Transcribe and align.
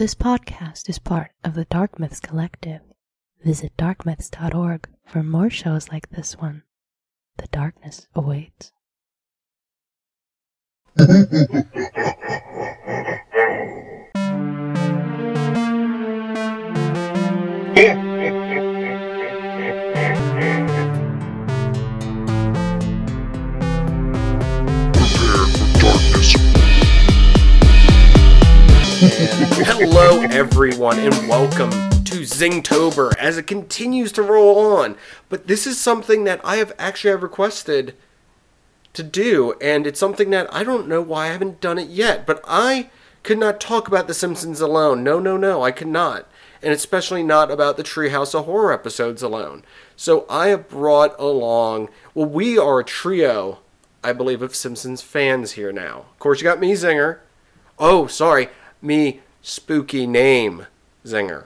This 0.00 0.14
podcast 0.14 0.88
is 0.88 0.98
part 0.98 1.32
of 1.44 1.52
the 1.52 1.66
Dark 1.66 1.98
Myths 1.98 2.20
Collective. 2.20 2.80
Visit 3.44 3.76
darkmyths.org 3.76 4.88
for 5.04 5.22
more 5.22 5.50
shows 5.50 5.90
like 5.90 6.08
this 6.08 6.38
one. 6.38 6.62
The 7.36 7.48
darkness 7.48 8.08
awaits. 8.14 8.72
Hello, 29.22 30.22
everyone, 30.22 30.98
and 30.98 31.28
welcome 31.28 31.68
to 31.70 32.22
Zingtober 32.22 33.14
as 33.18 33.36
it 33.36 33.46
continues 33.46 34.12
to 34.12 34.22
roll 34.22 34.78
on. 34.78 34.96
But 35.28 35.46
this 35.46 35.66
is 35.66 35.78
something 35.78 36.24
that 36.24 36.40
I 36.42 36.56
have 36.56 36.72
actually 36.78 37.14
requested 37.16 37.94
to 38.94 39.02
do, 39.02 39.52
and 39.60 39.86
it's 39.86 40.00
something 40.00 40.30
that 40.30 40.48
I 40.54 40.64
don't 40.64 40.88
know 40.88 41.02
why 41.02 41.26
I 41.26 41.32
haven't 41.32 41.60
done 41.60 41.76
it 41.76 41.90
yet. 41.90 42.26
But 42.26 42.40
I 42.48 42.88
could 43.22 43.36
not 43.36 43.60
talk 43.60 43.88
about 43.88 44.06
The 44.06 44.14
Simpsons 44.14 44.62
alone. 44.62 45.04
No, 45.04 45.20
no, 45.20 45.36
no, 45.36 45.62
I 45.62 45.70
could 45.70 45.88
not. 45.88 46.26
And 46.62 46.72
especially 46.72 47.22
not 47.22 47.50
about 47.50 47.76
the 47.76 47.82
Treehouse 47.82 48.34
of 48.34 48.46
Horror 48.46 48.72
episodes 48.72 49.22
alone. 49.22 49.64
So 49.96 50.24
I 50.30 50.46
have 50.46 50.70
brought 50.70 51.14
along, 51.20 51.90
well, 52.14 52.24
we 52.24 52.56
are 52.56 52.80
a 52.80 52.84
trio, 52.84 53.58
I 54.02 54.14
believe, 54.14 54.40
of 54.40 54.56
Simpsons 54.56 55.02
fans 55.02 55.52
here 55.52 55.72
now. 55.72 56.06
Of 56.10 56.18
course, 56.18 56.40
you 56.40 56.44
got 56.44 56.58
me, 56.58 56.72
Zinger. 56.72 57.18
Oh, 57.78 58.06
sorry, 58.06 58.48
me, 58.82 59.20
spooky 59.42 60.06
name, 60.06 60.66
Zinger. 61.04 61.44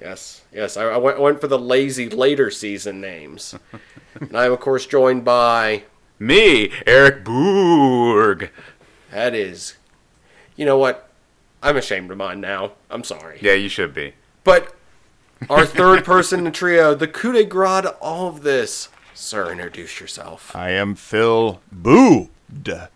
Yes, 0.00 0.42
yes, 0.52 0.76
I, 0.76 0.84
I 0.84 0.96
went, 0.96 1.20
went 1.20 1.40
for 1.40 1.48
the 1.48 1.58
lazy 1.58 2.08
later 2.08 2.50
season 2.50 3.00
names. 3.00 3.54
and 4.20 4.36
I'm, 4.36 4.52
of 4.52 4.60
course, 4.60 4.86
joined 4.86 5.24
by, 5.24 5.84
Me, 6.18 6.72
Eric 6.86 7.24
Boorg. 7.24 8.50
that 9.10 9.34
is, 9.34 9.74
you 10.56 10.64
know 10.64 10.78
what? 10.78 11.10
I'm 11.62 11.76
ashamed 11.76 12.10
of 12.10 12.18
mine 12.18 12.40
now. 12.40 12.72
I'm 12.90 13.04
sorry. 13.04 13.38
Yeah, 13.40 13.54
you 13.54 13.68
should 13.68 13.94
be. 13.94 14.14
But 14.42 14.74
our 15.48 15.64
third 15.64 16.04
person 16.04 16.40
in 16.40 16.44
the 16.44 16.50
trio, 16.50 16.94
the 16.94 17.08
coup 17.08 17.32
de 17.32 17.44
grace 17.44 17.82
to 17.82 17.90
all 17.94 18.28
of 18.28 18.42
this. 18.42 18.88
Sir, 19.14 19.50
introduce 19.52 20.00
yourself. 20.00 20.54
I 20.54 20.70
am 20.70 20.94
Phil 20.94 21.60
Bood. 21.72 22.88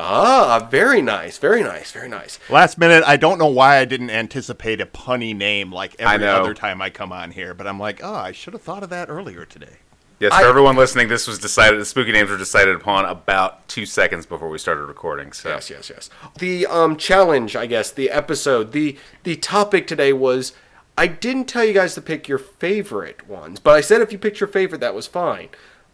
Ah, 0.00 0.68
very 0.70 1.02
nice, 1.02 1.38
very 1.38 1.62
nice, 1.62 1.90
very 1.90 2.08
nice. 2.08 2.38
Last 2.48 2.78
minute, 2.78 3.02
I 3.06 3.16
don't 3.16 3.38
know 3.38 3.46
why 3.48 3.78
I 3.78 3.84
didn't 3.84 4.10
anticipate 4.10 4.80
a 4.80 4.86
punny 4.86 5.34
name 5.34 5.72
like 5.72 5.96
every 5.98 6.26
other 6.40 6.54
time 6.54 6.80
I 6.80 6.90
come 6.90 7.12
on 7.12 7.32
here, 7.32 7.52
but 7.52 7.66
I'm 7.66 7.80
like, 7.80 8.00
oh, 8.02 8.14
I 8.14 8.32
should 8.32 8.52
have 8.52 8.62
thought 8.62 8.82
of 8.84 8.90
that 8.90 9.08
earlier 9.10 9.44
today. 9.44 9.78
Yes, 10.20 10.32
I- 10.32 10.42
for 10.42 10.48
everyone 10.48 10.76
listening, 10.76 11.08
this 11.08 11.26
was 11.26 11.38
decided. 11.38 11.80
The 11.80 11.84
spooky 11.84 12.12
names 12.12 12.30
were 12.30 12.36
decided 12.36 12.76
upon 12.76 13.04
about 13.06 13.66
two 13.68 13.86
seconds 13.86 14.24
before 14.26 14.48
we 14.48 14.58
started 14.58 14.84
recording. 14.84 15.32
So 15.32 15.48
Yes, 15.48 15.68
yes, 15.70 15.90
yes. 15.90 16.10
The 16.38 16.66
um 16.66 16.96
challenge, 16.96 17.56
I 17.56 17.66
guess, 17.66 17.90
the 17.90 18.10
episode, 18.10 18.72
the 18.72 18.96
the 19.24 19.36
topic 19.36 19.86
today 19.88 20.12
was 20.12 20.52
I 20.96 21.06
didn't 21.06 21.44
tell 21.46 21.64
you 21.64 21.72
guys 21.72 21.94
to 21.94 22.00
pick 22.02 22.26
your 22.28 22.38
favorite 22.38 23.28
ones, 23.28 23.60
but 23.60 23.74
I 23.74 23.80
said 23.80 24.00
if 24.00 24.10
you 24.12 24.18
picked 24.18 24.40
your 24.40 24.48
favorite, 24.48 24.80
that 24.80 24.94
was 24.94 25.06
fine. 25.06 25.48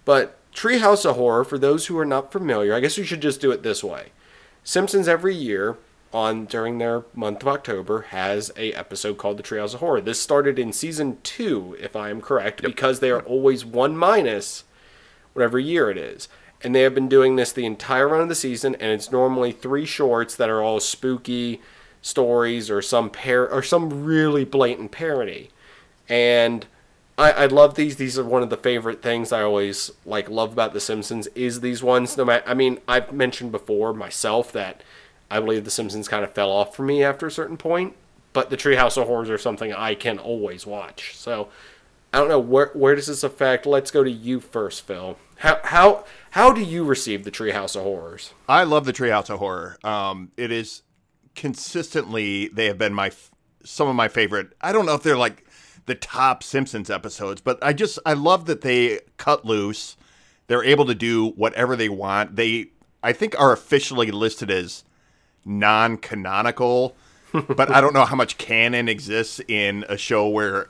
But 0.07 0.39
Treehouse 0.55 1.05
of 1.05 1.17
Horror, 1.17 1.45
for 1.45 1.59
those 1.59 1.87
who 1.87 1.99
are 1.99 2.05
not 2.05 2.33
familiar, 2.33 2.75
I 2.75 2.81
guess 2.81 2.97
we 2.97 3.05
should 3.05 3.21
just 3.21 3.41
do 3.41 3.51
it 3.51 3.63
this 3.63 3.83
way. 3.83 4.13
Simpsons 4.63 5.09
every 5.09 5.35
year 5.35 5.77
on 6.13 6.45
during 6.45 6.79
their 6.79 7.05
month 7.13 7.43
of 7.43 7.49
October 7.49 8.03
has 8.11 8.53
a 8.57 8.73
episode 8.73 9.19
called 9.19 9.37
the 9.37 9.43
Treehouse 9.43 9.75
of 9.75 9.81
Horror. 9.81 10.01
This 10.01 10.21
started 10.21 10.59
in 10.59 10.73
season 10.73 11.19
two, 11.25 11.77
if 11.81 11.97
I 11.97 12.09
am 12.09 12.21
correct, 12.21 12.63
because 12.63 13.01
they 13.01 13.11
are 13.11 13.23
always 13.23 13.65
one 13.65 13.97
minus 13.97 14.63
whatever 15.33 15.59
year 15.59 15.91
it 15.91 15.99
is. 15.99 16.29
And 16.63 16.75
they 16.75 16.83
have 16.83 16.95
been 16.95 17.09
doing 17.09 17.35
this 17.37 17.53
the 17.53 17.67
entire 17.67 18.09
run 18.09 18.23
of 18.23 18.29
the 18.29 18.35
season, 18.37 18.77
and 18.77 18.93
it's 18.93 19.11
normally 19.11 19.51
three 19.51 19.85
shorts 19.85 20.37
that 20.37 20.49
are 20.49 20.63
all 20.63 20.79
spooky 20.79 21.61
stories 22.01 22.71
or 22.71 22.81
some 22.81 23.11
par- 23.11 23.49
or 23.49 23.63
some 23.63 24.05
really 24.05 24.45
blatant 24.45 24.93
parody. 24.93 25.51
And 26.09 26.65
I, 27.17 27.31
I 27.31 27.47
love 27.47 27.75
these. 27.75 27.97
These 27.97 28.19
are 28.19 28.25
one 28.25 28.43
of 28.43 28.51
the 28.51 28.57
favorite 28.57 29.03
things 29.03 29.33
I 29.33 29.43
always 29.43 29.91
like 30.05 30.29
love 30.29 30.53
about 30.53 30.73
The 30.73 30.81
Simpsons 30.81 31.27
is 31.29 31.61
these 31.61 31.83
ones. 31.83 32.17
No 32.17 32.25
matter, 32.25 32.45
I 32.47 32.55
mean, 32.55 32.81
I've 32.89 33.13
mentioned 33.13 33.53
before 33.53 33.95
myself 33.95 34.51
that 34.53 34.83
I 35.31 35.41
believe 35.41 35.65
The 35.65 35.71
Simpsons 35.71 36.09
kind 36.09 36.25
of 36.25 36.33
fell 36.33 36.51
off 36.51 36.75
for 36.75 36.83
me 36.83 37.03
after 37.03 37.27
a 37.27 37.31
certain 37.31 37.57
point, 37.57 37.95
but 38.33 38.51
the 38.51 38.57
Treehouse 38.57 39.01
of 39.01 39.07
Horrors 39.07 39.31
are 39.31 39.39
something 39.39 39.73
I 39.73 39.95
can 39.95 40.19
always 40.19 40.67
watch. 40.67 41.17
So 41.17 41.49
I 42.13 42.19
don't 42.19 42.29
know 42.29 42.41
where 42.41 42.71
where 42.75 42.95
does 42.95 43.07
this 43.07 43.23
affect. 43.23 43.67
Let's 43.67 43.91
go 43.91 44.05
to 44.05 44.11
you 44.11 44.41
first, 44.41 44.87
Phil. 44.87 45.17
How 45.39 45.61
how 45.65 46.05
how 46.31 46.53
do 46.53 46.63
you 46.63 46.85
receive 46.85 47.25
the 47.25 47.31
Treehouse 47.31 47.77
of 47.77 47.83
Horrors? 47.83 48.33
I 48.49 48.65
love 48.65 48.87
the 48.87 48.93
Treehouse 48.93 49.31
of 49.31 49.39
Horror. 49.39 49.79
Um, 49.85 50.33
it 50.37 50.51
is 50.51 50.83
consistently 51.35 52.49
they 52.49 52.67
have 52.67 52.79
been 52.79 52.95
my 52.95 53.11
some 53.65 53.89
of 53.89 53.97
my 53.97 54.09
favorite. 54.09 54.53
I 54.61 54.73
don't 54.73 54.87
know 54.87 54.95
if 54.95 55.03
they're 55.03 55.17
like 55.17 55.44
the 55.87 55.95
top 55.95 56.43
Simpsons 56.43 56.91
episodes, 56.91 57.41
but 57.41 57.59
I 57.63 57.73
just 57.73 57.99
I 58.07 58.15
love 58.15 58.47
that 58.47 58.63
they 58.63 59.01
cut 59.17 59.45
loose. 59.45 59.97
They're 60.47 60.65
able 60.65 60.85
to 60.87 60.95
do 60.95 61.31
whatever 61.31 61.77
they 61.77 61.89
want. 61.89 62.37
They 62.37 62.69
I 63.03 63.13
think 63.13 63.39
are 63.39 63.53
officially 63.53 64.11
listed 64.11 64.51
as 64.51 64.85
non-canonical, 65.45 66.97
but 67.33 67.71
I 67.71 67.81
don't 67.81 67.93
know 67.93 68.05
how 68.05 68.17
much 68.17 68.39
canon 68.39 68.89
exists 68.89 69.41
in 69.47 69.85
a 69.89 69.97
show 69.97 70.29
where 70.29 70.69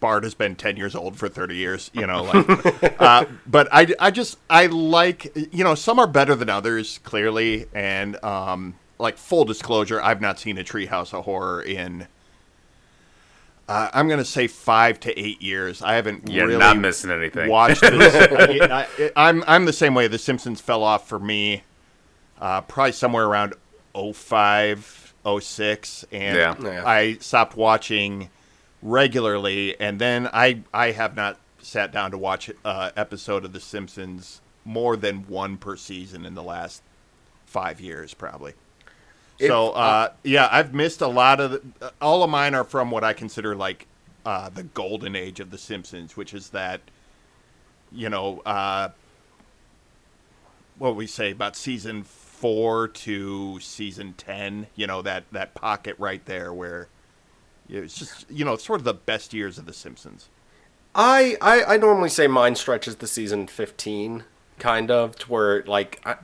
Bart 0.00 0.24
has 0.24 0.34
been 0.34 0.56
10 0.56 0.76
years 0.76 0.94
old 0.94 1.16
for 1.16 1.28
30 1.28 1.56
years, 1.56 1.90
you 1.92 2.06
know, 2.06 2.22
like, 2.22 3.00
uh, 3.00 3.26
but 3.46 3.68
I, 3.70 3.86
I 4.00 4.10
just, 4.10 4.38
I 4.48 4.66
like, 4.66 5.36
you 5.52 5.64
know, 5.64 5.74
some 5.74 5.98
are 5.98 6.06
better 6.06 6.34
than 6.34 6.48
others, 6.48 6.98
clearly. 7.04 7.66
And, 7.74 8.22
um, 8.24 8.74
like, 8.98 9.18
full 9.18 9.44
disclosure, 9.44 10.00
I've 10.00 10.20
not 10.20 10.38
seen 10.38 10.56
a 10.58 10.64
Treehouse 10.64 11.12
of 11.12 11.24
Horror 11.24 11.62
in, 11.62 12.06
uh, 13.68 13.88
I'm 13.92 14.08
going 14.08 14.18
to 14.18 14.24
say 14.24 14.46
five 14.46 15.00
to 15.00 15.18
eight 15.18 15.40
years. 15.40 15.82
I 15.82 15.94
haven't 15.94 16.28
You're 16.28 16.46
really 16.46 16.58
not 16.58 16.76
missing 16.78 17.10
anything. 17.10 17.48
watched 17.48 17.80
this. 17.80 18.14
I, 18.60 18.82
I, 18.82 19.28
I'm, 19.28 19.44
I'm 19.46 19.64
the 19.64 19.72
same 19.72 19.94
way. 19.94 20.06
The 20.08 20.18
Simpsons 20.18 20.60
fell 20.60 20.82
off 20.82 21.08
for 21.08 21.18
me, 21.18 21.62
uh, 22.40 22.60
probably 22.62 22.92
somewhere 22.92 23.24
around 23.24 23.54
05, 23.94 25.14
06. 25.40 26.04
And 26.12 26.36
Yeah. 26.36 26.54
Yeah. 26.62 26.86
I 26.86 27.14
stopped 27.14 27.56
watching 27.56 28.28
regularly, 28.82 29.78
and 29.80 29.98
then 29.98 30.28
I 30.32 30.60
I 30.72 30.90
have 30.92 31.16
not 31.16 31.38
sat 31.60 31.90
down 31.90 32.10
to 32.10 32.18
watch 32.18 32.50
uh, 32.64 32.90
episode 32.96 33.44
of 33.44 33.52
The 33.52 33.60
Simpsons 33.60 34.42
more 34.64 34.96
than 34.96 35.26
one 35.26 35.56
per 35.56 35.76
season 35.76 36.24
in 36.26 36.34
the 36.34 36.42
last 36.42 36.82
five 37.46 37.80
years, 37.80 38.14
probably. 38.14 38.52
If- 39.38 39.48
so 39.48 39.70
uh, 39.70 40.12
yeah, 40.22 40.48
I've 40.50 40.74
missed 40.74 41.00
a 41.00 41.08
lot 41.08 41.40
of. 41.40 41.50
The, 41.52 41.92
all 42.00 42.22
of 42.22 42.30
mine 42.30 42.54
are 42.54 42.64
from 42.64 42.90
what 42.90 43.02
I 43.04 43.12
consider 43.12 43.56
like 43.56 43.86
uh, 44.24 44.48
the 44.48 44.62
golden 44.62 45.16
age 45.16 45.40
of 45.40 45.50
The 45.50 45.58
Simpsons, 45.58 46.16
which 46.16 46.32
is 46.34 46.50
that 46.50 46.80
you 47.92 48.08
know 48.08 48.40
uh, 48.40 48.90
what 50.78 50.96
we 50.96 51.06
say 51.06 51.30
about 51.30 51.56
season 51.56 52.04
four 52.04 52.88
to 52.88 53.58
season 53.60 54.14
ten. 54.16 54.66
You 54.76 54.86
know 54.86 55.02
that 55.02 55.24
that 55.32 55.54
pocket 55.54 55.96
right 55.98 56.24
there 56.26 56.52
where 56.52 56.88
it's 57.68 57.98
just 57.98 58.30
you 58.30 58.44
know 58.44 58.54
it's 58.54 58.64
sort 58.64 58.80
of 58.80 58.84
the 58.84 58.94
best 58.94 59.32
years 59.34 59.58
of 59.58 59.66
The 59.66 59.72
Simpsons. 59.72 60.28
I, 60.94 61.36
I 61.40 61.74
I 61.74 61.76
normally 61.76 62.08
say 62.08 62.26
mine 62.28 62.54
stretches 62.54 62.94
to 62.96 63.06
season 63.08 63.46
fifteen, 63.48 64.24
kind 64.60 64.90
of, 64.90 65.16
to 65.16 65.26
where 65.32 65.62
like 65.64 66.00
I, 66.06 66.16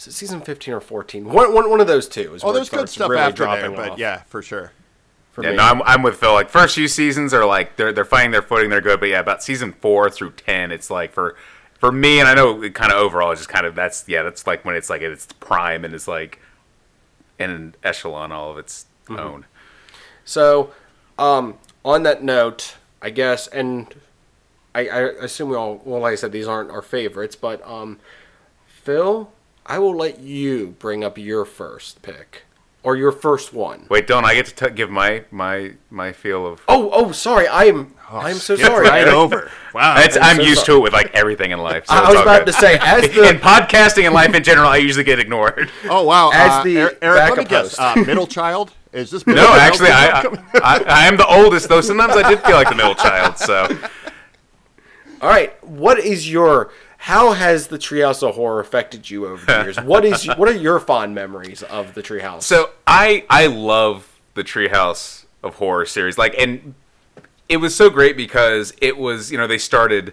is 0.00 0.06
it 0.08 0.12
season 0.12 0.40
fifteen 0.40 0.74
or 0.74 0.80
fourteen? 0.80 1.24
One 1.24 1.54
one, 1.54 1.70
one 1.70 1.80
of 1.80 1.86
those 1.86 2.08
two. 2.08 2.34
Is 2.34 2.42
Oh, 2.44 2.52
there's 2.52 2.68
good 2.68 2.88
stuff 2.88 3.08
really 3.10 3.22
after 3.22 3.44
there, 3.46 3.70
but 3.70 3.90
off 3.90 3.98
yeah, 3.98 4.22
for 4.26 4.42
sure. 4.42 4.72
for 5.32 5.44
yeah, 5.44 5.50
me. 5.50 5.56
no, 5.56 5.62
I'm, 5.64 5.82
I'm 5.82 6.02
with 6.02 6.16
Phil. 6.16 6.32
Like 6.32 6.48
first 6.48 6.74
few 6.74 6.88
seasons 6.88 7.32
are 7.34 7.44
like 7.46 7.76
they're 7.76 7.92
they're 7.92 8.04
finding 8.04 8.30
their 8.30 8.42
footing, 8.42 8.70
they're 8.70 8.80
good. 8.80 9.00
But 9.00 9.10
yeah, 9.10 9.20
about 9.20 9.42
season 9.42 9.72
four 9.72 10.10
through 10.10 10.32
ten, 10.32 10.72
it's 10.72 10.90
like 10.90 11.12
for 11.12 11.36
for 11.78 11.92
me, 11.92 12.18
and 12.20 12.28
I 12.28 12.34
know 12.34 12.62
it 12.62 12.74
kind 12.74 12.92
of 12.92 12.98
overall, 12.98 13.30
it's 13.32 13.40
just 13.40 13.48
kind 13.50 13.66
of 13.66 13.74
that's 13.74 14.04
yeah, 14.08 14.22
that's 14.22 14.46
like 14.46 14.64
when 14.64 14.74
it's 14.74 14.90
like 14.90 15.02
its 15.02 15.26
prime 15.38 15.84
and 15.84 15.94
it's 15.94 16.08
like 16.08 16.40
in 17.38 17.50
an 17.50 17.74
echelon 17.82 18.32
all 18.32 18.50
of 18.50 18.58
its 18.58 18.86
Mm-hmm. 19.08 19.18
own. 19.18 19.46
So, 20.24 20.72
um, 21.18 21.54
on 21.84 22.04
that 22.04 22.22
note, 22.22 22.76
I 23.02 23.10
guess, 23.10 23.48
and 23.48 23.92
I, 24.72 24.86
I 24.88 25.00
assume 25.24 25.48
we 25.48 25.56
all, 25.56 25.80
well, 25.84 26.00
like 26.02 26.12
I 26.12 26.14
said, 26.14 26.30
these 26.30 26.46
aren't 26.46 26.70
our 26.70 26.82
favorites, 26.82 27.34
but 27.34 27.66
um, 27.66 27.98
Phil, 28.68 29.32
I 29.66 29.78
will 29.78 29.94
let 29.94 30.20
you 30.20 30.74
bring 30.78 31.04
up 31.04 31.18
your 31.18 31.44
first 31.44 32.02
pick 32.02 32.44
or 32.82 32.96
your 32.96 33.12
first 33.12 33.52
one. 33.52 33.86
Wait, 33.90 34.06
don't 34.06 34.24
I 34.24 34.34
get 34.34 34.46
to 34.46 34.68
t- 34.68 34.74
give 34.74 34.90
my 34.90 35.24
my 35.30 35.72
my 35.90 36.12
feel 36.12 36.46
of? 36.46 36.62
Oh, 36.66 36.90
oh, 36.92 37.12
sorry, 37.12 37.46
I 37.46 37.64
am, 37.64 37.94
I 38.08 38.30
am 38.30 38.36
so 38.36 38.56
sorry. 38.56 38.88
right 38.88 39.08
I, 39.08 39.12
over. 39.12 39.50
Wow. 39.72 39.94
It's, 39.98 40.16
I'm 40.16 40.22
I'm 40.24 40.36
so 40.38 40.42
used 40.42 40.66
sorry. 40.66 40.66
to 40.66 40.76
it 40.78 40.82
with 40.82 40.92
like 40.92 41.14
everything 41.14 41.52
in 41.52 41.60
life. 41.60 41.86
So 41.86 41.94
I 41.94 42.00
it's 42.00 42.08
was 42.14 42.22
about 42.22 42.44
good. 42.44 42.46
to 42.46 42.52
say, 42.54 42.76
as 42.80 43.02
the 43.14 43.28
in 43.28 43.36
podcasting 43.36 44.04
and 44.04 44.12
life 44.12 44.34
in 44.34 44.42
general, 44.42 44.68
I 44.68 44.78
usually 44.78 45.04
get 45.04 45.20
ignored. 45.20 45.70
Oh 45.84 46.02
wow! 46.02 46.30
As 46.32 46.50
uh, 46.50 46.62
the 46.64 46.76
Eric, 46.78 46.98
Eric, 47.02 47.30
let 47.30 47.38
me 47.38 47.44
guess. 47.44 47.78
Uh, 47.78 47.94
middle 48.04 48.26
child. 48.26 48.72
Is 48.92 49.12
this 49.12 49.24
No, 49.28 49.54
actually, 49.54 49.90
I, 49.90 50.22
I 50.54 50.82
I 50.88 51.06
am 51.06 51.16
the 51.16 51.26
oldest 51.26 51.68
though. 51.68 51.80
Sometimes 51.80 52.16
I 52.16 52.28
did 52.28 52.40
feel 52.40 52.56
like 52.56 52.68
the 52.68 52.74
middle 52.74 52.96
child. 52.96 53.38
So 53.38 53.68
All 55.20 55.28
right, 55.28 55.52
what 55.62 56.00
is 56.00 56.28
your 56.28 56.72
how 57.04 57.32
has 57.32 57.68
the 57.68 57.78
Treehouse 57.78 58.22
of 58.22 58.34
Horror 58.34 58.60
affected 58.60 59.08
you 59.08 59.26
over 59.26 59.46
the 59.46 59.62
years? 59.64 59.80
What 59.80 60.04
is 60.04 60.26
what 60.36 60.48
are 60.50 60.54
your 60.54 60.78
fond 60.78 61.14
memories 61.14 61.62
of 61.62 61.94
the 61.94 62.02
Treehouse? 62.02 62.42
So 62.42 62.70
I 62.86 63.24
I 63.30 63.46
love 63.46 64.20
the 64.34 64.44
Treehouse 64.44 65.24
of 65.42 65.54
Horror 65.54 65.86
series. 65.86 66.18
Like, 66.18 66.34
and 66.38 66.74
it 67.48 67.56
was 67.56 67.74
so 67.74 67.88
great 67.88 68.18
because 68.18 68.74
it 68.82 68.98
was 68.98 69.32
you 69.32 69.38
know 69.38 69.46
they 69.46 69.56
started 69.56 70.12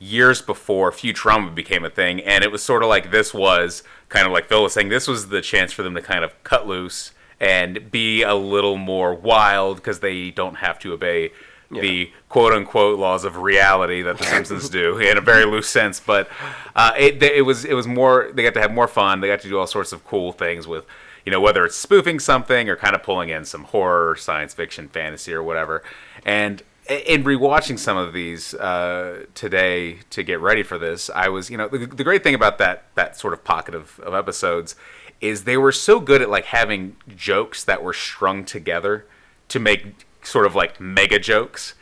years 0.00 0.42
before 0.42 0.90
Futurama 0.90 1.54
became 1.54 1.84
a 1.84 1.90
thing, 1.90 2.20
and 2.22 2.42
it 2.42 2.50
was 2.50 2.64
sort 2.64 2.82
of 2.82 2.88
like 2.88 3.12
this 3.12 3.32
was 3.32 3.84
kind 4.08 4.26
of 4.26 4.32
like 4.32 4.48
Phil 4.48 4.64
was 4.64 4.72
saying. 4.72 4.88
This 4.88 5.06
was 5.06 5.28
the 5.28 5.40
chance 5.40 5.72
for 5.72 5.84
them 5.84 5.94
to 5.94 6.02
kind 6.02 6.24
of 6.24 6.42
cut 6.42 6.66
loose 6.66 7.12
and 7.38 7.92
be 7.92 8.22
a 8.22 8.34
little 8.34 8.76
more 8.76 9.14
wild 9.14 9.76
because 9.76 10.00
they 10.00 10.32
don't 10.32 10.56
have 10.56 10.80
to 10.80 10.92
obey. 10.92 11.30
The 11.70 12.12
quote 12.28 12.52
unquote 12.52 12.98
laws 12.98 13.24
of 13.24 13.38
reality 13.38 14.02
that 14.02 14.18
The 14.18 14.24
Simpsons 14.24 14.68
do 14.68 14.98
in 14.98 15.18
a 15.18 15.20
very 15.20 15.44
loose 15.44 15.68
sense, 15.68 15.98
but 15.98 16.28
uh, 16.76 16.92
it, 16.96 17.22
it 17.22 17.44
was 17.44 17.64
it 17.64 17.74
was 17.74 17.86
more. 17.86 18.30
They 18.32 18.42
got 18.42 18.54
to 18.54 18.60
have 18.60 18.72
more 18.72 18.88
fun. 18.88 19.20
They 19.20 19.28
got 19.28 19.40
to 19.40 19.48
do 19.48 19.58
all 19.58 19.66
sorts 19.66 19.92
of 19.92 20.04
cool 20.04 20.32
things 20.32 20.66
with 20.66 20.86
you 21.24 21.32
know, 21.32 21.40
whether 21.40 21.64
it's 21.64 21.76
spoofing 21.76 22.20
something 22.20 22.68
or 22.68 22.76
kind 22.76 22.94
of 22.94 23.02
pulling 23.02 23.30
in 23.30 23.44
some 23.44 23.64
horror, 23.64 24.14
science 24.16 24.52
fiction, 24.52 24.88
fantasy, 24.88 25.32
or 25.32 25.42
whatever. 25.42 25.82
And 26.24 26.62
in 26.88 27.24
rewatching 27.24 27.78
some 27.78 27.96
of 27.96 28.12
these 28.12 28.52
uh, 28.54 29.24
today 29.34 30.00
to 30.10 30.22
get 30.22 30.40
ready 30.40 30.62
for 30.62 30.78
this, 30.78 31.08
I 31.08 31.28
was, 31.28 31.48
you 31.48 31.56
know, 31.56 31.68
the, 31.68 31.86
the 31.86 32.04
great 32.04 32.22
thing 32.22 32.34
about 32.34 32.58
that 32.58 32.84
that 32.94 33.16
sort 33.16 33.32
of 33.32 33.42
pocket 33.42 33.74
of, 33.74 33.98
of 34.00 34.12
episodes 34.12 34.76
is 35.20 35.44
they 35.44 35.56
were 35.56 35.72
so 35.72 35.98
good 35.98 36.20
at 36.20 36.28
like 36.28 36.46
having 36.46 36.96
jokes 37.16 37.64
that 37.64 37.82
were 37.82 37.94
strung 37.94 38.44
together 38.44 39.06
to 39.48 39.58
make 39.58 40.06
sort 40.26 40.46
of 40.46 40.54
like 40.54 40.80
mega 40.80 41.18
jokes. 41.18 41.74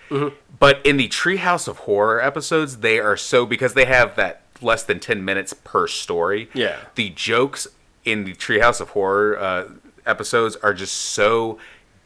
But 0.59 0.85
in 0.85 0.99
the 0.99 1.09
Treehouse 1.09 1.67
of 1.67 1.79
Horror 1.79 2.21
episodes, 2.21 2.79
they 2.79 2.99
are 2.99 3.17
so 3.17 3.47
because 3.47 3.75
they 3.75 3.87
have 3.87 4.15
that 4.17 4.43
less 4.61 4.83
than 4.83 5.00
10 5.00 5.25
minutes 5.25 5.53
per 5.53 5.87
story. 5.89 6.50
Yeah. 6.55 6.79
The 6.94 7.11
jokes 7.11 7.67
in 8.05 8.25
the 8.25 8.35
Treehouse 8.35 8.81
of 8.81 8.91
Horror 8.91 9.39
uh, 9.39 9.69
episodes 10.06 10.56
are 10.56 10.75
just 10.75 10.94
so 10.94 11.59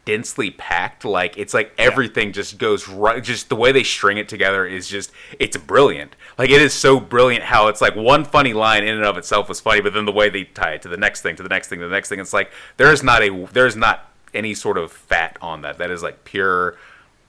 densely 0.05 0.51
packed 0.51 1.03
like 1.03 1.37
it's 1.37 1.53
like 1.53 1.73
everything 1.77 2.31
just 2.31 2.57
goes 2.57 2.87
right 2.87 3.21
just 3.21 3.49
the 3.49 3.55
way 3.57 3.73
they 3.73 3.83
string 3.83 4.17
it 4.17 4.29
together 4.29 4.65
is 4.65 4.87
just 4.87 5.11
it's 5.37 5.57
brilliant 5.57 6.15
like 6.37 6.49
it 6.49 6.61
is 6.61 6.73
so 6.73 6.97
brilliant 6.97 7.43
how 7.43 7.67
it's 7.67 7.81
like 7.81 7.93
one 7.93 8.23
funny 8.23 8.53
line 8.53 8.85
in 8.85 8.95
and 8.95 9.03
of 9.03 9.17
itself 9.17 9.49
was 9.49 9.59
funny 9.59 9.81
but 9.81 9.93
then 9.93 10.05
the 10.05 10.11
way 10.13 10.29
they 10.29 10.45
tie 10.45 10.75
it 10.75 10.81
to 10.81 10.87
the 10.87 10.95
next 10.95 11.23
thing 11.23 11.35
to 11.35 11.43
the 11.43 11.49
next 11.49 11.67
thing 11.67 11.79
to 11.79 11.85
the 11.85 11.93
next 11.93 12.07
thing 12.07 12.21
it's 12.21 12.31
like 12.31 12.49
there's 12.77 13.03
not 13.03 13.21
a 13.21 13.47
there's 13.51 13.75
not 13.75 14.09
any 14.37 14.53
sort 14.53 14.77
of 14.77 14.91
fat 14.91 15.37
on 15.41 15.61
that 15.63 15.77
that 15.79 15.91
is 15.91 16.03
like 16.03 16.23
pure 16.23 16.77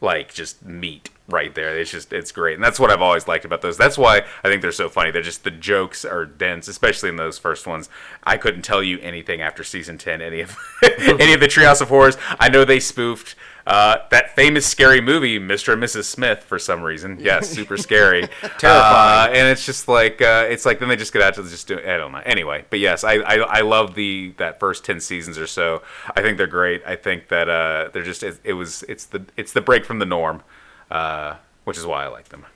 like 0.00 0.32
just 0.32 0.64
meat 0.64 1.10
right 1.28 1.54
there. 1.54 1.78
It's 1.78 1.90
just 1.90 2.12
it's 2.12 2.32
great, 2.32 2.54
and 2.54 2.62
that's 2.62 2.78
what 2.78 2.90
I've 2.90 3.02
always 3.02 3.26
liked 3.26 3.44
about 3.44 3.62
those. 3.62 3.76
That's 3.76 3.98
why 3.98 4.22
I 4.42 4.48
think 4.48 4.62
they're 4.62 4.72
so 4.72 4.88
funny. 4.88 5.10
They're 5.10 5.22
just 5.22 5.44
the 5.44 5.50
jokes 5.50 6.04
are 6.04 6.24
dense, 6.24 6.68
especially 6.68 7.08
in 7.08 7.16
those 7.16 7.38
first 7.38 7.66
ones. 7.66 7.88
I 8.24 8.36
couldn't 8.36 8.62
tell 8.62 8.82
you 8.82 8.98
anything 9.00 9.40
after 9.40 9.64
season 9.64 9.98
ten, 9.98 10.22
any 10.22 10.40
of 10.40 10.56
any 10.82 11.32
of 11.32 11.40
the 11.40 11.48
Treehouse 11.48 11.80
of 11.80 11.88
Horrors. 11.88 12.16
I 12.38 12.48
know 12.48 12.64
they 12.64 12.80
spoofed 12.80 13.34
uh, 13.68 13.98
that 14.10 14.34
famous 14.34 14.66
scary 14.66 15.02
movie, 15.02 15.38
Mr. 15.38 15.74
and 15.74 15.82
Mrs. 15.82 16.04
Smith, 16.04 16.42
for 16.42 16.58
some 16.58 16.82
reason. 16.82 17.18
Yes, 17.20 17.50
super 17.54 17.76
scary, 17.76 18.22
Terrifying. 18.58 19.30
Uh, 19.30 19.32
and 19.34 19.48
it's 19.48 19.66
just 19.66 19.88
like 19.88 20.22
uh, 20.22 20.46
it's 20.48 20.64
like 20.64 20.80
then 20.80 20.88
they 20.88 20.96
just 20.96 21.12
get 21.12 21.20
out 21.20 21.34
to 21.34 21.42
just 21.42 21.68
do. 21.68 21.78
I 21.78 21.98
don't 21.98 22.12
know. 22.12 22.22
Anyway, 22.24 22.64
but 22.70 22.78
yes, 22.78 23.04
I 23.04 23.16
I, 23.16 23.34
I 23.36 23.60
love 23.60 23.94
the 23.94 24.32
that 24.38 24.58
first 24.58 24.86
ten 24.86 25.00
seasons 25.00 25.36
or 25.38 25.46
so. 25.46 25.82
I 26.16 26.22
think 26.22 26.38
they're 26.38 26.46
great. 26.46 26.82
I 26.86 26.96
think 26.96 27.28
that 27.28 27.50
uh, 27.50 27.90
they're 27.92 28.02
just 28.02 28.22
it, 28.22 28.40
it 28.42 28.54
was 28.54 28.84
it's 28.88 29.04
the 29.04 29.26
it's 29.36 29.52
the 29.52 29.60
break 29.60 29.84
from 29.84 29.98
the 29.98 30.06
norm, 30.06 30.42
uh, 30.90 31.34
which 31.64 31.76
is 31.76 31.84
why 31.84 32.04
I 32.04 32.08
like 32.08 32.30
them. 32.30 32.46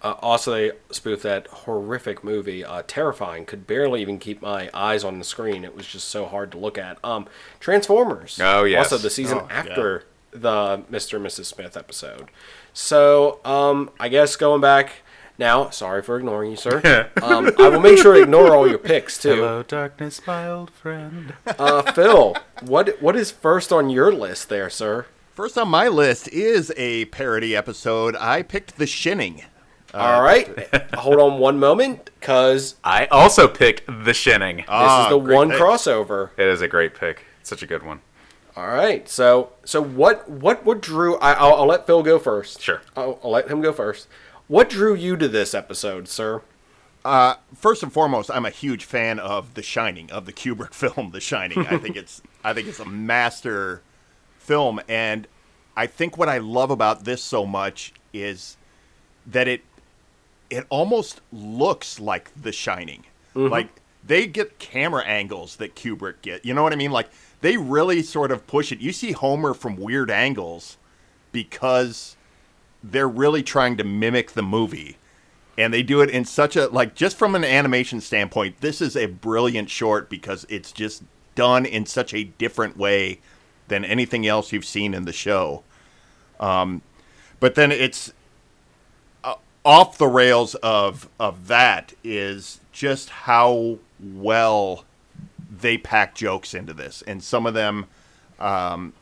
Uh, 0.00 0.16
also, 0.20 0.50
they 0.52 0.72
spoofed 0.90 1.22
that 1.22 1.46
horrific 1.48 2.24
movie, 2.24 2.64
uh, 2.64 2.82
Terrifying. 2.86 3.46
Could 3.46 3.68
barely 3.68 4.00
even 4.02 4.18
keep 4.18 4.42
my 4.42 4.68
eyes 4.74 5.04
on 5.04 5.18
the 5.20 5.24
screen. 5.24 5.64
It 5.64 5.76
was 5.76 5.86
just 5.86 6.08
so 6.08 6.26
hard 6.26 6.50
to 6.52 6.58
look 6.58 6.76
at. 6.76 6.98
Um, 7.04 7.28
Transformers. 7.60 8.40
Oh, 8.42 8.64
yes. 8.64 8.92
Also, 8.92 8.98
the 8.98 9.10
season 9.10 9.38
Oh, 9.38 9.48
after 9.48 10.02
the 10.32 10.78
Mr. 10.90 11.16
and 11.16 11.26
Mrs. 11.26 11.44
Smith 11.46 11.76
episode. 11.76 12.30
So, 12.72 13.40
um, 13.44 13.90
I 14.00 14.08
guess 14.08 14.34
going 14.36 14.60
back 14.60 15.02
now. 15.38 15.70
Sorry 15.70 16.02
for 16.02 16.16
ignoring 16.18 16.50
you, 16.52 16.56
sir. 16.56 17.10
um, 17.22 17.50
I 17.58 17.68
will 17.68 17.80
make 17.80 17.98
sure 17.98 18.14
to 18.14 18.22
ignore 18.22 18.54
all 18.54 18.66
your 18.68 18.78
picks 18.78 19.18
too. 19.20 19.36
Hello, 19.36 19.62
darkness, 19.62 20.20
my 20.26 20.48
old 20.48 20.70
friend. 20.70 21.34
Uh, 21.46 21.82
Phil, 21.92 22.36
what 22.62 23.00
what 23.02 23.14
is 23.16 23.30
first 23.30 23.72
on 23.72 23.90
your 23.90 24.12
list 24.12 24.48
there, 24.48 24.70
sir? 24.70 25.06
First 25.34 25.56
on 25.56 25.68
my 25.68 25.88
list 25.88 26.28
is 26.28 26.72
a 26.76 27.06
parody 27.06 27.56
episode. 27.56 28.14
I 28.16 28.42
picked 28.42 28.76
The 28.76 28.86
Shinning. 28.86 29.42
all 29.94 30.22
right, 30.22 30.48
hold 30.94 31.18
on 31.20 31.38
one 31.38 31.58
moment, 31.58 32.08
cause 32.22 32.76
I 32.84 33.06
also 33.06 33.46
picked 33.48 33.82
The 34.04 34.14
Shinning. 34.14 34.56
this 34.58 34.66
Ah, 34.68 35.04
is 35.04 35.10
the 35.10 35.18
one 35.18 35.50
pick. 35.50 35.58
crossover. 35.60 36.30
it 36.38 36.46
is 36.46 36.62
a 36.62 36.68
great 36.68 36.94
pick. 36.94 37.24
It's 37.40 37.50
such 37.50 37.62
a 37.62 37.66
good 37.66 37.82
one. 37.82 38.00
All 38.56 38.68
right. 38.68 39.08
So 39.08 39.50
so 39.64 39.82
what 39.82 40.28
what 40.28 40.64
what 40.64 40.80
drew? 40.82 41.16
I, 41.18 41.32
I'll, 41.32 41.54
I'll 41.54 41.66
let 41.66 41.86
Phil 41.86 42.02
go 42.02 42.18
first. 42.18 42.60
Sure. 42.60 42.82
I'll, 42.96 43.18
I'll 43.22 43.30
let 43.30 43.48
him 43.48 43.60
go 43.60 43.72
first. 43.72 44.08
What 44.48 44.68
drew 44.68 44.94
you 44.94 45.16
to 45.16 45.28
this 45.28 45.54
episode, 45.54 46.08
sir? 46.08 46.42
Uh, 47.04 47.34
first 47.54 47.82
and 47.82 47.92
foremost, 47.92 48.30
I'm 48.30 48.46
a 48.46 48.50
huge 48.50 48.84
fan 48.84 49.18
of 49.18 49.54
The 49.54 49.62
Shining, 49.62 50.10
of 50.12 50.26
the 50.26 50.32
Kubrick 50.32 50.72
film 50.74 51.10
The 51.12 51.20
Shining. 51.20 51.66
I 51.66 51.78
think 51.78 51.96
it's 51.96 52.22
I 52.44 52.52
think 52.52 52.68
it's 52.68 52.80
a 52.80 52.84
master 52.84 53.82
film, 54.38 54.80
and 54.88 55.26
I 55.76 55.86
think 55.86 56.18
what 56.18 56.28
I 56.28 56.38
love 56.38 56.70
about 56.70 57.04
this 57.04 57.22
so 57.22 57.46
much 57.46 57.92
is 58.12 58.56
that 59.26 59.48
it 59.48 59.62
it 60.50 60.66
almost 60.68 61.22
looks 61.32 61.98
like 61.98 62.30
The 62.40 62.52
Shining. 62.52 63.04
Like 63.34 63.68
they 64.04 64.26
get 64.26 64.58
camera 64.58 65.02
angles 65.04 65.56
that 65.56 65.74
Kubrick 65.74 66.16
get. 66.20 66.44
You 66.44 66.52
know 66.52 66.62
what 66.62 66.74
I 66.74 66.76
mean? 66.76 66.90
Like 66.90 67.08
they 67.42 67.56
really 67.56 68.02
sort 68.02 68.30
of 68.30 68.46
push 68.46 68.72
it. 68.72 68.80
You 68.80 68.92
see 68.92 69.12
Homer 69.12 69.52
from 69.52 69.76
weird 69.76 70.10
angles 70.10 70.78
because 71.32 72.16
they're 72.82 73.08
really 73.08 73.42
trying 73.42 73.76
to 73.76 73.84
mimic 73.84 74.32
the 74.32 74.42
movie 74.42 74.96
and 75.58 75.72
they 75.72 75.82
do 75.82 76.00
it 76.00 76.10
in 76.10 76.24
such 76.24 76.56
a 76.56 76.66
like 76.68 76.94
just 76.94 77.16
from 77.16 77.34
an 77.34 77.44
animation 77.44 78.00
standpoint 78.00 78.60
this 78.60 78.80
is 78.80 78.96
a 78.96 79.06
brilliant 79.06 79.70
short 79.70 80.08
because 80.08 80.44
it's 80.48 80.72
just 80.72 81.04
done 81.34 81.64
in 81.64 81.86
such 81.86 82.12
a 82.12 82.24
different 82.24 82.76
way 82.76 83.20
than 83.68 83.84
anything 83.84 84.26
else 84.26 84.52
you've 84.52 84.64
seen 84.64 84.94
in 84.94 85.04
the 85.04 85.12
show 85.12 85.62
um, 86.40 86.82
but 87.38 87.54
then 87.54 87.70
it's 87.70 88.12
uh, 89.22 89.34
off 89.64 89.96
the 89.96 90.08
rails 90.08 90.54
of 90.56 91.08
of 91.20 91.46
that 91.46 91.92
is 92.02 92.60
just 92.72 93.10
how 93.10 93.78
well 94.00 94.84
they 95.62 95.78
pack 95.78 96.14
jokes 96.14 96.52
into 96.52 96.74
this 96.74 97.02
and 97.06 97.22
some 97.22 97.46
of 97.46 97.54
them 97.54 97.86
um, 98.38 98.92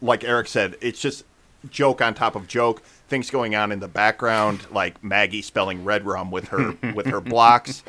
like 0.00 0.24
Eric 0.24 0.48
said, 0.48 0.76
it's 0.80 1.00
just 1.00 1.24
joke 1.70 2.00
on 2.00 2.14
top 2.14 2.36
of 2.36 2.46
joke. 2.46 2.82
Things 3.08 3.30
going 3.30 3.54
on 3.54 3.70
in 3.70 3.80
the 3.80 3.88
background, 3.88 4.66
like 4.70 5.02
Maggie 5.04 5.42
spelling 5.42 5.84
red 5.84 6.06
rum 6.06 6.30
with 6.30 6.48
her 6.48 6.74
with 6.94 7.06
her 7.06 7.20
blocks. 7.20 7.82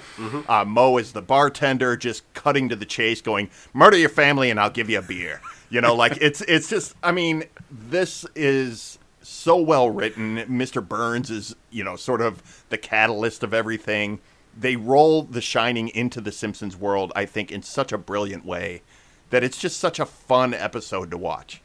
Uh, 0.48 0.66
Moe 0.66 0.98
is 0.98 1.14
the 1.14 1.22
bartender, 1.22 1.96
just 1.96 2.32
cutting 2.34 2.70
to 2.70 2.76
the 2.76 2.86
chase, 2.86 3.22
going 3.22 3.50
murder 3.74 3.98
your 3.98 4.10
family 4.10 4.50
and 4.50 4.60
I'll 4.60 4.70
give 4.70 4.90
you 4.90 5.00
a 5.00 5.02
beer. 5.02 5.42
You 5.70 5.82
know, 5.82 5.96
like 5.96 6.18
it's 6.22 6.42
it's 6.42 6.70
just. 6.70 6.96
I 7.02 7.12
mean, 7.12 7.46
this 7.72 8.26
is 8.36 9.00
so 9.22 9.58
well 9.58 9.90
written. 9.90 10.38
Mr. 10.38 10.86
Burns 10.86 11.32
is 11.32 11.56
you 11.72 11.84
know 11.84 11.96
sort 11.96 12.22
of 12.22 12.66
the 12.70 12.78
catalyst 12.78 13.44
of 13.44 13.54
everything. 13.54 14.20
They 14.58 14.76
roll 14.76 15.24
The 15.24 15.42
Shining 15.42 15.90
into 15.90 16.22
the 16.22 16.32
Simpsons 16.32 16.78
world, 16.78 17.12
I 17.16 17.26
think, 17.26 17.52
in 17.52 17.62
such 17.62 17.92
a 17.92 17.98
brilliant 17.98 18.46
way 18.46 18.82
that 19.30 19.44
it's 19.44 19.58
just 19.58 19.80
such 19.80 20.00
a 20.00 20.06
fun 20.06 20.54
episode 20.54 21.12
to 21.12 21.18
watch. 21.18 21.62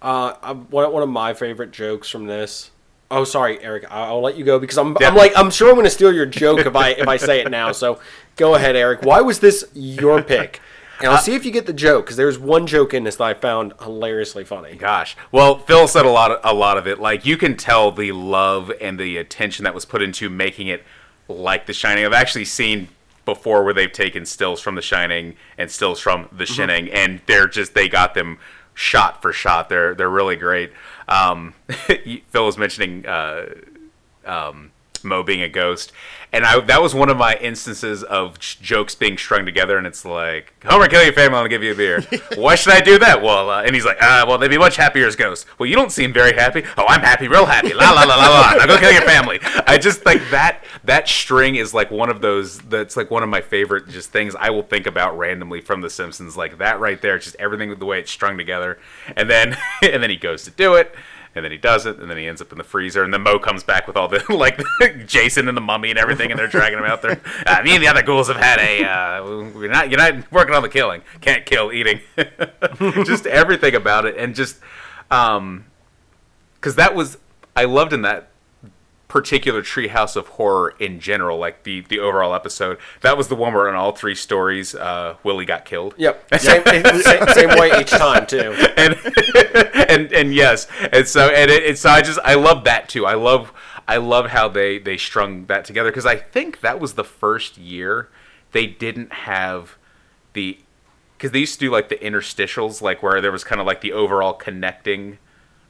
Uh, 0.00 0.54
one 0.54 0.92
one 0.92 1.02
of 1.02 1.08
my 1.08 1.32
favorite 1.32 1.70
jokes 1.70 2.08
from 2.08 2.26
this. 2.26 2.70
Oh, 3.10 3.24
sorry, 3.24 3.62
Eric. 3.62 3.84
I'll 3.90 4.20
let 4.20 4.36
you 4.36 4.44
go 4.44 4.58
because 4.58 4.78
I'm, 4.78 4.96
Yeah. 5.00 5.08
I'm 5.08 5.14
like 5.14 5.32
I'm 5.36 5.50
sure 5.50 5.68
I'm 5.68 5.74
going 5.74 5.84
to 5.84 5.90
steal 5.90 6.12
your 6.12 6.26
joke 6.26 6.60
if 6.60 6.74
I 6.74 6.90
if 6.90 7.06
I 7.06 7.16
say 7.16 7.40
it 7.40 7.50
now. 7.50 7.72
So 7.72 8.00
go 8.36 8.54
ahead, 8.54 8.74
Eric. 8.74 9.02
Why 9.02 9.20
was 9.20 9.38
this 9.40 9.64
your 9.74 10.22
pick? 10.34 10.60
And 11.00 11.10
I'll 11.10 11.18
see 11.18 11.34
if 11.34 11.44
you 11.44 11.50
get 11.50 11.66
the 11.66 11.72
joke 11.72 12.04
because 12.04 12.16
there's 12.16 12.38
one 12.38 12.66
joke 12.66 12.94
in 12.94 13.02
this 13.02 13.16
that 13.16 13.24
I 13.24 13.34
found 13.34 13.72
hilariously 13.80 14.44
funny. 14.44 14.76
Gosh. 14.76 15.16
Well, 15.32 15.58
Phil 15.58 15.88
said 15.88 16.04
a 16.06 16.10
lot 16.10 16.30
of, 16.30 16.40
a 16.44 16.54
lot 16.54 16.78
of 16.78 16.86
it. 16.86 17.00
Like 17.00 17.26
you 17.26 17.36
can 17.36 17.56
tell 17.56 17.90
the 17.90 18.12
love 18.12 18.70
and 18.80 18.98
the 18.98 19.16
attention 19.16 19.64
that 19.64 19.74
was 19.74 19.84
put 19.84 20.00
into 20.00 20.30
making 20.30 20.68
it 20.68 20.84
like 21.28 21.66
The 21.66 21.72
Shining. 21.72 22.04
I've 22.04 22.12
actually 22.12 22.44
seen 22.44 22.88
before 23.24 23.64
where 23.64 23.74
they've 23.74 23.92
taken 23.92 24.26
stills 24.26 24.60
from 24.60 24.74
The 24.74 24.82
Shining 24.82 25.36
and 25.56 25.70
stills 25.70 26.00
from 26.00 26.28
The 26.32 26.46
Shining, 26.46 26.90
and 26.90 27.20
they're 27.26 27.46
just 27.46 27.74
they 27.74 27.88
got 27.88 28.14
them 28.14 28.38
shot 28.74 29.22
for 29.22 29.32
shot. 29.32 29.68
They're 29.68 29.94
they're 29.94 30.10
really 30.10 30.36
great. 30.36 30.72
Um, 31.08 31.54
Phil 31.68 32.46
was 32.46 32.58
mentioning 32.58 33.06
uh, 33.06 33.46
um, 34.24 34.71
just 35.02 35.08
Moe 35.08 35.22
being 35.22 35.42
a 35.42 35.48
ghost. 35.48 35.92
And 36.34 36.46
I 36.46 36.58
that 36.60 36.80
was 36.80 36.94
one 36.94 37.10
of 37.10 37.18
my 37.18 37.36
instances 37.36 38.02
of 38.02 38.38
j- 38.38 38.58
jokes 38.62 38.94
being 38.94 39.18
strung 39.18 39.44
together, 39.44 39.76
and 39.76 39.86
it's 39.86 40.04
like 40.04 40.54
Homer, 40.64 40.88
kill 40.88 41.04
your 41.04 41.12
family, 41.12 41.38
I'll 41.38 41.48
give 41.48 41.62
you 41.62 41.72
a 41.72 41.74
beer. 41.74 42.00
Why 42.36 42.54
should 42.54 42.72
I 42.72 42.80
do 42.80 42.98
that? 43.00 43.20
Well, 43.22 43.50
uh, 43.50 43.62
and 43.62 43.74
he's 43.74 43.84
like, 43.84 43.98
ah, 44.00 44.24
well, 44.26 44.38
they'd 44.38 44.48
be 44.48 44.56
much 44.56 44.76
happier 44.76 45.06
as 45.06 45.14
ghosts. 45.14 45.44
Well, 45.58 45.68
you 45.68 45.76
don't 45.76 45.92
seem 45.92 46.10
very 46.10 46.32
happy. 46.32 46.62
Oh, 46.78 46.86
I'm 46.88 47.02
happy, 47.02 47.28
real 47.28 47.44
happy. 47.44 47.74
La 47.74 47.90
la 47.90 48.04
la 48.04 48.16
la 48.16 48.28
la. 48.28 48.54
Now 48.54 48.66
go 48.66 48.78
kill 48.78 48.92
your 48.92 49.02
family. 49.02 49.40
I 49.66 49.76
just 49.76 50.00
think 50.00 50.22
that 50.30 50.64
that 50.84 51.06
string 51.06 51.56
is 51.56 51.74
like 51.74 51.90
one 51.90 52.08
of 52.08 52.22
those. 52.22 52.58
That's 52.60 52.96
like 52.96 53.10
one 53.10 53.22
of 53.22 53.28
my 53.28 53.42
favorite 53.42 53.88
just 53.88 54.10
things 54.10 54.34
I 54.34 54.48
will 54.48 54.62
think 54.62 54.86
about 54.86 55.18
randomly 55.18 55.60
from 55.60 55.82
The 55.82 55.90
Simpsons. 55.90 56.34
Like 56.34 56.56
that 56.58 56.80
right 56.80 57.00
there, 57.02 57.18
just 57.18 57.36
everything 57.38 57.68
with 57.68 57.78
the 57.78 57.86
way 57.86 58.00
it's 58.00 58.10
strung 58.10 58.38
together, 58.38 58.78
and 59.16 59.28
then 59.28 59.54
and 59.82 60.02
then 60.02 60.08
he 60.08 60.16
goes 60.16 60.44
to 60.44 60.50
do 60.50 60.76
it 60.76 60.94
and 61.34 61.44
then 61.44 61.52
he 61.52 61.58
does 61.58 61.86
it, 61.86 61.98
and 61.98 62.10
then 62.10 62.18
he 62.18 62.26
ends 62.26 62.42
up 62.42 62.52
in 62.52 62.58
the 62.58 62.64
freezer, 62.64 63.02
and 63.02 63.12
then 63.12 63.22
Moe 63.22 63.38
comes 63.38 63.62
back 63.62 63.86
with 63.86 63.96
all 63.96 64.08
the 64.08 64.24
like 64.34 64.60
Jason 65.06 65.48
and 65.48 65.56
the 65.56 65.62
mummy 65.62 65.90
and 65.90 65.98
everything, 65.98 66.30
and 66.30 66.38
they're 66.38 66.48
dragging 66.48 66.78
him 66.78 66.84
out 66.84 67.02
there. 67.02 67.20
Uh, 67.46 67.62
me 67.62 67.74
and 67.74 67.82
the 67.82 67.88
other 67.88 68.02
ghouls 68.02 68.28
have 68.28 68.36
had 68.36 68.58
a 68.58 68.84
uh, 68.84 69.24
we're 69.54 69.70
not 69.70 69.90
you're 69.90 69.98
not 69.98 70.30
working 70.32 70.54
on 70.54 70.62
the 70.62 70.68
killing, 70.68 71.02
can't 71.20 71.46
kill, 71.46 71.72
eating, 71.72 72.00
just 73.04 73.26
everything 73.26 73.74
about 73.74 74.04
it, 74.04 74.16
and 74.16 74.34
just 74.34 74.58
um, 75.10 75.64
because 76.54 76.76
that 76.76 76.94
was 76.94 77.18
I 77.56 77.64
loved 77.64 77.92
in 77.92 78.02
that 78.02 78.31
particular 79.12 79.60
treehouse 79.60 80.16
of 80.16 80.26
horror 80.26 80.74
in 80.78 80.98
general 80.98 81.36
like 81.36 81.64
the 81.64 81.82
the 81.82 81.98
overall 81.98 82.34
episode 82.34 82.78
that 83.02 83.14
was 83.14 83.28
the 83.28 83.34
one 83.36 83.52
where 83.52 83.68
in 83.68 83.74
all 83.74 83.92
three 83.92 84.14
stories 84.14 84.74
uh 84.74 85.14
willie 85.22 85.44
got 85.44 85.66
killed 85.66 85.94
Yep. 85.98 86.34
Same, 86.40 86.64
same, 86.64 87.28
same 87.28 87.48
way 87.58 87.70
each 87.78 87.90
time 87.90 88.26
too. 88.26 88.52
and 88.76 88.96
and 89.74 90.12
and 90.12 90.34
yes, 90.34 90.66
and 90.90 91.06
so 91.06 91.28
and, 91.28 91.50
it, 91.50 91.66
and 91.66 91.78
so 91.78 91.90
I 91.90 92.00
just 92.00 92.18
I 92.24 92.34
love 92.34 92.64
that 92.64 92.88
too. 92.88 93.04
I 93.04 93.14
love 93.14 93.52
I 93.86 93.98
love 93.98 94.30
how 94.30 94.48
they 94.48 94.78
they 94.78 94.96
strung 94.96 95.44
that 95.46 95.64
together 95.66 95.90
because 95.90 96.06
I 96.06 96.16
think 96.16 96.60
that 96.60 96.80
was 96.80 96.94
the 96.94 97.04
first 97.04 97.58
year 97.58 98.08
they 98.52 98.66
didn't 98.66 99.12
have 99.12 99.76
the 100.32 100.58
because 101.16 101.32
they 101.32 101.40
used 101.40 101.54
to 101.54 101.60
do 101.60 101.70
like 101.70 101.88
the 101.88 101.96
interstitials 101.96 102.80
like 102.80 103.02
where 103.02 103.20
there 103.20 103.32
was 103.32 103.44
kind 103.44 103.60
of 103.60 103.66
like 103.66 103.82
the 103.82 103.92
overall 103.92 104.32
connecting 104.32 105.18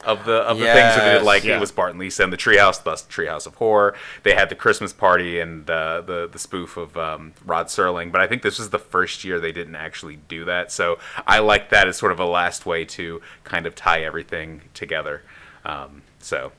of 0.04 0.24
the 0.24 0.42
of 0.42 0.58
the 0.58 0.64
things 0.64 0.76
that 0.76 1.04
they 1.04 1.18
did 1.18 1.24
like 1.24 1.44
yeah. 1.44 1.56
it 1.56 1.60
was 1.60 1.70
Bart 1.72 1.90
and 1.90 2.00
Lisa 2.00 2.24
and 2.24 2.32
the 2.32 2.36
Treehouse, 2.36 2.82
thus 2.82 3.02
Treehouse 3.02 3.46
of 3.46 3.54
Horror. 3.56 3.94
They 4.22 4.34
had 4.34 4.48
the 4.48 4.54
Christmas 4.54 4.92
party 4.92 5.40
and 5.40 5.66
the 5.66 6.02
the, 6.06 6.28
the 6.30 6.38
spoof 6.38 6.76
of 6.76 6.96
um, 6.96 7.32
Rod 7.44 7.66
Serling, 7.66 8.12
but 8.12 8.20
I 8.20 8.26
think 8.26 8.42
this 8.42 8.58
was 8.58 8.70
the 8.70 8.78
first 8.78 9.24
year 9.24 9.40
they 9.40 9.52
didn't 9.52 9.76
actually 9.76 10.16
do 10.28 10.44
that. 10.44 10.72
So 10.72 10.98
I 11.26 11.38
like 11.38 11.70
that 11.70 11.88
as 11.88 11.96
sort 11.96 12.12
of 12.12 12.20
a 12.20 12.26
last 12.26 12.66
way 12.66 12.84
to 12.86 13.20
kind 13.44 13.66
of 13.66 13.74
tie 13.74 14.02
everything 14.02 14.62
together. 14.74 15.22
Um, 15.64 16.02
so 16.18 16.52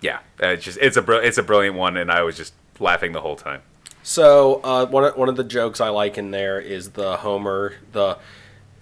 yeah, 0.00 0.18
uh, 0.42 0.48
it's 0.48 0.64
just 0.64 0.78
it's 0.80 0.96
a 0.96 1.02
br- 1.02 1.14
it's 1.14 1.38
a 1.38 1.42
brilliant 1.42 1.76
one, 1.76 1.96
and 1.96 2.10
I 2.10 2.22
was 2.22 2.36
just 2.36 2.54
laughing 2.78 3.12
the 3.12 3.20
whole 3.20 3.36
time. 3.36 3.62
So 4.02 4.60
uh, 4.64 4.86
one 4.86 5.04
of, 5.04 5.16
one 5.16 5.28
of 5.28 5.36
the 5.36 5.44
jokes 5.44 5.80
I 5.80 5.88
like 5.88 6.16
in 6.16 6.30
there 6.30 6.60
is 6.60 6.90
the 6.90 7.18
Homer 7.18 7.74
the 7.92 8.18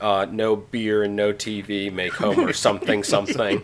uh, 0.00 0.26
no 0.30 0.56
beer 0.56 1.02
and 1.02 1.16
no 1.16 1.32
TV 1.32 1.92
make 1.92 2.12
Homer 2.14 2.52
something 2.66 3.02
something. 3.14 3.62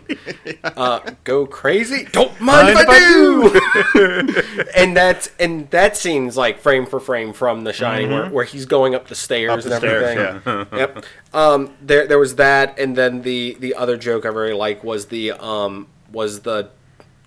Uh, 0.63 0.99
go 1.23 1.45
crazy? 1.45 2.05
Don't 2.11 2.39
mind, 2.41 2.69
if 2.69 2.85
I 2.87 2.99
do. 2.99 4.65
and 4.75 4.95
that's 4.95 5.29
and 5.39 5.69
that 5.71 5.95
scene's 5.97 6.35
like 6.37 6.59
frame 6.59 6.85
for 6.85 6.99
frame 6.99 7.33
from 7.33 7.63
The 7.63 7.73
Shining, 7.73 8.11
where, 8.11 8.29
where 8.29 8.45
he's 8.45 8.65
going 8.65 8.95
up 8.95 9.07
the 9.07 9.15
stairs 9.15 9.51
Up 9.51 9.61
the 9.61 9.71
and 9.71 9.79
stairs, 9.79 10.17
everything. 10.45 10.77
yep. 10.79 11.05
Um, 11.33 11.73
there 11.81 12.07
there 12.07 12.19
was 12.19 12.35
that, 12.35 12.77
and 12.79 12.95
then 12.95 13.21
the 13.21 13.55
the 13.59 13.75
other 13.75 13.97
joke 13.97 14.25
I 14.25 14.31
very 14.31 14.53
like 14.53 14.83
was 14.83 15.07
the 15.07 15.31
um 15.31 15.87
was 16.11 16.41
the 16.41 16.69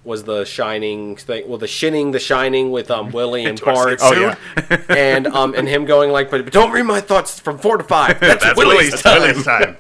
was 0.07 0.25
the 0.25 0.45
shining 0.45 1.17
thing 1.17 1.47
well 1.49 1.59
the 1.59 1.67
shinning 1.67 2.13
the 2.13 2.19
shining 2.21 2.71
with 2.71 2.91
um 2.91 3.11
willie 3.11 3.45
and 3.47 3.61
bart 3.61 3.99
Oh, 4.01 4.13
yeah. 4.13 4.37
and 4.89 5.27
um 5.27 5.55
and 5.55 5.69
him 5.69 5.85
going 5.85 6.11
like 6.11 6.31
but, 6.31 6.45
but 6.45 6.53
don't 6.53 6.71
read 6.73 6.85
my 6.85 7.01
thoughts 7.01 7.39
from 7.41 7.59
four 7.59 7.77
to 7.77 7.85
five 7.85 8.19
that's, 8.21 8.43
That's 8.43 8.57
willie's 8.57 8.93
Willie's 8.93 9.03
time 9.03 9.21
Willie's 9.23 9.45
time. 9.45 9.77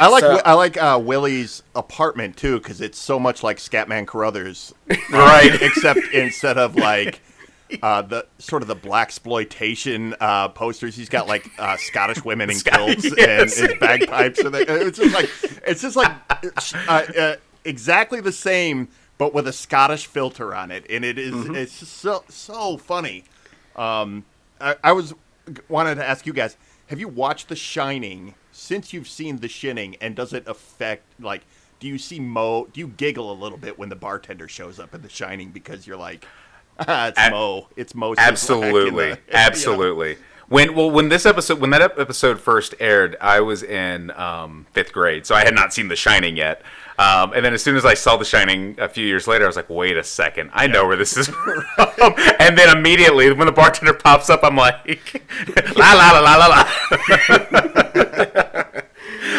I 0.00 0.08
like 0.08 0.20
So- 0.22 0.40
I 0.44 0.52
like 0.54 0.76
uh, 0.76 1.00
Willie's 1.02 1.62
apartment 1.74 2.36
too 2.36 2.58
because 2.58 2.80
it's 2.80 2.98
so 2.98 3.18
much 3.18 3.42
like 3.42 3.58
Scatman 3.58 4.06
Crothers, 4.06 4.74
Right. 5.10 5.58
Except 5.62 6.00
instead 6.12 6.58
of 6.58 6.76
like 6.76 7.20
uh, 7.82 8.02
the 8.02 8.26
sort 8.38 8.62
of 8.62 8.68
the 8.68 8.76
blaxploitation 8.76 10.14
uh, 10.20 10.48
posters, 10.48 10.94
he's 10.96 11.08
got 11.08 11.26
like 11.26 11.48
uh, 11.58 11.76
Scottish 11.76 12.24
women 12.24 12.50
in 12.50 12.58
kilts 12.58 13.04
yes. 13.16 13.58
and 13.60 13.70
his 13.70 13.78
bagpipes. 13.78 14.40
And 14.40 14.54
they, 14.54 14.62
it's 14.62 14.98
just 14.98 15.14
like 15.14 15.30
it's 15.66 15.82
just 15.82 15.96
like 15.96 16.12
uh, 16.30 17.02
uh, 17.18 17.36
exactly 17.64 18.20
the 18.20 18.32
same, 18.32 18.88
but 19.18 19.32
with 19.34 19.46
a 19.46 19.52
Scottish 19.52 20.06
filter 20.06 20.54
on 20.54 20.70
it, 20.70 20.84
and 20.90 21.04
it 21.04 21.18
is- 21.18 21.46
it's 21.50 21.80
just 21.80 21.98
so 21.98 22.24
so 22.28 22.76
funny. 22.76 23.24
Um, 23.76 24.24
I, 24.60 24.76
I 24.84 24.92
was 24.92 25.14
wanted 25.68 25.96
to 25.96 26.06
ask 26.08 26.26
you 26.26 26.32
guys: 26.32 26.56
Have 26.88 27.00
you 27.00 27.08
watched 27.08 27.48
The 27.48 27.56
Shining 27.56 28.34
since 28.52 28.92
you've 28.92 29.08
seen 29.08 29.38
The 29.38 29.48
Shining, 29.48 29.96
and 30.00 30.14
does 30.14 30.32
it 30.32 30.46
affect 30.46 31.04
like? 31.20 31.42
Do 31.80 31.88
you 31.88 31.98
see 31.98 32.20
Moe? 32.20 32.68
Do 32.72 32.78
you 32.78 32.86
giggle 32.88 33.32
a 33.32 33.34
little 33.34 33.58
bit 33.58 33.76
when 33.78 33.88
the 33.88 33.96
bartender 33.96 34.46
shows 34.46 34.78
up 34.78 34.94
in 34.94 35.02
The 35.02 35.08
Shining 35.08 35.50
because 35.50 35.84
you're 35.86 35.96
like, 35.96 36.24
ah, 36.78 37.08
it's 37.08 37.30
Moe, 37.30 37.68
it's 37.76 37.94
Moe. 37.94 38.14
Absolutely, 38.16 39.10
the-" 39.14 39.18
absolutely. 39.36 40.16
When 40.48 40.74
well, 40.74 40.90
when 40.90 41.08
this 41.08 41.24
episode, 41.24 41.60
when 41.60 41.70
that 41.70 41.98
episode 41.98 42.38
first 42.38 42.74
aired, 42.78 43.16
I 43.20 43.40
was 43.40 43.62
in 43.62 44.10
um, 44.12 44.66
fifth 44.72 44.92
grade, 44.92 45.24
so 45.26 45.34
I 45.34 45.44
had 45.44 45.54
not 45.54 45.72
seen 45.72 45.88
The 45.88 45.96
Shining 45.96 46.36
yet. 46.36 46.62
Um, 46.98 47.32
and 47.32 47.44
then 47.44 47.54
as 47.54 47.62
soon 47.62 47.76
as 47.76 47.84
I 47.84 47.94
saw 47.94 48.16
The 48.16 48.24
Shining 48.24 48.76
a 48.78 48.88
few 48.88 49.06
years 49.06 49.26
later, 49.26 49.44
I 49.44 49.46
was 49.46 49.56
like, 49.56 49.70
"Wait 49.70 49.96
a 49.96 50.04
second, 50.04 50.50
I 50.52 50.66
know 50.66 50.86
where 50.86 50.96
this 50.96 51.16
is 51.16 51.28
from." 51.44 51.64
and 52.38 52.56
then 52.58 52.76
immediately, 52.76 53.32
when 53.32 53.46
the 53.46 53.52
bartender 53.52 53.94
pops 53.94 54.28
up, 54.30 54.40
I'm 54.42 54.56
like, 54.56 55.22
"La 55.76 55.92
la 55.94 56.10
la 56.12 56.20
la 56.20 56.36
la 56.36 56.46
la." 56.46 56.68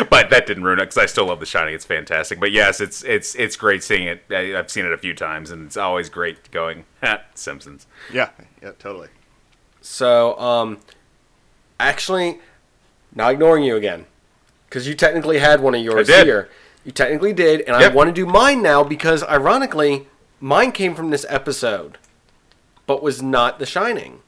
but 0.09 0.29
that 0.29 0.45
didn't 0.47 0.63
ruin 0.63 0.79
it 0.79 0.83
because 0.83 0.97
I 0.97 1.05
still 1.05 1.27
love 1.27 1.39
The 1.39 1.45
Shining. 1.45 1.75
It's 1.75 1.85
fantastic. 1.85 2.39
But 2.39 2.51
yes, 2.51 2.81
it's 2.81 3.03
it's 3.03 3.35
it's 3.35 3.55
great 3.55 3.83
seeing 3.83 4.07
it. 4.07 4.23
I, 4.31 4.57
I've 4.57 4.71
seen 4.71 4.85
it 4.85 4.91
a 4.93 4.97
few 4.97 5.13
times, 5.13 5.51
and 5.51 5.65
it's 5.67 5.77
always 5.77 6.09
great 6.09 6.49
going. 6.51 6.85
Ha, 7.03 7.21
Simpsons. 7.35 7.85
Yeah, 8.11 8.29
yeah, 8.61 8.71
totally. 8.79 9.09
so 9.81 10.37
um 10.39 10.79
actually 11.79 12.39
not 13.13 13.33
ignoring 13.33 13.63
you 13.63 13.75
again 13.75 14.05
because 14.69 14.87
you 14.87 14.93
technically 14.95 15.37
had 15.39 15.59
one 15.59 15.75
of 15.75 15.81
yours 15.81 16.07
did. 16.07 16.25
here 16.25 16.49
you 16.83 16.91
technically 16.91 17.33
did 17.33 17.61
and 17.61 17.75
i 17.75 17.87
want 17.87 18.07
to 18.07 18.13
do 18.13 18.25
mine 18.25 18.61
now 18.61 18.83
because 18.83 19.23
ironically 19.23 20.07
mine 20.39 20.71
came 20.71 20.93
from 20.95 21.09
this 21.09 21.25
episode 21.29 21.97
but 22.85 23.01
was 23.01 23.21
not 23.21 23.59
the 23.59 23.65
shining 23.65 24.19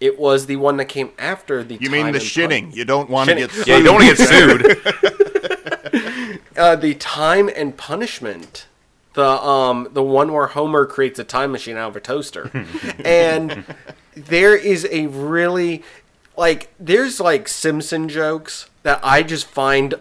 it 0.00 0.18
was 0.18 0.46
the 0.46 0.56
one 0.56 0.78
that 0.78 0.86
came 0.86 1.10
after 1.18 1.62
the 1.62 1.76
You 1.76 1.90
mean 1.90 2.12
the 2.12 2.18
shitting? 2.18 2.74
You 2.74 2.86
don't 2.86 3.10
want 3.10 3.28
to 3.28 3.34
get 3.36 3.50
sued. 3.50 3.66
Yeah, 3.66 3.76
you 3.76 3.84
don't 3.84 3.96
want 3.96 4.16
to 4.16 4.16
get 4.16 4.28
sued. 5.92 6.40
uh, 6.56 6.74
the 6.76 6.94
time 6.94 7.50
and 7.54 7.76
punishment 7.76 8.66
the 9.14 9.26
um 9.26 9.88
the 9.92 10.02
one 10.02 10.32
where 10.32 10.46
homer 10.46 10.86
creates 10.86 11.18
a 11.18 11.24
time 11.24 11.52
machine 11.52 11.76
out 11.76 11.90
of 11.90 11.96
a 11.96 12.00
toaster 12.00 12.50
and 13.04 13.64
there 14.14 14.54
is 14.56 14.86
a 14.90 15.06
really 15.08 15.82
like 16.36 16.72
there's 16.78 17.18
like 17.20 17.48
simpson 17.48 18.08
jokes 18.08 18.70
that 18.84 19.00
i 19.02 19.22
just 19.22 19.46
find 19.46 19.94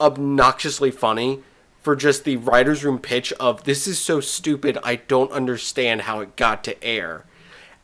obnoxiously 0.00 0.90
funny 0.90 1.40
for 1.80 1.94
just 1.94 2.24
the 2.24 2.36
writer's 2.36 2.84
room 2.84 2.98
pitch 2.98 3.32
of 3.34 3.64
this 3.64 3.86
is 3.86 3.98
so 3.98 4.20
stupid 4.20 4.78
i 4.82 4.96
don't 4.96 5.30
understand 5.32 6.02
how 6.02 6.20
it 6.20 6.36
got 6.36 6.64
to 6.64 6.82
air 6.82 7.24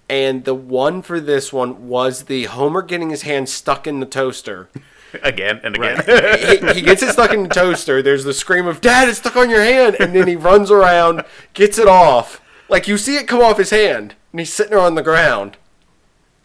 and 0.08 0.44
the 0.44 0.54
one 0.54 1.02
for 1.02 1.20
this 1.20 1.52
one 1.52 1.88
was 1.88 2.24
the 2.24 2.44
homer 2.44 2.82
getting 2.82 3.10
his 3.10 3.22
hand 3.22 3.48
stuck 3.48 3.86
in 3.86 4.00
the 4.00 4.06
toaster 4.06 4.68
again 5.22 5.60
and 5.62 5.76
again. 5.76 6.02
he, 6.04 6.80
he 6.80 6.82
gets 6.82 7.02
it 7.02 7.12
stuck 7.12 7.32
in 7.32 7.44
the 7.44 7.48
toaster. 7.48 8.02
There's 8.02 8.24
the 8.24 8.34
scream 8.34 8.66
of 8.66 8.80
"Dad, 8.80 9.08
it's 9.08 9.18
stuck 9.18 9.36
on 9.36 9.50
your 9.50 9.62
hand!" 9.62 9.96
And 9.98 10.14
then 10.14 10.28
he 10.28 10.36
runs 10.36 10.70
around, 10.70 11.24
gets 11.54 11.78
it 11.78 11.88
off. 11.88 12.40
Like 12.68 12.88
you 12.88 12.98
see 12.98 13.16
it 13.16 13.28
come 13.28 13.40
off 13.40 13.58
his 13.58 13.70
hand, 13.70 14.14
and 14.32 14.40
he's 14.40 14.52
sitting 14.52 14.70
there 14.70 14.80
on 14.80 14.94
the 14.94 15.02
ground. 15.02 15.56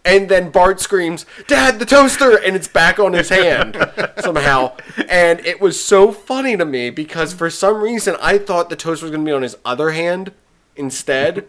And 0.05 0.29
then 0.29 0.51
Bart 0.51 0.79
screams, 0.79 1.25
"Dad, 1.47 1.79
the 1.79 1.85
toaster!" 1.85 2.37
And 2.37 2.55
it's 2.55 2.67
back 2.67 2.99
on 2.99 3.13
his 3.13 3.29
hand 3.29 3.75
somehow. 4.19 4.77
And 5.09 5.43
it 5.45 5.59
was 5.59 5.83
so 5.83 6.11
funny 6.11 6.55
to 6.55 6.65
me 6.65 6.91
because 6.91 7.33
for 7.33 7.49
some 7.49 7.81
reason 7.81 8.15
I 8.21 8.37
thought 8.37 8.69
the 8.69 8.75
toaster 8.75 9.05
was 9.05 9.11
going 9.11 9.25
to 9.25 9.29
be 9.29 9.35
on 9.35 9.41
his 9.41 9.57
other 9.65 9.91
hand 9.91 10.31
instead. 10.75 11.47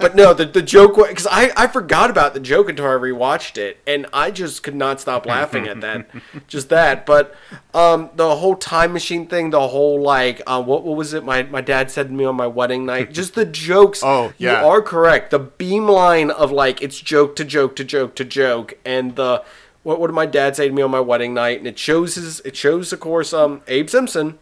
but 0.00 0.14
no, 0.14 0.34
the, 0.34 0.44
the 0.44 0.62
joke 0.62 0.96
was 0.96 1.08
because 1.08 1.26
I, 1.30 1.50
I 1.56 1.66
forgot 1.66 2.10
about 2.10 2.34
the 2.34 2.40
joke 2.40 2.68
until 2.68 2.86
I 2.86 2.90
rewatched 2.90 3.58
it, 3.58 3.78
and 3.86 4.06
I 4.12 4.30
just 4.30 4.62
could 4.62 4.74
not 4.74 5.00
stop 5.00 5.26
laughing 5.26 5.68
at 5.68 5.80
that. 5.80 6.08
Just 6.48 6.68
that. 6.70 7.06
But 7.06 7.34
um, 7.74 8.10
the 8.14 8.36
whole 8.36 8.56
time 8.56 8.92
machine 8.92 9.26
thing, 9.26 9.50
the 9.50 9.68
whole 9.68 10.00
like, 10.02 10.42
uh, 10.46 10.62
what, 10.62 10.82
what 10.82 10.96
was 10.96 11.14
it? 11.14 11.24
My, 11.24 11.42
my 11.44 11.60
dad 11.60 11.90
said 11.90 12.08
to 12.08 12.12
me 12.12 12.24
on 12.24 12.36
my 12.36 12.46
wedding 12.46 12.84
night, 12.84 13.12
just 13.12 13.34
the 13.34 13.44
jokes. 13.44 14.02
Oh, 14.02 14.32
yeah. 14.38 14.60
You 14.60 14.66
are 14.68 14.82
correct. 14.82 15.30
The 15.30 15.38
beam 15.38 15.86
line 15.86 16.30
of 16.30 16.50
like, 16.50 16.82
it's 16.82 17.00
joke 17.00 17.36
to 17.36 17.44
joke 17.44 17.76
to 17.76 17.84
joke 17.84 18.14
to 18.16 18.24
joke, 18.24 18.74
and 18.84 19.16
the. 19.16 19.44
What, 19.84 19.98
what 19.98 20.06
did 20.06 20.12
my 20.12 20.26
dad 20.26 20.54
say 20.54 20.68
to 20.68 20.72
me 20.72 20.80
on 20.80 20.92
my 20.92 21.00
wedding 21.00 21.34
night? 21.34 21.58
And 21.58 21.66
it 21.66 21.76
shows 21.76 22.14
his, 22.14 22.38
it 22.44 22.54
shows 22.54 22.92
of 22.92 23.00
course 23.00 23.32
um 23.32 23.62
Abe 23.66 23.90
Simpson, 23.90 24.38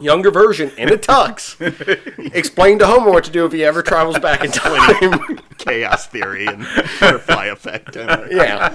younger 0.00 0.30
version 0.30 0.70
in 0.76 0.92
a 0.92 0.96
tux, 0.96 1.56
explain 2.34 2.78
to 2.78 2.86
Homer 2.86 3.10
what 3.10 3.24
to 3.24 3.30
do 3.30 3.44
if 3.46 3.52
he 3.52 3.64
ever 3.64 3.82
travels 3.82 4.18
back 4.18 4.44
in 4.44 4.50
time. 4.50 5.38
Chaos 5.58 6.06
theory 6.06 6.46
and 6.46 6.66
butterfly 7.00 7.46
effect. 7.46 7.96
Yeah. 7.96 8.72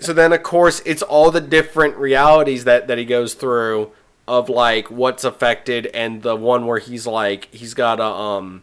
so 0.00 0.12
then, 0.12 0.32
of 0.32 0.42
course, 0.42 0.80
it's 0.86 1.02
all 1.02 1.30
the 1.30 1.40
different 1.40 1.96
realities 1.96 2.64
that 2.64 2.88
that 2.88 2.98
he 2.98 3.04
goes 3.04 3.34
through 3.34 3.92
of 4.26 4.48
like 4.48 4.90
what's 4.90 5.24
affected, 5.24 5.86
and 5.88 6.22
the 6.22 6.34
one 6.36 6.66
where 6.66 6.78
he's 6.78 7.06
like 7.06 7.52
he's 7.54 7.74
got 7.74 8.00
a 8.00 8.04
um. 8.04 8.62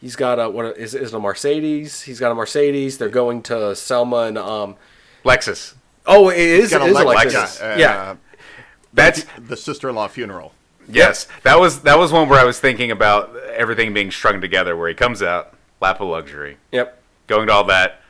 He's 0.00 0.16
got 0.16 0.38
a 0.38 0.50
what 0.50 0.76
is 0.76 0.94
is 0.94 1.14
it 1.14 1.16
a 1.16 1.20
Mercedes? 1.20 2.02
He's 2.02 2.20
got 2.20 2.30
a 2.30 2.34
Mercedes. 2.34 2.98
They're 2.98 3.08
going 3.08 3.42
to 3.44 3.74
Selma 3.74 4.24
and 4.24 4.36
um. 4.36 4.76
Lexus. 5.24 5.74
Oh, 6.06 6.28
it 6.28 6.38
is. 6.38 6.72
It 6.74 6.82
a 6.82 6.84
Lexus, 6.84 7.14
Lexus. 7.14 7.62
uh, 7.62 7.78
yeah. 7.78 8.16
That's 8.92 9.24
the 9.38 9.56
sister-in-law 9.56 10.08
funeral. 10.08 10.52
Yes. 10.88 11.26
That 11.42 11.58
was 11.60 11.80
that 11.82 11.98
was 11.98 12.12
one 12.12 12.28
where 12.28 12.40
I 12.40 12.44
was 12.44 12.58
thinking 12.60 12.90
about 12.90 13.34
everything 13.54 13.92
being 13.94 14.10
strung 14.10 14.40
together. 14.40 14.76
Where 14.76 14.88
he 14.88 14.94
comes 14.94 15.22
out, 15.22 15.54
lap 15.80 16.00
of 16.00 16.08
luxury, 16.08 16.56
Yep. 16.72 17.00
going 17.26 17.46
to 17.48 17.52
all 17.52 17.64
that. 17.64 18.00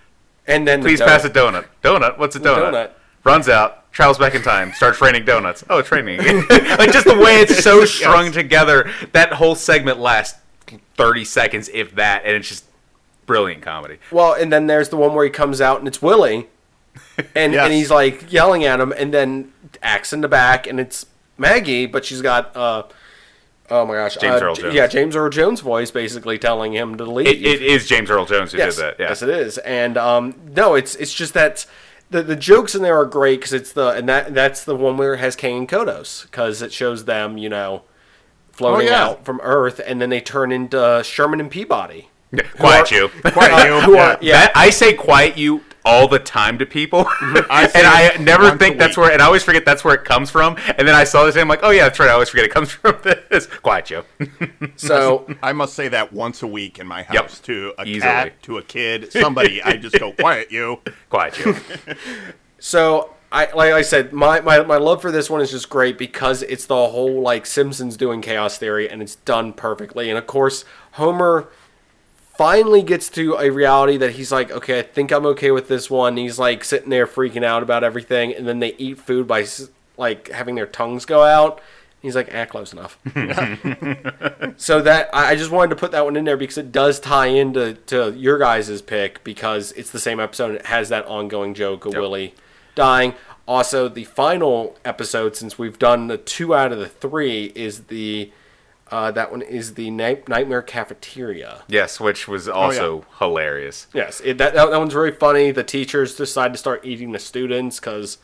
And 0.46 0.66
then 0.68 0.82
Please 0.82 1.00
donut. 1.00 1.06
pass 1.06 1.24
a 1.24 1.30
donut. 1.30 1.64
Donut. 1.82 2.18
What's 2.18 2.36
a 2.36 2.40
donut? 2.40 2.72
donut. 2.72 2.90
Runs 3.24 3.48
out. 3.48 3.90
Travels 3.92 4.18
back 4.18 4.34
in 4.34 4.42
time. 4.42 4.72
Starts 4.74 5.00
raining 5.00 5.24
donuts. 5.24 5.64
Oh, 5.70 5.78
it's 5.78 5.90
raining. 5.90 6.18
like 6.50 6.92
just 6.92 7.06
the 7.06 7.16
way 7.18 7.36
it's 7.40 7.62
so 7.62 7.84
strung 7.86 8.32
together. 8.32 8.90
That 9.12 9.32
whole 9.34 9.54
segment 9.54 9.98
lasts 10.00 10.38
thirty 10.96 11.24
seconds, 11.24 11.70
if 11.72 11.94
that, 11.94 12.22
and 12.24 12.36
it's 12.36 12.48
just 12.48 12.64
brilliant 13.26 13.62
comedy. 13.62 13.98
Well, 14.10 14.34
and 14.34 14.52
then 14.52 14.66
there's 14.66 14.88
the 14.90 14.96
one 14.96 15.14
where 15.14 15.24
he 15.24 15.30
comes 15.30 15.60
out 15.60 15.78
and 15.78 15.88
it's 15.88 16.02
Willie, 16.02 16.48
and 17.34 17.52
Yes. 17.54 17.64
and 17.64 17.72
he's 17.72 17.90
like 17.90 18.30
yelling 18.32 18.64
at 18.64 18.80
him, 18.80 18.92
and 18.92 19.14
then 19.14 19.52
acts 19.82 20.12
in 20.12 20.20
the 20.20 20.28
back, 20.28 20.66
and 20.66 20.78
it's 20.78 21.06
Maggie, 21.38 21.86
but 21.86 22.04
she's 22.04 22.22
got 22.22 22.54
uh, 22.56 22.84
oh 23.70 23.86
my 23.86 23.94
gosh, 23.94 24.16
James 24.16 24.40
uh, 24.40 24.44
Earl 24.44 24.54
Jones. 24.54 24.74
Yeah, 24.74 24.86
James 24.86 25.16
Earl 25.16 25.30
Jones' 25.30 25.60
voice 25.60 25.90
basically 25.90 26.38
telling 26.38 26.72
him 26.72 26.96
to 26.96 27.04
leave. 27.04 27.26
It, 27.26 27.42
it 27.44 27.62
is 27.62 27.86
James 27.88 28.10
Earl 28.10 28.26
Jones 28.26 28.52
who 28.52 28.58
yes, 28.58 28.76
did 28.76 28.82
that. 28.82 28.96
Yeah. 29.00 29.08
yes, 29.08 29.22
it 29.22 29.28
is, 29.30 29.58
and 29.58 29.96
um, 29.96 30.34
no, 30.54 30.74
it's 30.74 30.94
it's 30.96 31.12
just 31.14 31.34
that. 31.34 31.66
The, 32.10 32.22
the 32.22 32.36
jokes 32.36 32.74
in 32.76 32.82
there 32.82 32.96
are 33.00 33.06
great 33.06 33.40
because 33.40 33.52
it's 33.54 33.72
the 33.72 33.88
and 33.88 34.08
that 34.08 34.34
that's 34.34 34.62
the 34.64 34.76
one 34.76 34.98
where 34.98 35.14
it 35.14 35.18
has 35.18 35.34
Kang 35.34 35.56
and 35.56 35.68
Kodos 35.68 36.22
because 36.24 36.62
it 36.62 36.72
shows 36.72 37.06
them 37.06 37.38
you 37.38 37.48
know 37.48 37.82
floating 38.52 38.86
Oh, 38.88 38.90
yeah. 38.90 39.04
out 39.04 39.24
from 39.24 39.40
Earth 39.42 39.80
and 39.84 40.00
then 40.00 40.10
they 40.10 40.20
turn 40.20 40.52
into 40.52 41.00
Sherman 41.02 41.40
and 41.40 41.50
Peabody. 41.50 42.10
Quiet 42.58 42.90
you. 42.92 43.08
Quiet 43.24 43.66
you. 43.66 43.80
who 43.80 43.94
Yeah. 43.94 44.02
are- 44.12 44.18
yeah. 44.20 44.32
That 44.46 44.52
I 44.54 44.70
say 44.70 44.92
quiet 44.92 45.36
you 45.38 45.62
all 45.84 46.08
the 46.08 46.18
time 46.18 46.58
to 46.58 46.66
people, 46.66 47.04
I 47.10 47.70
and 47.74 47.86
I 47.86 48.16
never 48.22 48.56
think 48.56 48.78
that's 48.78 48.96
where, 48.96 49.12
and 49.12 49.20
I 49.20 49.26
always 49.26 49.42
forget 49.42 49.64
that's 49.64 49.84
where 49.84 49.94
it 49.94 50.04
comes 50.04 50.30
from. 50.30 50.56
And 50.78 50.88
then 50.88 50.94
I 50.94 51.04
saw 51.04 51.24
this, 51.24 51.34
and 51.34 51.42
I'm 51.42 51.48
like, 51.48 51.60
oh 51.62 51.70
yeah, 51.70 51.84
that's 51.84 51.98
right. 51.98 52.08
I 52.08 52.12
always 52.12 52.28
forget 52.28 52.44
it 52.46 52.52
comes 52.52 52.70
from 52.72 52.96
this. 53.02 53.46
Quiet 53.46 53.90
you. 53.90 54.04
So 54.76 55.26
I 55.42 55.52
must 55.52 55.74
say 55.74 55.88
that 55.88 56.12
once 56.12 56.42
a 56.42 56.46
week 56.46 56.78
in 56.78 56.86
my 56.86 57.02
house 57.02 57.38
to 57.40 57.74
a 57.78 57.84
Easily. 57.84 58.00
cat, 58.00 58.42
to 58.44 58.58
a 58.58 58.62
kid, 58.62 59.12
somebody. 59.12 59.62
I 59.62 59.76
just 59.76 59.98
go 59.98 60.12
quiet 60.12 60.50
you. 60.50 60.80
Quiet 61.10 61.38
you. 61.38 61.56
So 62.58 63.14
I 63.30 63.50
like 63.52 63.72
I 63.72 63.82
said, 63.82 64.12
my, 64.12 64.40
my, 64.40 64.62
my 64.62 64.76
love 64.76 65.02
for 65.02 65.10
this 65.10 65.28
one 65.28 65.40
is 65.40 65.50
just 65.50 65.68
great 65.68 65.98
because 65.98 66.42
it's 66.42 66.66
the 66.66 66.74
whole 66.88 67.20
like 67.20 67.46
Simpsons 67.46 67.96
doing 67.96 68.20
chaos 68.20 68.58
theory 68.58 68.88
and 68.88 69.02
it's 69.02 69.16
done 69.16 69.52
perfectly. 69.52 70.08
And 70.08 70.16
of 70.18 70.26
course, 70.26 70.64
Homer 70.92 71.48
finally 72.36 72.82
gets 72.82 73.08
to 73.10 73.34
a 73.36 73.50
reality 73.50 73.96
that 73.96 74.12
he's 74.12 74.32
like, 74.32 74.50
okay, 74.50 74.80
I 74.80 74.82
think 74.82 75.12
I'm 75.12 75.26
okay 75.26 75.50
with 75.50 75.68
this 75.68 75.90
one. 75.90 76.16
He's 76.16 76.38
like 76.38 76.64
sitting 76.64 76.90
there 76.90 77.06
freaking 77.06 77.44
out 77.44 77.62
about 77.62 77.84
everything, 77.84 78.34
and 78.34 78.46
then 78.46 78.60
they 78.60 78.74
eat 78.76 78.98
food 78.98 79.26
by 79.26 79.46
like 79.96 80.28
having 80.28 80.54
their 80.54 80.66
tongues 80.66 81.04
go 81.04 81.22
out. 81.22 81.60
He's 82.02 82.14
like, 82.14 82.28
ah, 82.34 82.44
close 82.44 82.74
enough. 82.74 82.98
so 84.58 84.82
that 84.82 85.08
I 85.14 85.30
I 85.30 85.36
just 85.36 85.50
wanted 85.50 85.70
to 85.70 85.76
put 85.76 85.92
that 85.92 86.04
one 86.04 86.16
in 86.16 86.24
there 86.24 86.36
because 86.36 86.58
it 86.58 86.70
does 86.70 87.00
tie 87.00 87.28
into 87.28 87.74
to 87.86 88.12
your 88.12 88.38
guys' 88.38 88.82
pick 88.82 89.24
because 89.24 89.72
it's 89.72 89.90
the 89.90 89.98
same 89.98 90.20
episode. 90.20 90.50
And 90.50 90.56
it 90.56 90.66
has 90.66 90.90
that 90.90 91.06
ongoing 91.06 91.54
joke 91.54 91.86
of 91.86 91.92
Yep. 91.94 92.00
Willie 92.00 92.34
dying. 92.74 93.14
Also, 93.46 93.88
the 93.88 94.04
final 94.04 94.76
episode, 94.84 95.36
since 95.36 95.58
we've 95.58 95.78
done 95.78 96.06
the 96.08 96.16
two 96.16 96.54
out 96.54 96.72
of 96.72 96.78
the 96.78 96.88
three, 96.88 97.52
is 97.54 97.84
the 97.84 98.30
uh, 98.90 99.10
that 99.10 99.30
one 99.30 99.42
is 99.42 99.74
the 99.74 99.90
Night- 99.90 100.28
Nightmare 100.28 100.62
Cafeteria. 100.62 101.62
yes, 101.68 101.98
which 102.00 102.28
was 102.28 102.48
also 102.48 103.06
hilarious. 103.18 103.86
Yes, 103.94 104.20
it, 104.24 104.38
that, 104.38 104.54
that 104.54 104.70
one's 104.70 104.92
very 104.92 105.10
funny. 105.12 105.50
The 105.50 105.64
teachers 105.64 106.14
decide 106.14 106.52
to 106.52 106.58
start 106.58 106.84
eating 106.84 107.12
the 107.12 107.18
students 107.18 107.80
because 107.80 108.18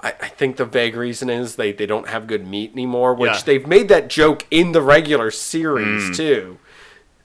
I, 0.00 0.14
I 0.20 0.28
think 0.28 0.56
the 0.56 0.64
vague 0.64 0.96
reason 0.96 1.28
is 1.30 1.56
they, 1.56 1.72
they 1.72 1.86
don't 1.86 2.08
have 2.08 2.26
good 2.26 2.46
meat 2.46 2.72
anymore. 2.72 3.14
Which 3.14 3.30
Yeah. 3.32 3.42
they've 3.44 3.66
made 3.66 3.88
that 3.88 4.08
joke 4.08 4.46
in 4.50 4.72
the 4.72 4.82
regular 4.82 5.30
series 5.30 6.16
too 6.16 6.58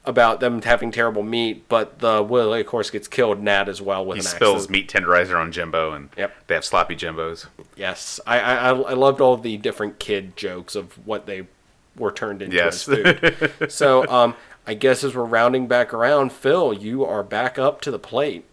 about 0.06 0.42
them 0.42 0.62
having 0.62 0.92
terrible 0.92 1.24
meat. 1.24 1.70
But 1.70 2.00
the 2.00 2.22
Willie, 2.22 2.60
of 2.62 2.68
course, 2.68 2.90
gets 2.90 3.08
killed 3.08 3.42
Nat 3.42 3.70
as 3.70 3.82
well 3.82 4.06
with 4.06 4.18
He 4.18 4.20
an 4.20 4.26
spills 4.26 4.64
accident. 4.66 4.72
meat 4.72 4.90
tenderizer 4.92 5.40
on 5.40 5.52
Jimbo, 5.52 5.94
and 5.94 6.10
Yep. 6.18 6.34
they 6.48 6.56
have 6.56 6.66
sloppy 6.66 6.96
Jimbos. 6.96 7.46
Yes, 7.78 8.20
I 8.28 8.40
I 8.40 8.70
I 8.70 8.94
loved 8.94 9.22
all 9.22 9.38
the 9.38 9.56
different 9.58 10.00
kid 10.00 10.36
jokes 10.36 10.76
of 10.76 10.94
what 11.08 11.26
they 11.26 11.48
were 11.98 12.12
turned 12.12 12.42
into 12.42 12.56
Yes. 12.56 12.88
as 12.88 12.96
food. 12.96 13.52
so 13.72 14.08
um, 14.08 14.36
I 14.66 14.74
guess 14.74 15.04
as 15.04 15.16
we're 15.16 15.24
rounding 15.26 15.68
back 15.68 15.94
around, 15.94 16.32
Phil, 16.32 16.74
you 16.74 17.04
are 17.06 17.24
back 17.24 17.58
up 17.60 17.82
to 17.82 17.92
the 17.92 18.00
plate. 18.00 18.46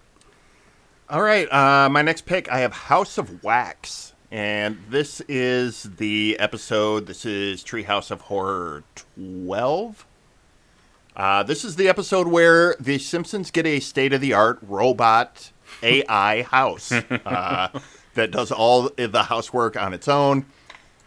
All 1.09 1.23
right, 1.23 1.51
uh, 1.53 1.89
my 1.89 2.03
next 2.03 2.25
pick, 2.27 2.51
I 2.53 2.61
have 2.61 2.73
House 2.73 3.19
of 3.19 3.43
Whacks, 3.43 4.13
and 4.31 4.79
this 4.89 5.21
is 5.29 5.83
the 5.97 6.37
episode. 6.39 7.07
This 7.07 7.27
is 7.27 7.65
Treehouse 7.65 8.13
of 8.13 8.21
Horror 8.23 8.85
twelve. 8.95 10.07
Uh, 11.17 11.43
this 11.43 11.65
is 11.65 11.75
the 11.75 11.89
episode 11.89 12.29
where 12.29 12.77
the 12.79 12.97
Simpsons 12.99 13.51
get 13.51 13.67
a 13.67 13.81
state-of-the-art 13.81 14.61
robot 14.63 15.51
AI 15.83 16.43
house 16.51 16.93
uh, 16.93 17.69
that 18.15 18.31
does 18.31 18.53
all 18.53 18.89
the 18.97 19.25
housework 19.25 19.77
on 19.77 19.93
its 19.93 20.07
own, 20.07 20.47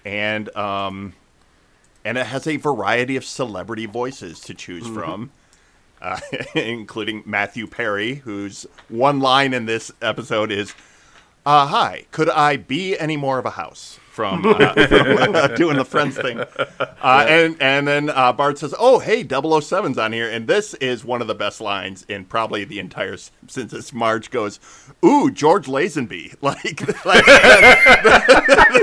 and 0.04 0.54
um, 0.58 1.14
and 2.06 2.18
it 2.18 2.28
has 2.28 2.48
a 2.48 2.58
variety 2.58 3.16
of 3.16 3.26
celebrity 3.26 3.86
voices 3.86 4.40
to 4.42 4.54
choose 4.54 4.88
from 4.88 5.32
uh, 6.04 6.20
including 6.56 7.24
Matthew 7.26 7.66
Perry, 7.66 8.16
whose 8.16 8.68
one 8.90 9.20
line 9.20 9.54
in 9.54 9.66
this 9.66 9.92
episode 10.02 10.52
is, 10.52 10.76
uh, 11.46 11.66
"Hi, 11.68 12.06
could 12.12 12.30
I 12.30 12.58
be 12.58 13.00
any 13.00 13.18
more 13.18 13.40
of 13.40 13.46
a 13.46 13.52
house?" 13.52 14.00
From, 14.14 14.46
uh, 14.60 14.74
from 14.76 15.56
doing 15.56 15.78
the 15.78 15.84
Friends 15.84 16.16
thing, 16.16 16.40
uh, 16.40 17.26
and 17.28 17.60
and 17.60 17.88
then 17.88 18.10
uh, 18.12 18.32
Bart 18.32 18.60
says, 18.60 18.76
"Oh, 18.78 19.00
hey, 19.00 19.24
007's 19.24 19.98
on 19.98 20.14
here," 20.14 20.30
and 20.30 20.46
this 20.46 20.76
is 20.76 21.04
one 21.04 21.20
of 21.20 21.28
the 21.28 21.34
best 21.34 21.60
lines 21.60 22.06
in 22.08 22.26
probably 22.26 22.64
the 22.64 22.78
entire 22.78 23.18
since 23.18 23.74
it's 23.74 23.92
Marge 23.92 24.30
goes, 24.30 24.60
"Ooh, 25.04 25.32
George 25.32 25.66
Lazenby," 25.66 26.36
like, 26.44 26.88
like 27.08 27.26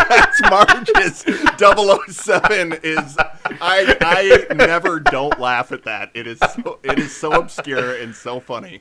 that's 0.08 0.40
Marge's 0.50 1.24
007 1.56 2.80
is 2.82 3.16
I 3.60 3.96
I 4.00 4.52
never 4.52 4.98
don't 4.98 5.38
laugh 5.38 5.70
at 5.70 5.84
that. 5.84 6.10
It 6.12 6.26
is 6.26 6.40
so, 6.40 6.80
it 6.82 6.98
is 6.98 7.16
so 7.16 7.34
obscure 7.34 7.94
and 7.94 8.16
so 8.16 8.40
funny. 8.40 8.80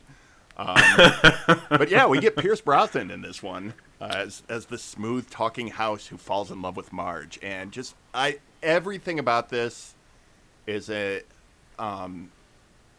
Um, 0.57 0.81
but 1.69 1.91
yeah, 1.91 2.07
we 2.07 2.19
get 2.19 2.35
Pierce 2.35 2.59
Brosnan 2.59 3.11
in 3.11 3.21
this 3.21 3.43
one 3.43 3.75
uh, 4.01 4.11
as 4.13 4.43
as 4.49 4.65
the 4.65 4.77
smooth 4.77 5.29
talking 5.29 5.67
house 5.67 6.07
who 6.07 6.17
falls 6.17 6.51
in 6.51 6.61
love 6.61 6.77
with 6.77 6.93
Marge, 6.93 7.39
and 7.41 7.71
just 7.71 7.95
I 8.13 8.39
everything 8.63 9.19
about 9.19 9.49
this 9.49 9.95
is 10.65 10.89
a 10.89 11.21
um, 11.77 12.31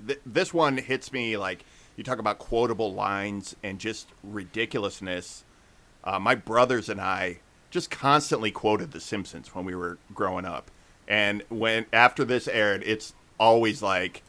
th- 0.06 0.20
this 0.24 0.52
one 0.52 0.78
hits 0.78 1.12
me 1.12 1.36
like 1.36 1.64
you 1.96 2.04
talk 2.04 2.18
about 2.18 2.38
quotable 2.38 2.92
lines 2.92 3.56
and 3.62 3.78
just 3.78 4.08
ridiculousness. 4.22 5.44
Uh, 6.02 6.18
my 6.18 6.34
brothers 6.34 6.88
and 6.88 7.00
I 7.00 7.40
just 7.70 7.90
constantly 7.90 8.50
quoted 8.50 8.92
The 8.92 9.00
Simpsons 9.00 9.54
when 9.54 9.64
we 9.64 9.74
were 9.74 9.98
growing 10.14 10.44
up, 10.44 10.70
and 11.08 11.42
when 11.48 11.86
after 11.92 12.24
this 12.24 12.48
aired, 12.48 12.82
it's 12.84 13.14
always 13.38 13.82
like 13.82 14.22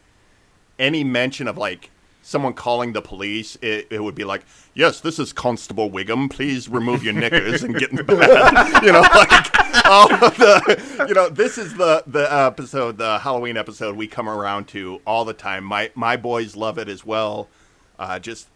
any 0.79 1.03
mention 1.03 1.47
of 1.47 1.57
like 1.57 1.90
someone 2.21 2.53
calling 2.53 2.93
the 2.93 3.01
police, 3.01 3.57
it, 3.61 3.87
it 3.89 4.03
would 4.03 4.15
be 4.15 4.23
like, 4.23 4.43
"Yes, 4.73 5.01
this 5.01 5.19
is 5.19 5.33
Constable 5.33 5.89
Wiggum. 5.89 6.29
Please 6.29 6.69
remove 6.69 7.03
your 7.03 7.13
knickers 7.13 7.63
and 7.63 7.75
get 7.75 7.91
in 7.91 8.05
bed." 8.05 8.83
you 8.83 8.91
know, 8.91 9.01
like 9.01 9.85
all 9.85 10.13
of 10.13 10.37
the, 10.37 11.05
you 11.07 11.13
know, 11.13 11.29
this 11.29 11.57
is 11.57 11.75
the 11.75 12.03
the 12.07 12.31
episode, 12.31 12.97
the 12.97 13.19
Halloween 13.19 13.57
episode 13.57 13.95
we 13.95 14.07
come 14.07 14.29
around 14.29 14.67
to 14.69 15.01
all 15.05 15.25
the 15.25 15.33
time. 15.33 15.63
My 15.63 15.91
my 15.95 16.17
boys 16.17 16.55
love 16.55 16.77
it 16.77 16.87
as 16.87 17.05
well. 17.05 17.47
Uh, 17.99 18.19
just 18.19 18.47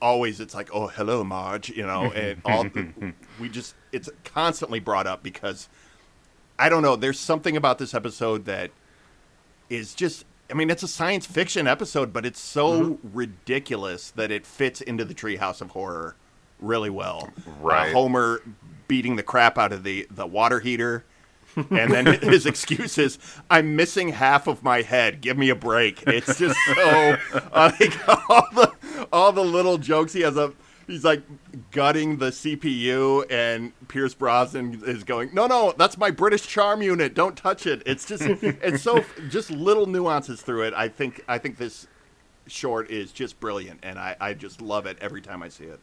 always, 0.00 0.40
it's 0.40 0.54
like, 0.54 0.68
"Oh, 0.72 0.88
hello, 0.88 1.24
Marge," 1.24 1.70
you 1.70 1.86
know, 1.86 2.12
and 2.14 2.42
all 2.44 2.66
we 3.40 3.48
just 3.48 3.74
it's 3.92 4.10
constantly 4.24 4.80
brought 4.80 5.06
up 5.06 5.22
because 5.22 5.68
I 6.58 6.68
don't 6.68 6.82
know. 6.82 6.96
There's 6.96 7.18
something 7.18 7.56
about 7.56 7.78
this 7.78 7.94
episode 7.94 8.44
that 8.46 8.70
is 9.70 9.94
just 9.94 10.26
I 10.52 10.54
mean, 10.54 10.68
it's 10.68 10.82
a 10.82 10.88
science 10.88 11.24
fiction 11.24 11.66
episode, 11.66 12.12
but 12.12 12.26
it's 12.26 12.38
so 12.38 12.98
ridiculous 13.02 14.10
that 14.10 14.30
it 14.30 14.44
fits 14.44 14.82
into 14.82 15.02
the 15.02 15.14
Treehouse 15.14 15.62
of 15.62 15.70
Horror 15.70 16.14
really 16.60 16.90
well. 16.90 17.30
Right. 17.58 17.88
Uh, 17.88 17.94
Homer 17.94 18.42
beating 18.86 19.16
the 19.16 19.22
crap 19.22 19.56
out 19.56 19.72
of 19.72 19.82
the, 19.82 20.06
the 20.10 20.26
water 20.26 20.60
heater, 20.60 21.04
And 21.70 21.92
then 21.92 22.06
his 22.06 22.46
excuse 22.46 22.96
is, 22.96 23.18
"I'm 23.50 23.76
missing 23.76 24.08
half 24.08 24.46
of 24.46 24.62
my 24.62 24.82
head. 24.82 25.20
Give 25.20 25.36
me 25.36 25.50
a 25.50 25.54
break." 25.54 26.02
It's 26.06 26.38
just 26.38 26.58
so 26.64 27.18
uh, 27.52 27.72
like 27.80 28.08
all 28.30 28.46
the 28.54 28.72
all 29.12 29.32
the 29.32 29.44
little 29.44 29.76
jokes 29.76 30.12
he 30.14 30.22
has 30.22 30.36
up. 30.38 30.54
He's 30.86 31.04
like 31.04 31.22
gutting 31.70 32.18
the 32.18 32.30
CPU, 32.30 33.24
and 33.30 33.72
Pierce 33.88 34.14
Brosnan 34.14 34.82
is 34.84 35.04
going, 35.04 35.30
"No, 35.32 35.46
no, 35.46 35.74
that's 35.76 35.96
my 35.96 36.10
British 36.10 36.46
charm 36.46 36.82
unit. 36.82 37.14
Don't 37.14 37.36
touch 37.36 37.66
it." 37.66 37.82
It's 37.86 38.04
just, 38.06 38.22
it's 38.42 38.82
so 38.82 39.04
just 39.28 39.50
little 39.50 39.86
nuances 39.86 40.42
through 40.42 40.62
it. 40.62 40.74
I 40.74 40.88
think, 40.88 41.24
I 41.28 41.38
think 41.38 41.58
this 41.58 41.86
short 42.46 42.90
is 42.90 43.12
just 43.12 43.40
brilliant, 43.40 43.80
and 43.82 43.98
I, 43.98 44.16
I 44.20 44.34
just 44.34 44.60
love 44.60 44.86
it 44.86 44.98
every 45.00 45.20
time 45.20 45.42
I 45.42 45.48
see 45.48 45.64
it. 45.64 45.80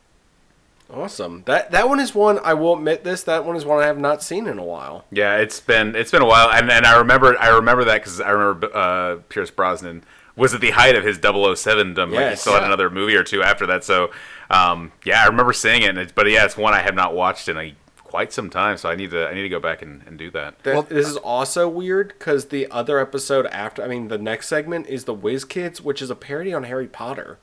Awesome. 0.91 1.43
That 1.45 1.71
that 1.71 1.87
one 1.87 1.99
is 1.99 2.15
one 2.15 2.39
I 2.43 2.55
will 2.55 2.73
admit 2.73 3.03
this. 3.03 3.23
That 3.23 3.45
one 3.45 3.55
is 3.55 3.63
one 3.63 3.83
I 3.83 3.85
have 3.85 3.99
not 3.99 4.23
seen 4.23 4.47
in 4.47 4.57
a 4.57 4.63
while. 4.63 5.05
Yeah, 5.11 5.37
it's 5.37 5.59
been 5.59 5.95
it's 5.95 6.09
been 6.09 6.23
a 6.23 6.27
while, 6.27 6.49
and 6.49 6.71
and 6.71 6.85
I 6.85 6.97
remember 6.97 7.37
I 7.39 7.49
remember 7.49 7.83
that 7.85 8.01
because 8.01 8.19
I 8.19 8.31
remember 8.31 8.75
uh, 8.75 9.17
Pierce 9.29 9.51
Brosnan 9.51 10.03
was 10.39 10.53
at 10.53 10.61
the 10.61 10.71
height 10.71 10.95
of 10.95 11.03
his 11.03 11.17
007 11.17 11.93
dom. 11.93 12.09
Like 12.11 12.19
he 12.19 12.25
Yes. 12.25 12.41
still 12.41 12.53
had 12.53 12.63
another 12.63 12.89
movie 12.89 13.15
or 13.15 13.23
two 13.23 13.43
after 13.43 13.67
that. 13.67 13.83
So 13.83 14.09
um, 14.49 14.91
yeah, 15.05 15.21
I 15.23 15.27
remember 15.27 15.53
seeing 15.53 15.83
it. 15.83 15.89
And 15.89 15.99
it's, 15.99 16.11
but 16.11 16.29
yeah, 16.29 16.45
it's 16.45 16.57
one 16.57 16.73
I 16.73 16.79
have 16.79 16.95
not 16.95 17.13
watched 17.13 17.47
in 17.49 17.57
a, 17.57 17.75
quite 17.97 18.33
some 18.33 18.49
time. 18.49 18.77
So 18.77 18.89
I 18.89 18.95
need 18.95 19.11
to 19.11 19.27
I 19.27 19.33
need 19.35 19.43
to 19.43 19.49
go 19.49 19.59
back 19.59 19.83
and, 19.83 20.01
and 20.07 20.17
do 20.17 20.31
that. 20.31 20.63
That, 20.63 20.73
Well- 20.73 20.83
this 20.83 21.07
is 21.07 21.17
also 21.17 21.67
weird 21.69 22.07
because 22.09 22.45
the 22.47 22.65
other 22.71 22.97
episode 22.99 23.45
after, 23.47 23.83
I 23.83 23.87
mean, 23.87 24.07
the 24.07 24.17
next 24.17 24.47
segment 24.47 24.87
is 24.87 25.03
the 25.05 25.13
Wiz 25.13 25.45
Kids, 25.45 25.81
which 25.81 26.01
is 26.01 26.09
a 26.09 26.15
parody 26.15 26.51
on 26.53 26.63
Harry 26.63 26.87
Potter. 26.87 27.37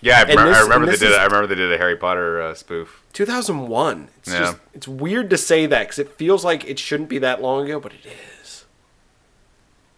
Yeah, 0.00 0.18
I, 0.18 0.20
And 0.22 0.30
remember, 0.30 0.50
this- 0.50 0.58
I 0.58 0.62
remember 0.62 0.86
they 0.86 0.96
did. 0.98 1.10
is- 1.10 1.16
I 1.16 1.24
remember 1.24 1.46
they 1.48 1.54
did 1.54 1.72
a 1.72 1.78
Harry 1.78 1.96
Potter 1.96 2.40
uh, 2.42 2.54
spoof. 2.54 3.02
2001. 3.14 4.08
It's 4.18 4.32
Yeah. 4.32 4.38
just, 4.40 4.56
it's 4.74 4.86
weird 4.88 5.30
to 5.30 5.38
say 5.38 5.66
that 5.66 5.80
because 5.84 5.98
it 5.98 6.10
feels 6.12 6.44
like 6.44 6.64
it 6.68 6.78
shouldn't 6.78 7.08
be 7.08 7.18
that 7.18 7.40
long 7.42 7.64
ago, 7.64 7.80
but 7.80 7.92
it 7.92 8.06
is. 8.06 8.12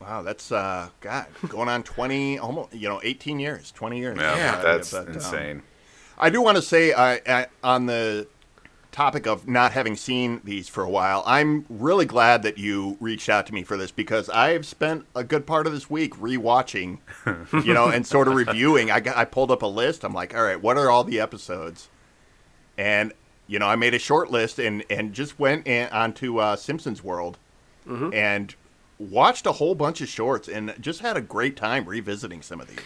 Wow, 0.06 0.22
that's 0.22 0.52
uh, 0.52 0.88
God, 1.00 1.26
going 1.48 1.68
on 1.68 1.82
twenty, 1.82 2.38
almost 2.38 2.72
you 2.72 2.88
know, 2.88 3.00
eighteen 3.02 3.40
years, 3.40 3.72
twenty 3.72 3.98
years. 3.98 4.16
Yeah, 4.20 4.36
Yeah, 4.36 4.62
that's 4.62 4.92
but, 4.92 5.08
um, 5.08 5.14
insane. 5.14 5.62
I 6.16 6.30
do 6.30 6.40
want 6.40 6.56
to 6.56 6.62
say, 6.62 6.92
uh, 6.92 7.18
uh, 7.26 7.44
on 7.64 7.86
the 7.86 8.28
topic 8.92 9.26
of 9.26 9.46
not 9.46 9.72
having 9.72 9.96
seen 9.96 10.40
these 10.44 10.68
for 10.68 10.82
a 10.82 10.88
while, 10.88 11.22
I'm 11.26 11.66
really 11.68 12.06
glad 12.06 12.42
that 12.44 12.56
you 12.56 12.96
reached 13.00 13.28
out 13.28 13.46
to 13.48 13.52
me 13.54 13.64
for 13.64 13.76
this 13.76 13.90
because 13.90 14.30
I've 14.30 14.64
spent 14.64 15.04
a 15.14 15.24
good 15.24 15.46
part 15.46 15.66
of 15.66 15.72
this 15.72 15.90
week 15.90 16.14
rewatching, 16.14 16.98
you 17.64 17.74
know, 17.74 17.88
and 17.88 18.06
sort 18.06 18.28
of 18.28 18.34
reviewing. 18.34 18.90
I 18.90 19.00
got, 19.00 19.16
I 19.16 19.24
pulled 19.26 19.50
up 19.50 19.62
a 19.62 19.66
list. 19.66 20.04
I'm 20.04 20.14
like, 20.14 20.34
all 20.34 20.42
right, 20.42 20.60
what 20.60 20.78
are 20.78 20.88
all 20.88 21.04
the 21.04 21.20
episodes? 21.20 21.88
And 22.78 23.12
you 23.48 23.58
know, 23.58 23.66
I 23.66 23.76
made 23.76 23.92
a 23.92 23.98
short 23.98 24.30
list 24.30 24.58
and 24.60 24.84
and 24.88 25.12
just 25.12 25.38
went 25.38 25.66
in, 25.66 25.88
onto 25.88 26.38
uh, 26.38 26.54
Simpsons 26.54 27.02
World 27.02 27.38
and 28.14 28.54
watched 28.98 29.46
a 29.46 29.52
whole 29.52 29.74
bunch 29.74 30.00
of 30.00 30.08
shorts 30.08 30.48
and 30.48 30.74
just 30.80 31.00
had 31.00 31.16
a 31.16 31.20
great 31.20 31.56
time 31.56 31.84
revisiting 31.84 32.42
some 32.42 32.60
of 32.60 32.68
these. 32.68 32.80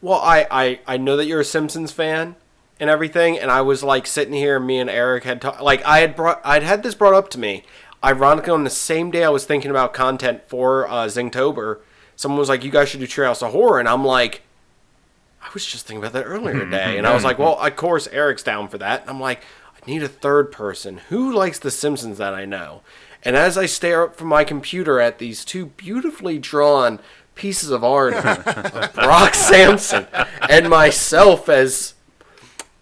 Well, 0.00 0.20
I, 0.20 0.46
I, 0.50 0.80
I 0.86 0.96
know 0.96 1.16
that 1.16 1.26
you're 1.26 1.40
a 1.40 1.44
Simpsons 1.44 1.92
fan 1.92 2.36
and 2.78 2.90
everything, 2.90 3.38
and 3.38 3.50
I 3.50 3.62
was 3.62 3.82
like 3.82 4.06
sitting 4.06 4.34
here, 4.34 4.60
me 4.60 4.78
and 4.78 4.90
Eric 4.90 5.24
had 5.24 5.40
ta- 5.40 5.58
like 5.62 5.84
I 5.84 6.00
had 6.00 6.14
brought 6.14 6.40
I'd 6.44 6.62
had 6.62 6.82
this 6.82 6.94
brought 6.94 7.14
up 7.14 7.30
to 7.30 7.38
me. 7.38 7.64
Ironically, 8.04 8.52
on 8.52 8.64
the 8.64 8.70
same 8.70 9.10
day 9.10 9.24
I 9.24 9.30
was 9.30 9.46
thinking 9.46 9.70
about 9.70 9.94
content 9.94 10.42
for 10.46 10.86
uh, 10.86 11.06
Zingtober, 11.06 11.80
someone 12.14 12.38
was 12.38 12.48
like, 12.48 12.62
"You 12.62 12.70
guys 12.70 12.88
should 12.88 13.00
do 13.00 13.06
Treehouse 13.06 13.42
of 13.42 13.52
Horror," 13.52 13.80
and 13.80 13.88
I'm 13.88 14.04
like, 14.04 14.42
I 15.42 15.48
was 15.54 15.64
just 15.64 15.86
thinking 15.86 16.02
about 16.04 16.12
that 16.12 16.24
earlier 16.24 16.58
today, 16.58 16.98
and 16.98 17.06
I 17.06 17.14
was 17.14 17.24
like, 17.24 17.38
"Well, 17.38 17.58
of 17.58 17.76
course 17.76 18.06
Eric's 18.08 18.42
down 18.42 18.68
for 18.68 18.78
that." 18.78 19.00
And 19.02 19.10
I'm 19.10 19.20
like, 19.20 19.40
I 19.74 19.90
need 19.90 20.02
a 20.02 20.08
third 20.08 20.52
person 20.52 20.98
who 21.08 21.32
likes 21.32 21.58
The 21.58 21.70
Simpsons 21.70 22.18
that 22.18 22.34
I 22.34 22.44
know. 22.44 22.82
And 23.26 23.34
as 23.34 23.58
I 23.58 23.66
stare 23.66 24.04
up 24.04 24.14
from 24.14 24.28
my 24.28 24.44
computer 24.44 25.00
at 25.00 25.18
these 25.18 25.44
two 25.44 25.66
beautifully 25.66 26.38
drawn 26.38 27.00
pieces 27.34 27.70
of 27.70 27.82
art 27.82 28.14
of 28.14 28.94
Brock 28.94 29.34
Sampson 29.34 30.06
and 30.48 30.70
myself 30.70 31.48
as 31.48 31.94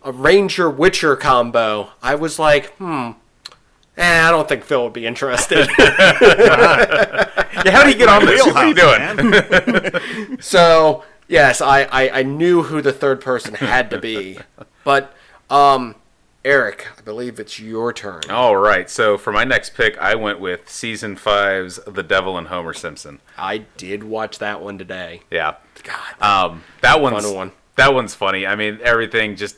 a 0.03 0.13
Ranger 0.13 0.69
Witcher 0.69 1.17
combo, 1.17 1.93
I 2.03 2.17
was 2.17 2.39
like, 2.39 2.75
hmm, 2.75 3.13
eh, 3.97 4.29
I 4.29 4.31
don't 4.31 4.47
think 4.47 4.65
Phil 4.65 4.85
would 4.85 4.93
be 4.93 5.07
interested. 5.07 5.67
Yeah, 7.65 7.71
how 7.71 7.85
do 7.85 7.91
you 7.91 7.97
get 7.97 8.11
on 8.11 8.27
this? 8.27 8.45
What 8.45 8.57
are 8.57 8.67
you 8.67 8.75
doing? 8.75 9.31
man. 9.31 10.39
so, 10.41 11.03
yes, 11.29 11.63
I, 11.63 11.85
I, 11.85 12.19
I 12.19 12.23
knew 12.23 12.65
who 12.65 12.83
the 12.83 12.93
third 12.93 13.23
person 13.23 13.55
had 13.55 13.89
to 13.89 13.99
be. 13.99 14.39
But, 14.85 15.15
um, 15.49 15.95
Eric, 16.45 16.89
I 16.99 17.01
believe 17.01 17.41
it's 17.41 17.59
your 17.59 17.93
turn. 17.93 18.23
All 18.29 18.57
right. 18.57 18.91
So 18.91 19.17
for 19.17 19.33
my 19.33 19.45
next 19.45 19.75
pick, 19.75 19.97
I 19.99 20.15
went 20.15 20.41
with 20.41 20.69
season 20.69 21.17
five's 21.17 21.81
The 21.87 22.03
Devil 22.03 22.37
and 22.37 22.49
Homer 22.49 22.75
Simpson. 22.75 23.21
I 23.39 23.59
did 23.79 24.05
watch 24.05 24.39
that 24.41 24.61
one 24.61 24.77
today. 24.77 25.23
Yeah. 25.31 25.55
God, 25.83 26.21
Um, 26.21 26.63
that 26.83 27.01
one's 27.01 27.27
one. 27.27 27.53
that 27.77 27.95
one's 27.95 28.15
funny. 28.15 28.47
I 28.47 28.57
mean, 28.57 28.79
everything 28.83 29.37
just. 29.37 29.57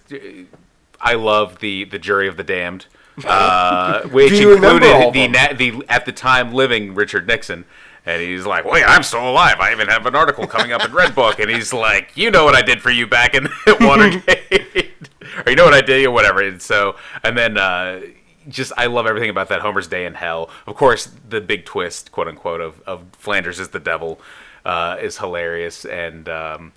I 1.01 1.15
love 1.15 1.59
the 1.59 1.85
the 1.85 1.99
jury 1.99 2.27
of 2.29 2.37
the 2.37 2.45
damned, 2.45 2.87
uh, 3.25 4.03
which 4.09 4.31
Do 4.31 4.37
you 4.37 4.55
remember 4.55 4.87
all 4.87 5.09
included 5.09 5.15
the, 5.15 5.29
na- 5.29 5.53
the 5.81 5.85
at 5.89 6.07
the 6.07 6.13
time 6.13 6.53
living 6.55 6.95
Richard 6.95 7.27
Nixon. 7.27 7.65
And 8.07 8.23
he's 8.23 8.47
like, 8.47 8.65
"Wait, 8.65 8.85
I'm 8.85 9.03
still 9.03 9.29
alive. 9.29 9.57
I 9.59 9.73
even 9.73 9.89
have 9.89 10.07
an 10.07 10.15
article 10.15 10.47
coming 10.47 10.73
up 10.73 10.85
in 10.85 10.93
Redbook." 10.93 11.41
And 11.41 11.51
he's 11.51 11.73
like, 11.73 12.17
"You 12.17 12.31
know 12.31 12.45
what 12.45 12.55
I 12.55 12.63
did 12.63 12.81
for 12.81 12.91
you 12.91 13.07
back 13.07 13.35
in 13.35 13.49
Watergate, 13.81 14.96
or 15.45 15.51
you 15.51 15.57
know 15.57 15.65
what 15.65 15.75
I 15.75 15.81
did, 15.83 16.07
or 16.07 16.11
whatever." 16.11 16.41
And 16.43 16.61
so, 16.61 16.97
and 17.23 17.37
then 17.37 17.59
uh, 17.59 18.01
just 18.49 18.73
I 18.77 18.87
love 18.87 19.07
everything 19.07 19.31
about 19.31 19.49
that 19.49 19.61
Homer's 19.61 19.89
Day 19.89 20.07
in 20.07 20.15
Hell. 20.15 20.51
Of 20.67 20.77
course, 20.77 21.11
the 21.29 21.41
big 21.41 21.65
twist, 21.65 22.13
quote 22.13 22.29
unquote, 22.29 22.61
of, 22.61 22.81
of 22.83 23.05
Flanders 23.13 23.59
is 23.59 23.71
the 23.71 23.81
devil 23.81 24.21
uh, 24.65 24.97
is 25.01 25.19
hilarious. 25.19 25.85
And 25.85 26.29
um, 26.29 26.73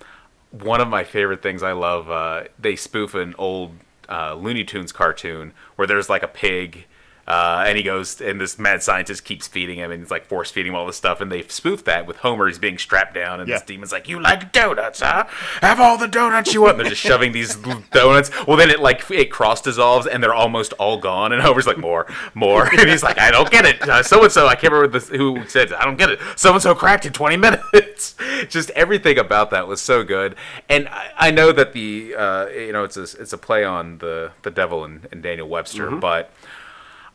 one 0.50 0.80
of 0.80 0.88
my 0.88 1.04
favorite 1.04 1.42
things 1.42 1.62
I 1.62 1.72
love, 1.72 2.10
uh, 2.10 2.44
they 2.58 2.76
spoof 2.76 3.14
an 3.14 3.34
old 3.38 3.72
uh, 4.08 4.34
Looney 4.34 4.64
Tunes 4.64 4.92
cartoon 4.92 5.52
where 5.76 5.86
there's 5.86 6.08
like 6.08 6.22
a 6.22 6.28
pig. 6.28 6.86
Uh, 7.30 7.62
and 7.64 7.78
he 7.78 7.84
goes, 7.84 8.20
and 8.20 8.40
this 8.40 8.58
mad 8.58 8.82
scientist 8.82 9.24
keeps 9.24 9.46
feeding 9.46 9.78
him, 9.78 9.92
and 9.92 10.02
he's 10.02 10.10
like 10.10 10.26
force 10.26 10.50
feeding 10.50 10.72
him 10.72 10.76
all 10.76 10.84
this 10.84 10.96
stuff. 10.96 11.20
And 11.20 11.30
they 11.30 11.42
spoof 11.42 11.84
that 11.84 12.04
with 12.04 12.16
Homer. 12.16 12.48
He's 12.48 12.58
being 12.58 12.76
strapped 12.76 13.14
down, 13.14 13.38
and 13.38 13.48
this 13.48 13.62
demon's 13.62 13.92
like, 13.92 14.08
"You 14.08 14.20
like 14.20 14.50
donuts, 14.50 14.98
huh? 14.98 15.28
Have 15.60 15.78
all 15.78 15.96
the 15.96 16.08
donuts 16.08 16.52
you 16.52 16.62
want." 16.62 16.72
And 16.72 16.80
they're 16.80 16.90
just 16.90 17.00
shoving 17.00 17.30
these 17.30 17.54
donuts. 17.92 18.32
Well, 18.48 18.56
then 18.56 18.68
it 18.68 18.80
like 18.80 19.08
it 19.12 19.30
cross 19.30 19.62
dissolves, 19.62 20.08
and 20.08 20.20
they're 20.20 20.34
almost 20.34 20.72
all 20.72 20.98
gone. 20.98 21.30
And 21.30 21.40
Homer's 21.40 21.68
like, 21.68 21.78
"More, 21.78 22.12
more," 22.34 22.64
and 22.80 22.90
he's 22.90 23.04
like, 23.04 23.20
"I 23.20 23.30
don't 23.30 23.48
get 23.48 23.64
it." 23.64 24.04
So 24.04 24.24
and 24.24 24.32
so, 24.32 24.48
I 24.48 24.56
can't 24.56 24.72
remember 24.72 24.98
this, 24.98 25.08
who 25.08 25.46
said. 25.46 25.72
"I 25.72 25.84
don't 25.84 25.98
get 25.98 26.10
it." 26.10 26.18
So 26.34 26.52
and 26.52 26.60
so 26.60 26.74
cracked 26.74 27.06
in 27.06 27.12
twenty 27.12 27.36
minutes. 27.36 28.16
just 28.48 28.70
everything 28.70 29.18
about 29.18 29.50
that 29.50 29.68
was 29.68 29.80
so 29.80 30.02
good. 30.02 30.34
And 30.68 30.88
I, 30.88 31.10
I 31.16 31.30
know 31.30 31.52
that 31.52 31.74
the 31.74 32.12
uh, 32.12 32.48
you 32.48 32.72
know 32.72 32.82
it's 32.82 32.96
a 32.96 33.02
it's 33.02 33.32
a 33.32 33.38
play 33.38 33.62
on 33.62 33.98
the 33.98 34.32
the 34.42 34.50
devil 34.50 34.82
and, 34.82 35.06
and 35.12 35.22
Daniel 35.22 35.48
Webster, 35.48 35.92
but. 35.92 36.32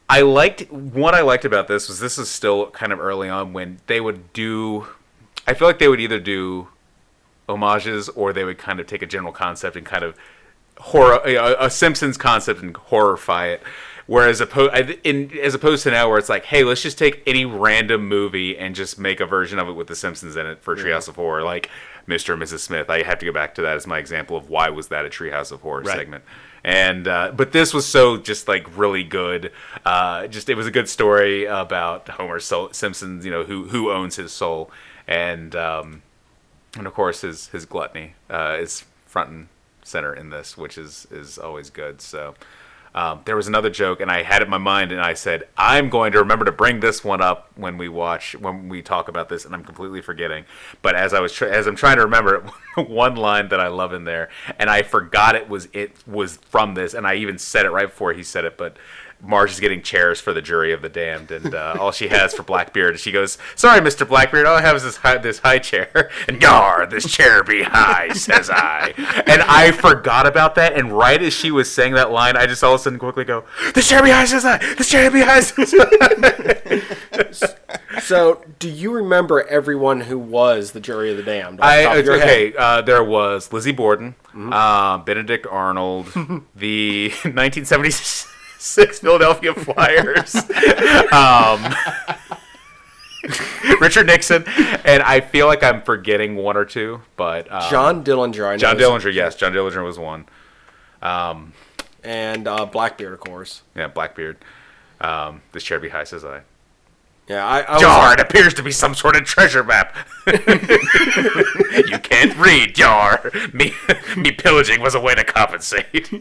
I 0.09 0.21
liked 0.21 0.71
what 0.71 1.15
I 1.15 1.21
liked 1.21 1.45
about 1.45 1.67
this 1.67 1.87
was 1.87 1.99
this 1.99 2.17
is 2.17 2.29
still 2.29 2.69
kind 2.71 2.91
of 2.93 2.99
early 2.99 3.27
on 3.29 3.53
when 3.53 3.79
they 3.87 3.99
would 3.99 4.31
do. 4.33 4.87
I 5.47 5.53
feel 5.53 5.67
like 5.67 5.79
they 5.79 5.87
would 5.87 5.99
either 6.01 6.19
do 6.19 6.67
homages 7.49 8.09
or 8.09 8.33
they 8.33 8.43
would 8.43 8.57
kind 8.57 8.79
of 8.79 8.87
take 8.87 9.01
a 9.01 9.05
general 9.07 9.33
concept 9.33 9.75
and 9.75 9.85
kind 9.85 10.03
of 10.03 10.15
horror 10.77 11.19
a, 11.25 11.65
a 11.65 11.69
Simpsons 11.69 12.17
concept 12.17 12.61
and 12.61 12.75
horrify 12.75 13.47
it. 13.47 13.63
Whereas 14.07 14.39
oppo- 14.39 14.99
in 15.03 15.31
as 15.39 15.55
opposed 15.55 15.81
to 15.83 15.91
now 15.91 16.07
where 16.07 16.19
it's 16.19 16.29
like, 16.29 16.45
hey, 16.45 16.63
let's 16.63 16.83
just 16.83 16.99
take 16.99 17.23
any 17.25 17.43
random 17.43 18.07
movie 18.07 18.55
and 18.55 18.75
just 18.75 18.99
make 18.99 19.19
a 19.19 19.25
version 19.25 19.57
of 19.57 19.67
it 19.67 19.71
with 19.73 19.87
the 19.87 19.95
Simpsons 19.95 20.35
in 20.35 20.45
it 20.45 20.61
for 20.61 20.75
Treehouse 20.75 21.07
of 21.07 21.15
Horror, 21.15 21.41
like 21.41 21.71
Mr. 22.07 22.33
and 22.33 22.43
Mrs. 22.43 22.59
Smith. 22.59 22.87
I 22.91 23.01
have 23.01 23.17
to 23.17 23.25
go 23.25 23.31
back 23.31 23.55
to 23.55 23.63
that 23.63 23.75
as 23.75 23.87
my 23.87 23.97
example 23.97 24.37
of 24.37 24.47
why 24.47 24.69
was 24.69 24.89
that 24.89 25.05
a 25.07 25.09
Treehouse 25.09 25.51
of 25.51 25.61
Horror 25.61 25.81
Right. 25.81 25.97
segment. 25.97 26.23
And 26.65 27.08
uh, 27.08 27.32
but 27.32 27.51
this 27.51 27.75
was 27.75 27.86
so 27.86 28.17
just 28.17 28.47
like 28.47 28.75
really 28.75 29.04
good. 29.04 29.51
Uh, 29.86 30.25
just 30.25 30.49
it 30.49 30.56
was 30.56 30.65
a 30.65 30.71
good 30.71 30.89
story 30.89 31.45
about 31.45 32.10
Homer 32.10 32.39
Simpson's, 32.39 33.23
you 33.23 33.30
know, 33.30 33.43
who 33.43 33.67
who 33.67 33.91
owns 33.91 34.15
his 34.15 34.32
soul, 34.32 34.71
and 35.08 35.56
um, 35.56 36.01
and 36.75 36.88
of 36.88 36.95
course 36.95 37.21
his 37.21 37.49
his 37.49 37.65
gluttony 37.65 38.15
uh, 38.32 38.58
is 38.60 38.84
front 39.06 39.30
and 39.30 39.47
center 39.84 40.12
in 40.12 40.32
this, 40.32 40.58
which 40.58 40.75
is 40.80 41.08
is 41.12 41.38
always 41.38 41.69
good. 41.69 42.01
So. 42.01 42.34
Um, 42.95 43.23
there 43.25 43.36
was 43.36 43.47
another 43.47 43.69
joke, 43.69 43.99
and 43.99 44.10
I 44.10 44.23
had 44.23 44.41
it 44.41 44.45
in 44.45 44.51
my 44.51 44.58
mind, 44.58 44.93
and 44.93 45.01
I 45.01 45.15
said, 45.15 45.49
"I'm 45.58 45.89
going 45.89 46.13
to 46.13 46.19
remember 46.19 46.45
to 46.45 46.53
bring 46.53 46.79
this 46.79 47.03
one 47.03 47.21
up 47.21 47.51
when 47.55 47.77
we 47.77 47.89
watch, 47.89 48.38
when 48.38 48.69
we 48.69 48.81
talk 48.81 49.10
about 49.10 49.27
this," 49.27 49.43
and 49.43 49.53
I'm 49.53 49.65
completely 49.65 50.01
forgetting. 50.01 50.45
But 50.81 50.95
as 50.95 51.13
I 51.13 51.19
was, 51.19 51.34
tr- 51.34 51.45
as 51.45 51.67
I'm 51.67 51.75
trying 51.75 51.97
to 51.97 52.03
remember 52.03 52.36
it, 52.77 52.88
one 52.89 53.17
line 53.17 53.49
that 53.49 53.60
I 53.60 53.67
love 53.67 53.91
in 53.91 54.05
there, 54.05 54.29
and 54.58 54.69
I 54.69 54.81
forgot 54.81 55.36
it 55.36 55.49
was 55.49 55.67
it 55.73 55.91
was 56.08 56.38
from 56.49 56.73
this, 56.73 56.93
and 56.93 57.05
I 57.05 57.15
even 57.15 57.38
said 57.38 57.65
it 57.65 57.71
right 57.71 57.88
before 57.88 58.13
he 58.13 58.23
said 58.23 58.45
it, 58.45 58.58
but. 58.58 58.77
Marge 59.25 59.51
is 59.51 59.59
getting 59.59 59.81
chairs 59.81 60.19
for 60.19 60.33
the 60.33 60.41
jury 60.41 60.71
of 60.71 60.81
the 60.81 60.89
damned, 60.89 61.31
and 61.31 61.53
uh, 61.53 61.75
all 61.79 61.91
she 61.91 62.07
has 62.09 62.33
for 62.33 62.43
Blackbeard 62.43 62.95
is 62.95 63.01
she 63.01 63.11
goes, 63.11 63.38
"Sorry, 63.55 63.81
Mister 63.81 64.05
Blackbeard, 64.05 64.45
all 64.45 64.55
I 64.55 64.61
have 64.61 64.75
is 64.75 64.83
this 64.83 64.97
high, 64.97 65.17
this 65.17 65.39
high 65.39 65.59
chair." 65.59 66.09
And 66.27 66.41
gar, 66.41 66.88
this 66.88 67.11
chair 67.11 67.43
be 67.43 67.63
high, 67.63 68.09
says 68.09 68.49
I. 68.49 68.93
And 69.27 69.41
I 69.43 69.71
forgot 69.71 70.25
about 70.25 70.55
that, 70.55 70.73
and 70.73 70.91
right 70.91 71.21
as 71.21 71.33
she 71.33 71.51
was 71.51 71.71
saying 71.71 71.93
that 71.93 72.09
line, 72.11 72.35
I 72.35 72.47
just 72.47 72.63
all 72.63 72.73
of 72.73 72.79
a 72.79 72.83
sudden 72.83 72.97
quickly 72.97 73.25
go, 73.25 73.43
"This 73.73 73.89
chair 73.89 74.01
be 74.01 74.09
high, 74.09 74.25
says 74.25 74.45
I. 74.45 74.57
This 74.75 74.89
chair 74.89 75.11
be 75.11 75.21
high, 75.21 75.41
says 75.41 75.73
I." 75.77 76.81
So, 78.01 78.43
do 78.59 78.69
you 78.69 78.91
remember 78.91 79.47
everyone 79.47 80.01
who 80.01 80.19
was 80.19 80.73
the 80.73 80.79
jury 80.79 81.11
of 81.11 81.17
the 81.17 81.23
damned? 81.23 81.59
the 81.59 81.65
I 81.65 81.83
top 81.83 81.97
of 81.97 82.05
your 82.05 82.19
head? 82.19 82.27
okay. 82.27 82.53
Uh, 82.57 82.81
there 82.81 83.03
was 83.03 83.51
Lizzie 83.53 83.71
Borden, 83.71 84.15
uh, 84.35 84.97
Benedict 84.99 85.47
Arnold, 85.49 86.07
the 86.55 87.09
1976 87.09 88.31
Philadelphia 88.73 89.54
Flyers, 89.54 90.36
um, 91.12 91.73
Richard 93.80 94.08
Nixon, 94.08 94.43
and 94.86 95.01
I 95.04 95.21
feel 95.21 95.47
like 95.47 95.63
I'm 95.63 95.82
forgetting 95.82 96.36
one 96.36 96.58
or 96.58 96.65
two, 96.65 97.01
but 97.15 97.51
um, 97.51 97.69
John 97.69 98.04
Dillinger. 98.04 98.47
I 98.47 98.58
John 98.58 98.78
Dillinger, 98.78 99.13
yes, 99.13 99.36
John 99.36 99.54
Dillinger 99.54 99.84
was 99.84 99.97
one. 99.99 100.25
and 101.01 102.47
uh, 102.47 102.65
Blackbeard, 102.65 103.13
of 103.13 103.19
course. 103.19 103.62
Yeah, 103.75 103.88
Blackbeard. 103.88 104.38
Um, 105.01 105.41
this 105.51 105.63
chair 105.63 105.80
be 105.80 105.89
high, 105.89 106.04
says 106.04 106.23
I. 106.25 106.41
Yeah, 107.28 107.45
I, 107.45 107.62
I 107.62 107.73
was- 107.73 107.82
Jar, 107.82 108.13
it 108.13 108.19
appears 108.19 108.54
to 108.56 108.63
be 108.63 108.71
some 108.71 108.93
sort 108.93 109.15
of 109.15 109.23
treasure 109.25 109.63
map. 109.63 109.95
you 110.28 111.97
can't 111.99 112.36
read, 112.38 112.75
Jar. 112.75 113.32
Me, 113.54 113.73
me 114.17 114.32
pillaging 114.32 114.80
was 114.82 114.93
a 114.93 114.99
way 114.99 115.15
to 115.15 115.23
compensate. 115.23 116.12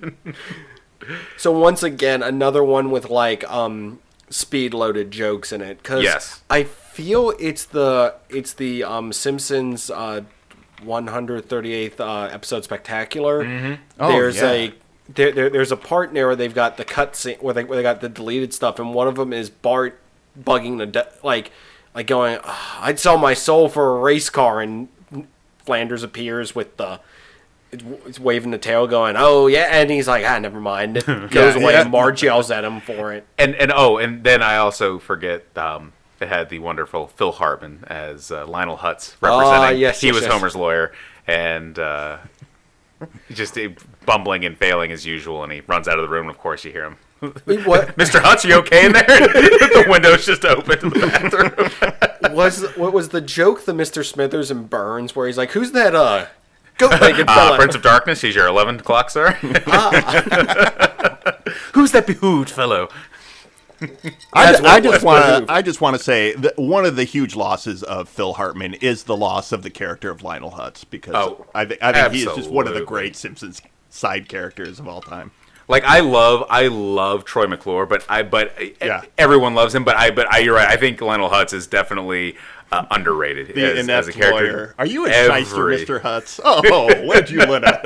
So 1.36 1.52
once 1.52 1.82
again, 1.82 2.22
another 2.22 2.62
one 2.64 2.90
with 2.90 3.10
like 3.10 3.48
um 3.50 4.00
speed 4.30 4.72
loaded 4.74 5.10
jokes 5.10 5.52
in 5.52 5.60
it. 5.60 5.82
Cause 5.82 6.02
Yes. 6.02 6.42
I 6.48 6.64
feel 6.64 7.32
it's 7.38 7.64
the 7.64 8.14
it's 8.30 8.52
the 8.54 8.84
um 8.84 9.12
Simpsons 9.12 9.90
uh 9.90 10.22
138th 10.82 12.00
uh, 12.00 12.24
episode 12.32 12.64
spectacular. 12.64 13.78
Oh, 13.98 14.08
There's 14.12 14.36
yeah. 14.36 14.50
a 14.50 14.74
there, 15.08 15.32
there, 15.32 15.50
there's 15.50 15.72
a 15.72 15.76
part 15.76 16.08
in 16.10 16.14
there 16.14 16.26
where 16.26 16.36
they've 16.36 16.54
got 16.54 16.76
the 16.76 16.84
cutscene 16.84 17.40
where 17.42 17.52
they 17.54 17.64
where 17.64 17.76
they 17.76 17.82
got 17.82 18.00
the 18.00 18.08
deleted 18.08 18.54
stuff, 18.54 18.78
and 18.78 18.94
one 18.94 19.06
of 19.08 19.16
them 19.16 19.32
is 19.32 19.50
Bart 19.50 20.00
bugging 20.38 20.78
the 20.78 20.86
de- 20.86 21.08
like 21.22 21.50
like 21.94 22.06
going, 22.06 22.38
"Ah, 22.44 22.80
I'd 22.82 22.98
sell 22.98 23.18
my 23.18 23.34
soul 23.34 23.68
for 23.68 23.96
a 23.96 24.00
race 24.00 24.30
car, 24.30 24.60
and 24.60 24.88
Flanders 25.64 26.02
appears 26.02 26.54
with 26.54 26.76
the. 26.78 27.00
It's, 28.06 28.20
waving 28.20 28.50
the 28.50 28.58
tail, 28.58 28.86
going, 28.86 29.16
"Oh 29.18 29.46
yeah," 29.46 29.68
and 29.70 29.90
he's 29.90 30.06
like, 30.08 30.24
"Ah, 30.24 30.38
never 30.38 30.60
mind." 30.60 30.96
It 31.08 31.30
goes 31.30 31.54
Yeah, 31.56 31.62
away, 31.62 31.72
yeah. 31.72 31.82
and 31.82 31.90
Marge 31.90 32.22
yells 32.22 32.50
at 32.50 32.64
him 32.64 32.80
for 32.80 33.12
it. 33.12 33.26
and 33.38 33.54
and 33.56 33.72
oh, 33.74 33.98
and 33.98 34.22
then 34.24 34.42
I 34.42 34.56
also 34.56 34.98
forget. 34.98 35.44
Um, 35.56 35.92
it 36.20 36.28
had 36.28 36.48
the 36.48 36.60
wonderful 36.60 37.08
Phil 37.08 37.32
Hartman 37.32 37.84
as 37.88 38.30
uh, 38.30 38.46
Lionel 38.46 38.78
Hutz 38.78 39.16
representing. 39.20 39.62
Ah, 39.62 39.68
yes, 39.70 40.00
he 40.00 40.06
yes, 40.06 40.14
was 40.14 40.22
yes. 40.22 40.32
Homer's 40.32 40.54
lawyer, 40.56 40.92
and 41.26 41.76
uh, 41.78 42.18
just 43.32 43.58
uh, 43.58 43.68
bumbling 44.06 44.44
and 44.44 44.56
failing 44.56 44.92
as 44.92 45.04
usual. 45.04 45.42
And 45.42 45.52
he 45.52 45.60
runs 45.62 45.88
out 45.88 45.98
of 45.98 46.02
the 46.02 46.08
room. 46.08 46.22
And 46.28 46.30
of 46.30 46.38
course, 46.40 46.64
you 46.64 46.70
hear 46.70 46.84
him. 46.84 46.96
What 47.20 47.96
Mr. 47.98 48.20
Hutz, 48.20 48.44
are 48.44 48.48
you 48.48 48.54
okay 48.56 48.86
in 48.86 48.92
there? 48.92 49.02
the 49.06 49.86
window's 49.88 50.24
just 50.24 50.44
open 50.44 50.78
to 50.78 50.90
the 50.90 51.06
bathroom. 51.06 52.34
was 52.34 52.62
what 52.76 52.92
was 52.92 53.08
the 53.10 53.20
joke? 53.20 53.64
The 53.64 53.74
Mister 53.74 54.04
Smithers 54.04 54.50
and 54.50 54.70
Burns, 54.70 55.16
where 55.16 55.26
he's 55.26 55.36
like, 55.38 55.50
"Who's 55.52 55.72
that 55.72 55.94
uh 55.94 56.26
goat-legged 56.78 57.28
Uh, 57.28 57.34
fella? 57.34 57.56
Prince 57.56 57.74
of 57.74 57.82
Darkness, 57.82 58.20
he's 58.20 58.34
your 58.34 58.46
11 58.46 58.80
o'clock, 58.80 59.10
sir. 59.10 59.32
Who's 61.72 61.92
that 61.92 62.04
behooved 62.06 62.50
fellow? 62.50 62.88
I, 64.32 64.52
That's 64.52 64.60
I 64.64 64.80
just 64.80 65.04
want 65.04 65.46
to. 65.46 65.52
I 65.52 65.60
just 65.60 65.80
want 65.80 65.96
to 65.96 66.02
say 66.02 66.32
that 66.36 66.56
one 66.56 66.84
of 66.86 66.96
the 66.96 67.04
huge 67.04 67.34
losses 67.36 67.82
of 67.82 68.08
Phil 68.08 68.34
Hartman 68.34 68.74
is 68.74 69.02
the 69.04 69.16
loss 69.16 69.52
of 69.52 69.62
the 69.62 69.68
character 69.70 70.10
of 70.10 70.22
Lionel 70.22 70.52
Hutz 70.52 70.84
because 70.88 71.14
Oh, 71.14 71.44
I, 71.54 71.64
th- 71.66 71.80
I 71.82 71.92
think 71.92 72.14
he 72.14 72.20
is 72.24 72.34
just 72.36 72.50
one 72.50 72.66
of 72.66 72.74
the 72.74 72.84
great 72.84 73.14
Simpsons 73.16 73.60
side 73.90 74.28
characters 74.28 74.78
of 74.80 74.88
all 74.88 75.02
time. 75.02 75.32
Like 75.68 75.84
I 75.84 76.00
love, 76.00 76.46
I 76.48 76.68
love 76.68 77.24
Troy 77.24 77.46
McClure, 77.46 77.84
but 77.86 78.04
I, 78.08 78.22
but 78.22 78.52
Yeah. 78.80 79.02
everyone 79.18 79.54
loves 79.54 79.74
him. 79.74 79.82
But 79.84 79.96
I, 79.96 80.10
but 80.12 80.32
I, 80.32 80.38
you're 80.38 80.54
right. 80.54 80.68
I 80.68 80.76
think 80.76 81.00
Lionel 81.00 81.28
Hutz 81.30 81.52
is 81.52 81.66
definitely 81.66 82.36
uh, 82.72 82.84
underrated 82.90 83.54
The 83.54 83.64
as, 83.64 83.78
inept 83.78 84.08
as 84.08 84.08
a 84.08 84.12
character. 84.12 84.34
lawyer. 84.52 84.74
Are 84.78 84.86
you 84.86 85.06
a 85.06 85.10
Every- 85.10 85.44
shyster, 85.44 85.66
Mister 85.68 86.00
Hutz? 86.00 86.40
Oh, 86.44 86.92
where'd 87.06 87.30
you 87.30 87.38
learn 87.40 87.62
that? 87.62 87.82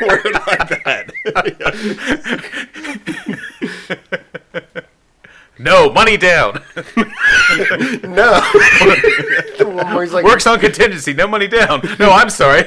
Where 0.00 0.22
like 0.46 0.68
that? 0.84 1.10
No, 5.60 5.90
money 5.90 6.16
down. 6.16 6.62
No, 6.94 8.38
The 9.58 9.64
one 9.66 9.92
where 9.92 10.04
he's 10.04 10.12
like, 10.12 10.24
Works 10.24 10.46
on 10.46 10.60
contingency. 10.60 11.12
No 11.14 11.26
money 11.26 11.48
down. 11.48 11.80
No, 11.98 12.12
I'm 12.12 12.30
sorry. 12.30 12.62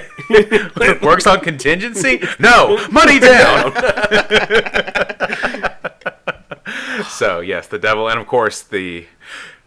Works 1.02 1.26
on 1.26 1.39
contingency. 1.39 2.21
No, 2.38 2.86
money 2.91 3.17
down. 3.17 3.71
so 7.08 7.39
yes, 7.39 7.67
the 7.67 7.80
devil, 7.80 8.10
and 8.10 8.19
of 8.19 8.28
course 8.28 8.62
the. 8.62 9.08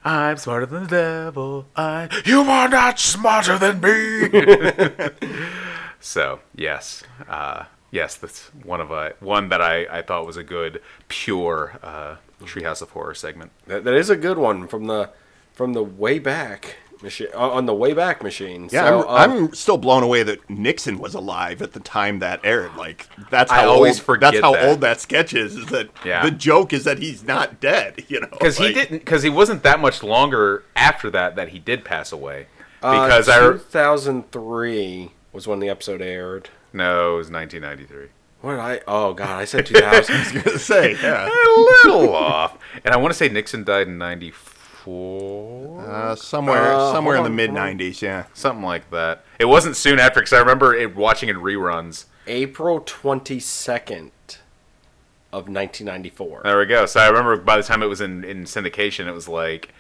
I'm 0.05 0.37
smarter 0.37 0.67
than 0.67 0.85
the 0.85 0.89
devil. 0.89 1.67
I. 1.75 2.09
You 2.25 2.43
are 2.43 2.69
not 2.69 2.99
smarter 2.99 3.59
than 3.59 3.81
me. 3.81 5.11
so 6.01 6.41
yes, 6.55 7.03
uh, 7.29 7.65
yes, 7.91 8.17
that's 8.17 8.49
one 8.63 8.81
of 8.81 8.91
a 8.91 9.15
one 9.21 9.49
that 9.49 9.63
I 9.63 9.87
I 9.91 10.03
thought 10.03 10.27
was 10.27 10.37
a 10.37 10.45
good 10.45 10.83
pure 11.09 11.79
uh, 11.83 12.17
Treehouse 12.43 12.83
of 12.83 12.91
Horror 12.91 13.15
segment. 13.15 13.53
that, 13.67 13.85
that 13.85 13.95
is 13.95 14.11
a 14.11 14.17
good 14.17 14.37
one 14.37 14.69
from 14.69 14.87
the 14.87 15.11
from 15.55 15.73
the 15.73 15.83
way 15.83 16.19
back 16.19 16.77
machine 17.05 17.29
on 17.35 17.67
the 17.67 17.75
way 17.75 17.93
back 17.93 18.23
machine. 18.23 18.69
Yeah, 18.73 18.89
So, 18.89 19.09
I'm, 19.09 19.31
um, 19.31 19.45
I'm 19.47 19.55
still 19.55 19.79
blown 19.79 20.03
away 20.03 20.25
that 20.25 20.51
Nixon 20.51 20.99
was 20.99 21.15
alive 21.15 21.63
at 21.63 21.73
the 21.73 21.79
time 21.81 22.19
that 22.19 22.41
aired. 22.43 22.75
Like 22.77 23.07
that's 23.31 23.53
I 23.53 23.61
how 23.61 23.69
always 23.69 23.99
old, 23.99 24.05
forget 24.07 24.33
That's 24.33 24.43
how 24.43 24.53
that. 24.55 24.69
old 24.69 24.81
that 24.81 25.01
sketch 25.01 25.33
is. 25.35 25.55
Is 25.57 25.67
that 25.67 25.91
Yeah. 26.05 26.25
the 26.25 26.33
joke 26.33 26.73
is 26.73 26.83
that 26.85 26.99
he's 26.99 27.23
not 27.23 27.61
dead? 27.61 28.05
You 28.09 28.21
know, 28.21 28.29
because 28.33 28.59
he 28.59 28.73
didn't 28.73 28.99
because 28.99 29.23
he 29.23 29.31
wasn't 29.31 29.63
that 29.63 29.79
much 29.79 30.03
longer 30.03 30.65
after 30.75 31.11
that 31.11 31.37
that 31.37 31.51
he 31.51 31.59
did 31.61 31.85
pass 31.85 32.11
away 32.13 32.47
uh, 32.83 33.05
because 33.07 33.29
I 33.29 33.39
2003 33.41 35.11
was 35.33 35.47
when 35.47 35.59
the 35.61 35.69
episode 35.69 36.01
aired. 36.03 36.51
no 36.73 37.15
it 37.15 37.19
was 37.19 37.31
1993 37.31 38.09
What 38.41 38.53
did 38.53 38.61
I? 38.61 38.81
Oh 38.87 39.15
God, 39.15 39.31
I 39.41 39.45
said 39.45 39.67
2000. 39.67 39.85
I 40.15 40.19
was 40.19 40.33
gonna 40.33 40.59
say, 40.59 40.97
yeah. 41.03 41.27
a 41.29 41.61
little 41.87 42.15
off 42.15 42.59
and 42.85 42.93
I 42.95 42.97
want 42.97 43.13
to 43.13 43.17
say 43.19 43.29
Nixon 43.29 43.65
died 43.65 43.89
in 43.89 43.99
94 43.99 44.54
Uh, 44.87 46.15
somewhere, 46.15 46.75
Uh, 46.75 46.93
somewhere 46.93 47.17
in 47.17 47.23
the 47.25 47.31
mid 47.31 47.51
'90s, 47.51 48.03
Yeah. 48.03 48.25
something 48.35 48.65
like 48.65 48.91
that. 48.91 49.25
It 49.39 49.47
wasn't 49.47 49.77
soon 49.77 49.99
after 49.99 50.21
because 50.21 50.33
I 50.33 50.39
remember 50.39 50.75
it 50.75 50.95
watching 50.95 51.29
in 51.29 51.37
reruns. 51.37 52.05
April 52.27 52.81
22nd 52.81 54.11
of 55.33 55.49
1994. 55.49 56.43
there 56.45 56.59
we 56.59 56.67
go. 56.67 56.87
So 56.87 57.01
I 57.01 57.09
remember 57.09 57.37
by 57.37 57.57
the 57.57 57.63
time 57.63 57.83
it 57.83 57.87
was 57.87 58.01
in 58.01 58.25
in 58.25 58.45
syndication 58.45 59.07
it 59.09 59.13
was 59.13 59.29
like 59.29 59.71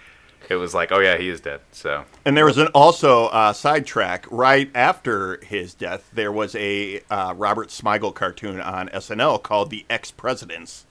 it 0.50 0.56
was 0.56 0.74
like 0.74 0.92
oh 0.92 0.98
yeah 0.98 1.16
he 1.16 1.28
is 1.28 1.40
dead 1.40 1.60
so. 1.72 2.04
And 2.24 2.36
there 2.36 2.44
was 2.44 2.58
an 2.58 2.66
also 2.68 3.26
uh, 3.26 3.52
sidetrack. 3.52 4.26
Right 4.30 4.70
after 4.74 5.38
his 5.44 5.72
death. 5.74 6.10
There 6.12 6.32
was 6.32 6.54
a 6.56 7.00
uh, 7.10 7.34
Robert 7.36 7.68
Smigel 7.68 8.14
cartoon 8.14 8.60
on 8.60 8.88
SNL 8.90 9.42
called 9.42 9.70
"The 9.70 9.86
Ex 9.88 10.10
Presidents," 10.10 10.84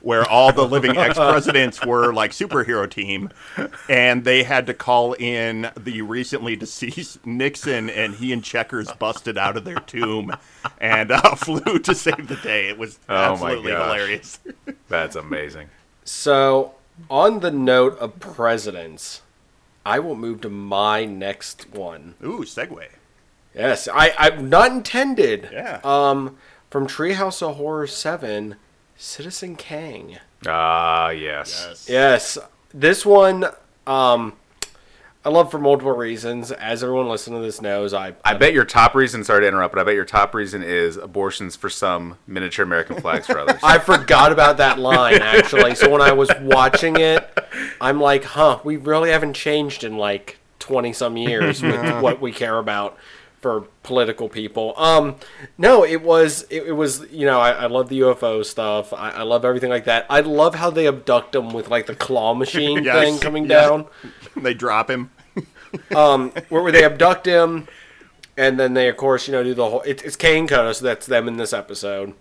where 0.00 0.24
all 0.28 0.52
the 0.52 0.66
living 0.66 0.96
ex 0.96 1.16
presidents 1.16 1.84
were 1.84 2.12
like 2.12 2.30
superhero 2.32 2.88
team, 2.88 3.30
and 3.88 4.24
they 4.24 4.42
had 4.42 4.66
to 4.66 4.74
call 4.74 5.12
in 5.14 5.70
the 5.76 6.02
recently 6.02 6.56
deceased 6.56 7.24
Nixon, 7.26 7.90
and 7.90 8.14
he 8.14 8.32
and 8.32 8.42
Checkers 8.44 8.90
busted 8.92 9.36
out 9.36 9.56
of 9.56 9.64
their 9.64 9.80
tomb 9.80 10.34
and 10.80 11.10
uh, 11.10 11.34
flew 11.36 11.78
to 11.80 11.94
save 11.94 12.28
the 12.28 12.36
day. 12.36 12.68
It 12.68 12.78
was 12.78 12.98
Oh 13.08 13.14
absolutely 13.14 13.72
gosh. 13.72 13.84
hilarious. 13.92 14.38
that's 14.88 15.16
amazing 15.16 15.68
So, 16.04 16.74
on 17.10 17.40
the 17.40 17.50
note 17.50 17.98
of 17.98 18.18
presidents, 18.20 19.22
I 19.86 19.98
will 20.00 20.16
move 20.16 20.40
to 20.42 20.50
my 20.50 21.04
next 21.04 21.70
one. 21.70 22.14
Ooh, 22.22 22.40
segue. 22.40 22.86
Yes, 23.54 23.88
I 23.92 24.12
I 24.18 24.30
not 24.30 24.70
intended. 24.70 25.48
Yeah. 25.52 25.80
Um, 25.82 26.36
from 26.70 26.86
Treehouse 26.86 27.40
of 27.42 27.56
Horror 27.56 27.86
Seven, 27.86 28.56
Citizen 28.98 29.54
Kang. 29.56 30.18
ah 30.46 31.10
yes 31.10 31.86
Yes, 31.88 32.36
this 32.74 33.06
one. 33.06 33.46
Um, 33.86 34.34
I 35.24 35.30
love 35.30 35.50
for 35.50 35.58
multiple 35.58 35.92
reasons. 35.92 36.50
As 36.52 36.82
everyone 36.82 37.08
listening 37.08 37.40
to 37.40 37.46
this 37.46 37.62
knows, 37.62 37.94
I 37.94 38.14
I 38.24 38.34
bet 38.34 38.52
your 38.52 38.64
top 38.64 38.94
reason, 38.94 39.22
sorry 39.22 39.42
to 39.42 39.48
interrupt, 39.48 39.72
but 39.74 39.80
I 39.80 39.84
bet 39.84 39.94
your 39.94 40.04
top 40.04 40.34
reason 40.34 40.62
is 40.62 40.96
abortions 40.96 41.54
for 41.54 41.70
some, 41.70 42.18
miniature 42.26 42.64
American 42.64 43.00
flags 43.00 43.26
for 43.26 43.38
others. 43.38 43.60
I 43.62 43.78
forgot 43.78 44.32
about 44.32 44.56
that 44.56 44.78
line 44.78 45.22
actually. 45.22 45.76
So 45.76 45.88
when 45.90 46.02
I 46.02 46.12
was 46.12 46.30
watching 46.40 46.96
it, 46.98 47.28
I'm 47.80 48.00
like, 48.00 48.24
huh, 48.24 48.58
we 48.64 48.76
really 48.76 49.10
haven't 49.10 49.34
changed 49.34 49.84
in 49.84 49.96
like 49.96 50.38
20 50.58 50.92
some 50.92 51.16
years 51.16 51.62
with 51.62 52.02
what 52.02 52.20
we 52.20 52.32
care 52.32 52.58
about 52.58 52.98
for 53.40 53.62
political 53.82 54.28
people. 54.28 54.74
Um, 54.76 55.16
no, 55.56 55.84
it 55.84 56.02
was, 56.02 56.42
it, 56.50 56.64
it 56.64 56.72
was, 56.72 57.06
you 57.10 57.24
know, 57.24 57.40
I, 57.40 57.50
I 57.50 57.66
love 57.66 57.88
the 57.88 58.00
UFO 58.00 58.44
stuff. 58.44 58.92
I, 58.92 59.10
I 59.10 59.22
love 59.22 59.44
everything 59.44 59.70
like 59.70 59.84
that. 59.84 60.06
I 60.10 60.20
love 60.20 60.56
how 60.56 60.70
they 60.70 60.86
abduct 60.86 61.32
them 61.32 61.52
with 61.52 61.68
like 61.68 61.86
the 61.86 61.94
claw 61.94 62.34
machine 62.34 62.82
Yes, 62.84 62.96
thing 62.96 63.18
coming 63.18 63.44
yeah. 63.44 63.60
down. 63.60 63.86
They 64.36 64.54
drop 64.54 64.88
him. 64.88 65.10
where, 65.88 66.30
where 66.48 66.70
they 66.70 66.84
abduct 66.84 67.26
him, 67.26 67.66
and 68.36 68.58
then 68.58 68.74
they, 68.74 68.88
of 68.88 68.96
course, 68.96 69.26
you 69.26 69.32
know, 69.32 69.42
do 69.42 69.52
the 69.52 69.68
whole. 69.68 69.80
It, 69.82 70.04
it's 70.04 70.14
Kang 70.14 70.46
Koda, 70.46 70.72
so 70.74 70.84
that's 70.84 71.06
them 71.06 71.26
in 71.26 71.38
this 71.38 71.52
episode. 71.52 72.14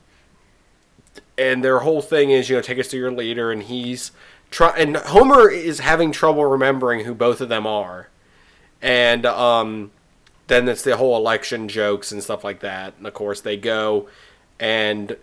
And 1.38 1.64
their 1.64 1.80
whole 1.80 2.02
thing 2.02 2.32
is, 2.32 2.50
you 2.50 2.56
know, 2.56 2.62
take 2.64 2.80
us 2.80 2.88
to 2.88 2.98
your 2.98 3.12
leader, 3.12 3.52
and 3.52 3.62
he's 3.62 4.12
try 4.50 4.76
and 4.78 4.98
Homer 4.98 5.50
is 5.50 5.80
having 5.80 6.12
trouble 6.12 6.46
remembering 6.46 7.06
who 7.06 7.14
both 7.14 7.40
of 7.40 7.50
them 7.50 7.68
are, 7.68 8.10
and 8.82 9.26
um, 9.26 9.92
then 10.48 10.68
it's 10.68 10.82
the 10.82 10.98
whole 10.98 11.16
election 11.16 11.68
jokes 11.68 12.12
and 12.12 12.24
stuff 12.24 12.44
like 12.44 12.62
that. 12.62 12.94
And 12.98 13.06
of 13.06 13.14
course, 13.14 13.42
they 13.42 13.58
go 13.58 14.08
and 14.60 15.18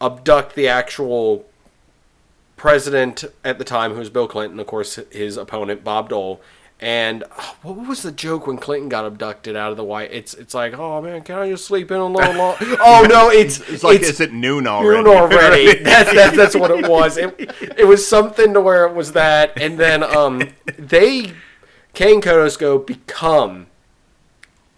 abduct 0.00 0.54
the 0.54 0.68
actual 0.68 1.46
president 2.56 3.24
at 3.44 3.58
the 3.58 3.64
time, 3.64 3.92
who 3.92 3.98
was 3.98 4.10
Bill 4.10 4.28
Clinton. 4.28 4.58
Of 4.60 4.66
course, 4.66 4.98
his 5.10 5.36
opponent 5.36 5.84
Bob 5.84 6.08
Dole. 6.08 6.40
And 6.82 7.24
oh, 7.38 7.56
what 7.62 7.88
was 7.88 8.02
the 8.02 8.10
joke 8.10 8.46
when 8.46 8.56
Clinton 8.56 8.88
got 8.88 9.04
abducted 9.04 9.54
out 9.54 9.70
of 9.70 9.76
the 9.76 9.84
White? 9.84 10.12
It's 10.12 10.32
it's 10.32 10.54
like, 10.54 10.78
oh 10.78 11.02
man, 11.02 11.20
can 11.22 11.38
I 11.38 11.50
just 11.50 11.66
sleep 11.66 11.90
in 11.90 11.98
a 11.98 12.06
little 12.06 12.34
long? 12.34 12.56
oh 12.60 13.06
no, 13.06 13.28
it's 13.28 13.60
It's 13.68 13.84
like, 13.84 14.00
is 14.00 14.18
it 14.18 14.32
noon 14.32 14.66
already? 14.66 15.02
noon 15.02 15.14
already. 15.14 15.78
that's, 15.82 16.14
that's 16.14 16.36
that's 16.36 16.56
what 16.56 16.70
it 16.70 16.88
was. 16.88 17.18
It, 17.18 17.34
it 17.76 17.86
was 17.86 18.06
something 18.06 18.54
to 18.54 18.62
where 18.62 18.86
it 18.86 18.94
was 18.94 19.12
that, 19.12 19.60
and 19.60 19.78
then 19.78 20.02
um 20.02 20.48
they 20.78 21.34
Kang 21.92 22.22
Kodos 22.22 22.58
go 22.58 22.78
become, 22.78 23.66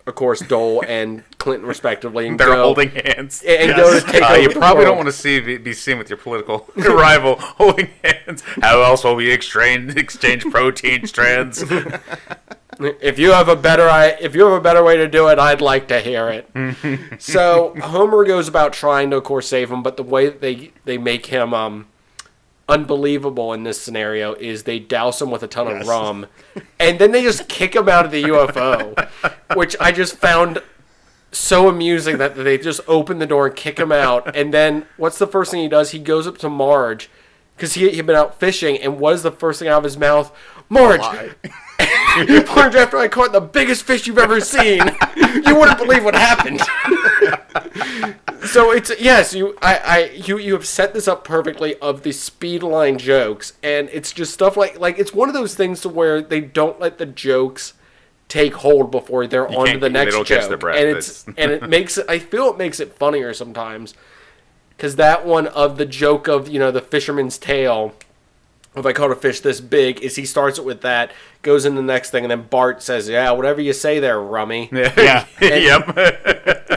of 0.06 0.14
course, 0.14 0.40
Dole 0.40 0.82
and 0.86 1.22
Clinton 1.38 1.66
respectively, 1.68 2.26
and 2.28 2.38
They're 2.38 2.48
go, 2.48 2.62
holding 2.64 2.90
hands. 2.90 3.42
and 3.46 3.74
go 3.76 3.98
to 3.98 4.04
take 4.06 4.22
Uh, 4.22 4.34
you 4.34 4.50
probably 4.50 4.84
don't 4.84 4.96
want 4.96 5.06
to 5.08 5.12
see 5.12 5.40
be, 5.40 5.58
be 5.58 5.72
seen 5.72 5.98
with 5.98 6.10
your 6.10 6.16
political 6.16 6.68
rival 6.76 7.36
holding 7.38 7.90
hands. 8.02 8.42
How 8.60 8.82
else 8.82 9.04
will 9.04 9.14
we 9.16 9.30
exchange 9.30 9.94
exchange 9.96 10.44
protein 10.50 11.06
strands? 11.06 11.64
If 12.80 13.18
you 13.18 13.32
have 13.32 13.48
a 13.48 13.54
better 13.54 13.86
if 14.20 14.34
you 14.34 14.44
have 14.44 14.54
a 14.54 14.60
better 14.60 14.82
way 14.82 14.96
to 14.96 15.06
do 15.06 15.28
it, 15.28 15.38
I'd 15.38 15.60
like 15.60 15.88
to 15.88 16.00
hear 16.00 16.28
it. 16.28 16.48
so 17.22 17.74
Homer 17.80 18.24
goes 18.24 18.48
about 18.48 18.72
trying 18.72 19.10
to, 19.10 19.18
of 19.18 19.24
course, 19.24 19.46
save 19.46 19.70
him, 19.70 19.82
but 19.82 19.96
the 19.96 20.02
way 20.02 20.26
that 20.26 20.40
they 20.40 20.72
they 20.84 20.98
make 20.98 21.26
him 21.26 21.52
um 21.54 21.86
unbelievable 22.68 23.52
in 23.52 23.64
this 23.64 23.80
scenario 23.80 24.34
is 24.34 24.62
they 24.62 24.78
douse 24.78 25.20
him 25.20 25.30
with 25.30 25.42
a 25.42 25.48
ton 25.48 25.66
Yes. 25.68 25.82
of 25.82 25.88
rum, 25.88 26.26
and 26.78 26.98
then 26.98 27.12
they 27.12 27.22
just 27.22 27.48
kick 27.48 27.74
him 27.76 27.88
out 27.88 28.04
of 28.04 28.10
the 28.10 28.22
UFO, 28.24 29.08
which 29.56 29.76
I 29.80 29.92
just 29.92 30.16
found 30.16 30.62
so 31.32 31.68
amusing 31.68 32.18
that 32.18 32.34
they 32.36 32.58
just 32.58 32.80
open 32.86 33.18
the 33.18 33.26
door 33.26 33.46
and 33.46 33.56
kick 33.56 33.78
him 33.78 33.90
out. 33.90 34.36
And 34.36 34.52
then 34.52 34.86
what's 34.96 35.18
the 35.18 35.26
first 35.26 35.50
thing 35.50 35.60
he 35.62 35.68
does? 35.68 35.90
He 35.92 35.98
goes 35.98 36.26
up 36.26 36.36
to 36.38 36.50
Marge 36.50 37.08
because 37.56 37.74
he 37.74 37.96
had 37.96 38.06
been 38.06 38.16
out 38.16 38.38
fishing, 38.38 38.76
and 38.78 38.98
what 38.98 39.14
is 39.14 39.22
the 39.22 39.32
first 39.32 39.58
thing 39.58 39.68
out 39.68 39.78
of 39.78 39.84
his 39.84 39.96
mouth? 39.96 40.30
Marge, 40.68 41.00
Marge, 42.16 42.74
after 42.74 42.96
I 42.98 43.08
caught 43.08 43.32
the 43.32 43.40
biggest 43.40 43.84
fish 43.84 44.06
you've 44.06 44.18
ever 44.18 44.40
seen, 44.40 44.82
you 45.16 45.54
wouldn't 45.56 45.78
believe 45.78 46.04
what 46.04 46.14
happened. 46.14 46.60
So 48.46 48.70
it's 48.72 48.92
yes, 49.00 49.34
you 49.34 49.56
I, 49.62 49.76
I 49.78 50.10
you 50.14 50.38
you 50.38 50.52
have 50.54 50.66
set 50.66 50.94
this 50.94 51.08
up 51.08 51.24
perfectly 51.24 51.76
of 51.76 52.02
the 52.02 52.12
speed 52.12 52.62
line 52.62 52.98
jokes, 52.98 53.54
and 53.62 53.88
it's 53.92 54.12
just 54.12 54.32
stuff 54.32 54.56
like 54.56 54.78
like 54.78 54.98
it's 54.98 55.12
one 55.12 55.28
of 55.28 55.34
those 55.34 55.54
things 55.54 55.80
to 55.82 55.88
where 55.88 56.20
they 56.20 56.40
don't 56.40 56.80
let 56.80 56.98
the 56.98 57.06
jokes 57.06 57.74
take 58.28 58.54
hold 58.54 58.90
before 58.90 59.26
they're 59.26 59.48
on 59.48 59.66
to 59.66 59.78
the 59.78 59.90
next 59.90 60.14
joke, 60.24 60.60
breath. 60.60 60.78
and 60.78 60.88
it's 60.88 61.24
and 61.26 61.50
it 61.50 61.68
makes 61.68 61.98
it. 61.98 62.06
I 62.08 62.18
feel 62.18 62.48
it 62.50 62.58
makes 62.58 62.80
it 62.80 62.94
funnier 62.94 63.34
sometimes 63.34 63.94
because 64.70 64.96
that 64.96 65.26
one 65.26 65.46
of 65.48 65.76
the 65.76 65.86
joke 65.86 66.28
of 66.28 66.48
you 66.48 66.58
know 66.58 66.70
the 66.70 66.80
fisherman's 66.80 67.38
tale 67.38 67.94
if 68.74 68.86
I 68.86 68.92
caught 68.92 69.10
a 69.10 69.16
fish 69.16 69.40
this 69.40 69.60
big, 69.60 70.00
is 70.00 70.16
he 70.16 70.24
starts 70.24 70.58
it 70.58 70.64
with 70.64 70.80
that, 70.80 71.12
goes 71.42 71.66
in 71.66 71.74
the 71.74 71.82
next 71.82 72.10
thing, 72.10 72.24
and 72.24 72.30
then 72.30 72.46
Bart 72.48 72.82
says, 72.82 73.08
"Yeah, 73.08 73.30
whatever 73.32 73.60
you 73.60 73.72
say 73.72 73.98
there, 73.98 74.20
Rummy." 74.20 74.70
Yeah. 74.72 75.26
yep. 75.40 75.96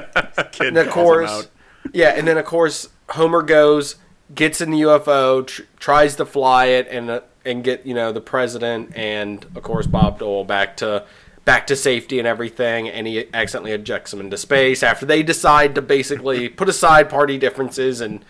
And 0.59 0.77
of 0.77 0.89
course, 0.89 1.49
yeah, 1.91 2.09
and 2.09 2.25
then 2.27 2.37
of 2.37 2.45
course 2.45 2.89
Homer 3.09 3.41
goes, 3.41 3.95
gets 4.33 4.61
in 4.61 4.71
the 4.71 4.81
UFO, 4.81 5.45
tr- 5.45 5.63
tries 5.79 6.15
to 6.15 6.25
fly 6.25 6.67
it, 6.67 6.87
and 6.89 7.09
uh, 7.09 7.21
and 7.43 7.63
get 7.63 7.85
you 7.85 7.93
know 7.93 8.11
the 8.11 8.21
president 8.21 8.95
and 8.95 9.45
of 9.55 9.63
course 9.63 9.85
Bob 9.85 10.19
Dole 10.19 10.45
back 10.45 10.77
to 10.77 11.05
back 11.43 11.67
to 11.67 11.75
safety 11.75 12.19
and 12.19 12.27
everything, 12.27 12.89
and 12.89 13.05
he 13.05 13.27
accidentally 13.33 13.71
ejects 13.71 14.13
him 14.13 14.19
into 14.19 14.37
space 14.37 14.81
after 14.81 15.05
they 15.05 15.21
decide 15.23 15.75
to 15.75 15.81
basically 15.81 16.49
put 16.49 16.67
aside 16.67 17.09
party 17.09 17.37
differences 17.37 18.01
and 18.01 18.25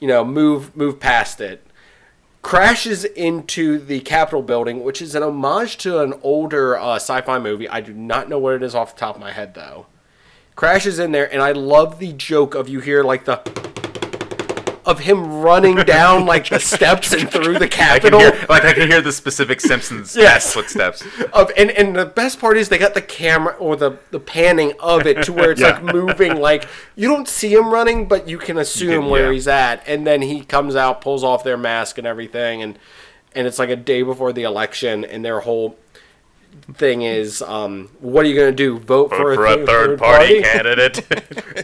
you 0.00 0.08
know 0.08 0.24
move 0.24 0.74
move 0.76 0.98
past 0.98 1.40
it. 1.40 1.65
Crashes 2.46 3.04
into 3.04 3.76
the 3.76 3.98
Capitol 3.98 4.40
building, 4.40 4.84
which 4.84 5.02
is 5.02 5.16
an 5.16 5.24
homage 5.24 5.78
to 5.78 5.98
an 5.98 6.14
older 6.22 6.78
uh, 6.78 6.94
sci-fi 6.94 7.40
movie. 7.40 7.68
I 7.68 7.80
do 7.80 7.92
not 7.92 8.28
know 8.28 8.38
what 8.38 8.54
it 8.54 8.62
is 8.62 8.72
off 8.72 8.94
the 8.94 9.00
top 9.00 9.16
of 9.16 9.20
my 9.20 9.32
head 9.32 9.54
though 9.54 9.86
crashes 10.56 10.98
in 10.98 11.12
there, 11.12 11.30
and 11.30 11.42
I 11.42 11.52
love 11.52 11.98
the 11.98 12.12
joke 12.14 12.54
of 12.54 12.68
you 12.68 12.80
hear 12.80 13.04
like 13.04 13.26
the 13.26 13.36
of 14.86 15.00
him 15.00 15.40
running 15.40 15.74
down 15.84 16.24
like 16.24 16.48
the 16.48 16.60
steps 16.60 17.12
and 17.12 17.28
through 17.30 17.58
the 17.58 17.64
I 17.66 17.68
Capitol. 17.68 18.20
hear, 18.20 18.46
like 18.48 18.64
I 18.64 18.72
can 18.72 18.88
hear 18.88 19.00
the 19.02 19.12
specific 19.12 19.60
Simpsons 19.60 20.16
Yes. 20.16 20.54
footsteps. 20.54 21.04
Of 21.32 21.50
and 21.56 21.70
and 21.72 21.94
the 21.96 22.06
best 22.06 22.40
part 22.40 22.56
is 22.56 22.68
they 22.68 22.78
got 22.78 22.94
the 22.94 23.02
camera 23.02 23.54
or 23.56 23.76
the 23.76 23.98
the 24.12 24.20
panning 24.20 24.72
of 24.80 25.06
it 25.06 25.24
to 25.24 25.32
where 25.32 25.50
it's 25.50 25.60
Yeah. 25.66 25.80
like 25.80 25.82
moving. 25.94 26.36
Like 26.36 26.68
you 26.94 27.08
don't 27.08 27.28
see 27.28 27.52
him 27.52 27.70
running, 27.70 28.06
but 28.08 28.28
you 28.28 28.38
can 28.38 28.56
assume 28.58 29.02
can- 29.02 29.10
where 29.10 29.26
yeah. 29.26 29.32
he's 29.32 29.48
at. 29.48 29.82
And 29.86 30.06
then 30.06 30.22
he 30.22 30.42
comes 30.44 30.76
out, 30.76 31.00
pulls 31.00 31.24
off 31.24 31.42
their 31.44 31.56
mask 31.58 31.98
and 31.98 32.06
everything, 32.06 32.62
and 32.62 32.78
and 33.34 33.46
it's 33.46 33.58
like 33.58 33.68
a 33.68 33.76
day 33.76 34.00
before 34.02 34.32
the 34.32 34.44
election, 34.44 35.04
and 35.04 35.22
their 35.24 35.40
whole 35.40 35.76
thing 36.74 37.02
is, 37.02 37.42
um, 37.42 37.90
what 38.00 38.24
are 38.24 38.28
you 38.28 38.34
going 38.34 38.50
to 38.50 38.56
do? 38.56 38.78
Vote, 38.78 39.10
For, 39.10 39.16
for, 39.16 39.36
for 39.36 39.46
th- 39.46 39.60
a 39.60 39.66
third 39.66 39.98
party 39.98 40.42
candidate. 40.42 41.04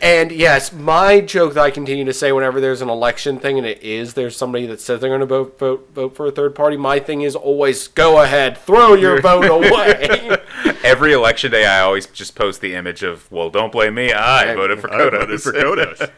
And 0.02 0.32
yes, 0.32 0.72
my 0.72 1.20
joke 1.20 1.52
that 1.54 1.60
I 1.62 1.70
continue 1.70 2.04
to 2.06 2.14
say 2.14 2.32
whenever 2.32 2.60
there's 2.62 2.80
an 2.80 2.88
election 2.88 3.38
thing, 3.38 3.58
and 3.58 3.66
it 3.66 3.82
is, 3.82 4.14
there's 4.14 4.34
somebody 4.36 4.64
that 4.66 4.80
says 4.80 5.00
they're 5.00 5.10
going 5.10 5.20
to 5.20 5.26
vote, 5.26 5.58
vote 5.58 5.90
vote 5.94 6.16
for 6.16 6.26
a 6.26 6.30
third 6.32 6.54
party. 6.54 6.76
My 6.78 6.98
thing 6.98 7.20
is 7.22 7.36
always 7.36 7.88
go 7.88 8.22
ahead, 8.22 8.56
throw 8.56 8.94
your 8.94 9.20
vote 9.20 9.44
away. 9.50 10.38
Every 10.82 11.12
election 11.12 11.50
day, 11.52 11.66
I 11.66 11.80
always 11.82 12.06
just 12.06 12.34
post 12.34 12.62
the 12.62 12.74
image 12.74 13.02
of, 13.02 13.30
well, 13.30 13.50
don't 13.50 13.70
blame 13.70 13.94
me. 13.94 14.12
I 14.12 14.54
voted 14.54 14.80
for 14.80 14.92
I 14.92 14.96
voted 15.10 15.28
Kodos. 15.28 15.42
for 15.42 15.52
Kodos. 15.52 16.10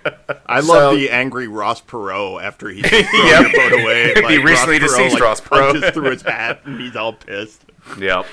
I 0.47 0.61
love 0.61 0.67
So- 0.67 0.97
the 0.97 1.11
angry 1.11 1.49
Ross 1.49 1.83
Perot 1.83 2.43
after 2.43 2.69
he 2.69 2.81
throws 2.83 3.03
your 3.13 3.51
vote 3.71 3.81
away. 3.83 4.15
He 4.29 4.39
recently 4.39 4.79
deceased 4.79 5.19
Ross 5.21 5.41
Perot. 5.41 5.73
punches 5.73 5.91
through 5.91 6.11
his 6.13 6.23
hat 6.23 6.61
and 6.65 6.81
he's 6.81 6.95
all 6.97 7.13
pissed. 7.13 7.63
Yep. 7.99 8.25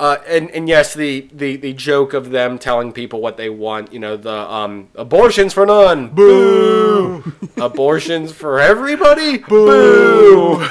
Uh, 0.00 0.16
and 0.26 0.50
and 0.52 0.66
yes, 0.66 0.94
the, 0.94 1.28
the 1.30 1.56
the 1.56 1.74
joke 1.74 2.14
of 2.14 2.30
them 2.30 2.58
telling 2.58 2.90
people 2.90 3.20
what 3.20 3.36
they 3.36 3.50
want. 3.50 3.92
You 3.92 3.98
know, 3.98 4.16
the 4.16 4.32
um, 4.50 4.88
abortions 4.94 5.52
for 5.52 5.66
none, 5.66 6.08
boo. 6.08 7.22
abortions 7.58 8.32
for 8.32 8.58
everybody, 8.58 9.36
boo. 9.36 10.66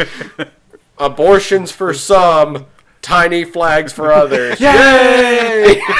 abortions 0.98 1.70
for 1.70 1.92
some, 1.92 2.64
tiny 3.02 3.44
flags 3.44 3.92
for 3.92 4.10
others. 4.10 4.58
Yay! 4.58 5.82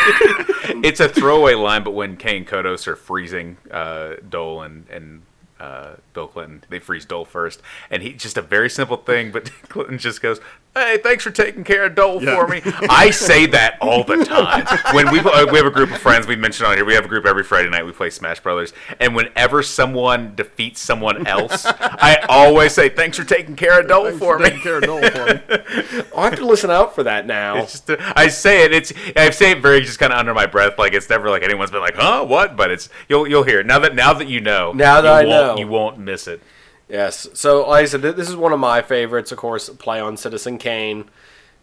It's 0.83 1.01
a 1.01 1.09
throwaway 1.09 1.55
line, 1.55 1.85
but 1.85 1.92
when 1.92 2.16
Kang 2.16 2.45
Kodos 2.45 2.87
are 2.87 2.97
freezing 2.97 3.57
uh, 3.71 4.14
Dole 4.29 4.62
and, 4.62 4.87
and 4.88 5.23
uh, 5.59 5.95
Bill 6.12 6.29
Clinton, 6.29 6.64
they 6.69 6.79
freeze 6.79 7.05
Dole 7.05 7.25
first. 7.25 7.62
And 7.90 8.03
he 8.03 8.12
just 8.12 8.37
a 8.37 8.42
very 8.42 8.69
simple 8.69 8.97
thing, 8.97 9.33
but 9.33 9.51
Clinton 9.69 9.99
just 9.99 10.23
goes, 10.23 10.40
Hey, 10.77 10.99
thanks 10.99 11.25
for 11.25 11.31
taking 11.31 11.65
care 11.65 11.85
of 11.87 11.95
Dole 11.95 12.23
Yeah. 12.23 12.37
for 12.37 12.47
me. 12.49 12.61
I 12.91 13.09
say 13.11 13.47
that 13.47 13.79
all 13.81 14.05
the 14.05 14.23
time. 14.27 14.67
When 14.95 15.11
we, 15.11 15.21
uh, 15.21 15.47
we 15.51 15.57
have 15.57 15.67
a 15.67 15.71
group 15.71 15.91
of 15.91 15.97
friends, 16.03 16.27
we 16.27 16.37
mentioned 16.37 16.67
on 16.67 16.77
here, 16.77 16.85
we 16.85 16.93
have 16.93 17.07
a 17.07 17.09
group 17.09 17.25
every 17.25 17.45
Friday 17.45 17.71
night, 17.71 17.87
we 17.87 17.93
play 17.93 18.11
Smash 18.11 18.41
Brothers. 18.41 18.75
And 19.01 19.17
whenever 19.17 19.62
someone 19.62 20.35
defeats 20.35 20.81
someone 20.81 21.27
else, 21.27 21.65
I 21.65 22.19
always 22.29 22.73
say, 22.75 22.91
Thanks 22.91 23.17
for 23.17 23.25
taking 23.25 23.57
care 23.57 23.81
of 23.81 23.89
Dole 23.89 24.05
Thanks 24.05 24.19
for 24.19 24.39
me. 24.39 24.45
taking 24.45 24.61
care 24.61 24.77
of 24.77 24.83
Dole 24.83 25.01
for 25.11 25.25
me. 25.27 26.03
I'll 26.15 26.25
have 26.25 26.37
to 26.37 26.45
listen 26.47 26.71
out 26.71 26.95
for 26.95 27.05
that 27.05 27.27
now. 27.27 27.57
It's 27.62 27.81
just, 27.81 27.99
I 28.15 28.29
say 28.29 28.65
it. 28.67 28.73
It's 28.75 28.93
I 29.17 29.31
say 29.31 29.53
it 29.53 29.62
very 29.62 29.81
just 29.81 29.99
kind 29.99 30.12
of 30.12 30.19
under 30.19 30.35
my 30.35 30.45
breath. 30.45 30.79
Like 30.79 30.93
it's 30.93 31.09
never 31.09 31.31
like 31.31 31.43
anyone's 31.43 31.71
been 31.71 31.81
like, 31.81 31.95
"Huh, 31.97 32.25
what?" 32.27 32.55
But 32.57 32.71
it's 32.71 32.91
you'll 33.09 33.27
you'll 33.27 33.45
hear 33.45 33.61
it 33.61 33.67
now 33.67 33.79
that 33.79 33.95
now 33.95 34.12
that 34.12 34.29
you 34.29 34.41
know. 34.43 34.73
Now 34.73 35.01
that 35.01 35.25
you 35.27 35.33
I 35.33 35.37
know. 35.39 35.57
you 35.57 35.67
won't 35.69 35.99
miss 35.99 36.27
it. 36.29 36.43
Yes. 36.88 37.29
So, 37.35 37.68
like 37.68 37.83
I 37.83 37.87
said, 37.87 38.03
this 38.03 38.29
is 38.29 38.37
one 38.37 38.53
of 38.53 38.61
my 38.61 38.81
favorites, 38.83 39.33
of 39.33 39.38
course, 39.38 39.68
play 39.70 40.01
on 40.01 40.16
Citizen 40.16 40.57
Kane, 40.59 41.07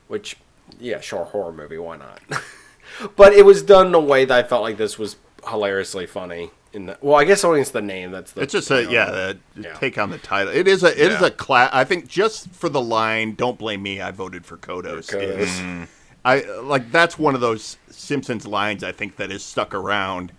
which, 0.07 0.37
yeah, 0.79 0.99
sure, 0.99 1.25
horror 1.25 1.53
movie, 1.53 1.77
why 1.77 1.97
not? 1.97 2.19
but 3.15 3.33
it 3.33 3.45
was 3.45 3.61
done 3.63 3.87
in 3.87 3.95
a 3.95 3.99
way 3.99 4.25
that 4.25 4.45
I 4.45 4.47
felt 4.47 4.63
like 4.63 4.77
this 4.77 4.99
was 4.99 5.15
hilariously 5.47 6.05
funny. 6.07 6.51
In 6.73 6.87
the, 6.87 6.97
well, 7.01 7.15
I 7.17 7.23
guess 7.23 7.43
only 7.43 7.61
it's 7.61 7.69
the 7.69 7.83
name 7.83 8.11
that's 8.11 8.31
the. 8.31 8.41
It's 8.41 8.51
just 8.51 8.71
a 8.71 8.79
you 8.81 8.85
know, 8.87 8.91
yeah, 8.91 9.05
the, 9.11 9.37
Yeah. 9.55 9.73
take 9.75 9.99
on 9.99 10.09
the 10.09 10.17
title. 10.17 10.51
It 10.51 10.67
is 10.67 10.83
a 10.83 10.87
it 10.91 11.11
is 11.11 11.21
Yeah. 11.21 11.27
a 11.27 11.29
class. 11.29 11.69
I 11.71 11.83
think 11.83 12.07
just 12.07 12.49
for 12.49 12.67
the 12.67 12.81
line, 12.81 13.35
"Don't 13.35 13.59
blame 13.59 13.83
me, 13.83 14.01
I 14.01 14.09
voted 14.09 14.43
for 14.43 14.57
Kodos." 14.57 15.07
Kodos. 15.07 15.37
is- 15.37 15.87
I 16.25 16.41
like 16.61 16.91
that's 16.91 17.19
one 17.19 17.35
of 17.35 17.41
those 17.41 17.77
Simpsons 17.91 18.47
lines 18.47 18.83
I 18.83 18.91
think 18.91 19.17
that 19.17 19.31
is 19.31 19.43
stuck 19.43 19.75
around. 19.75 20.31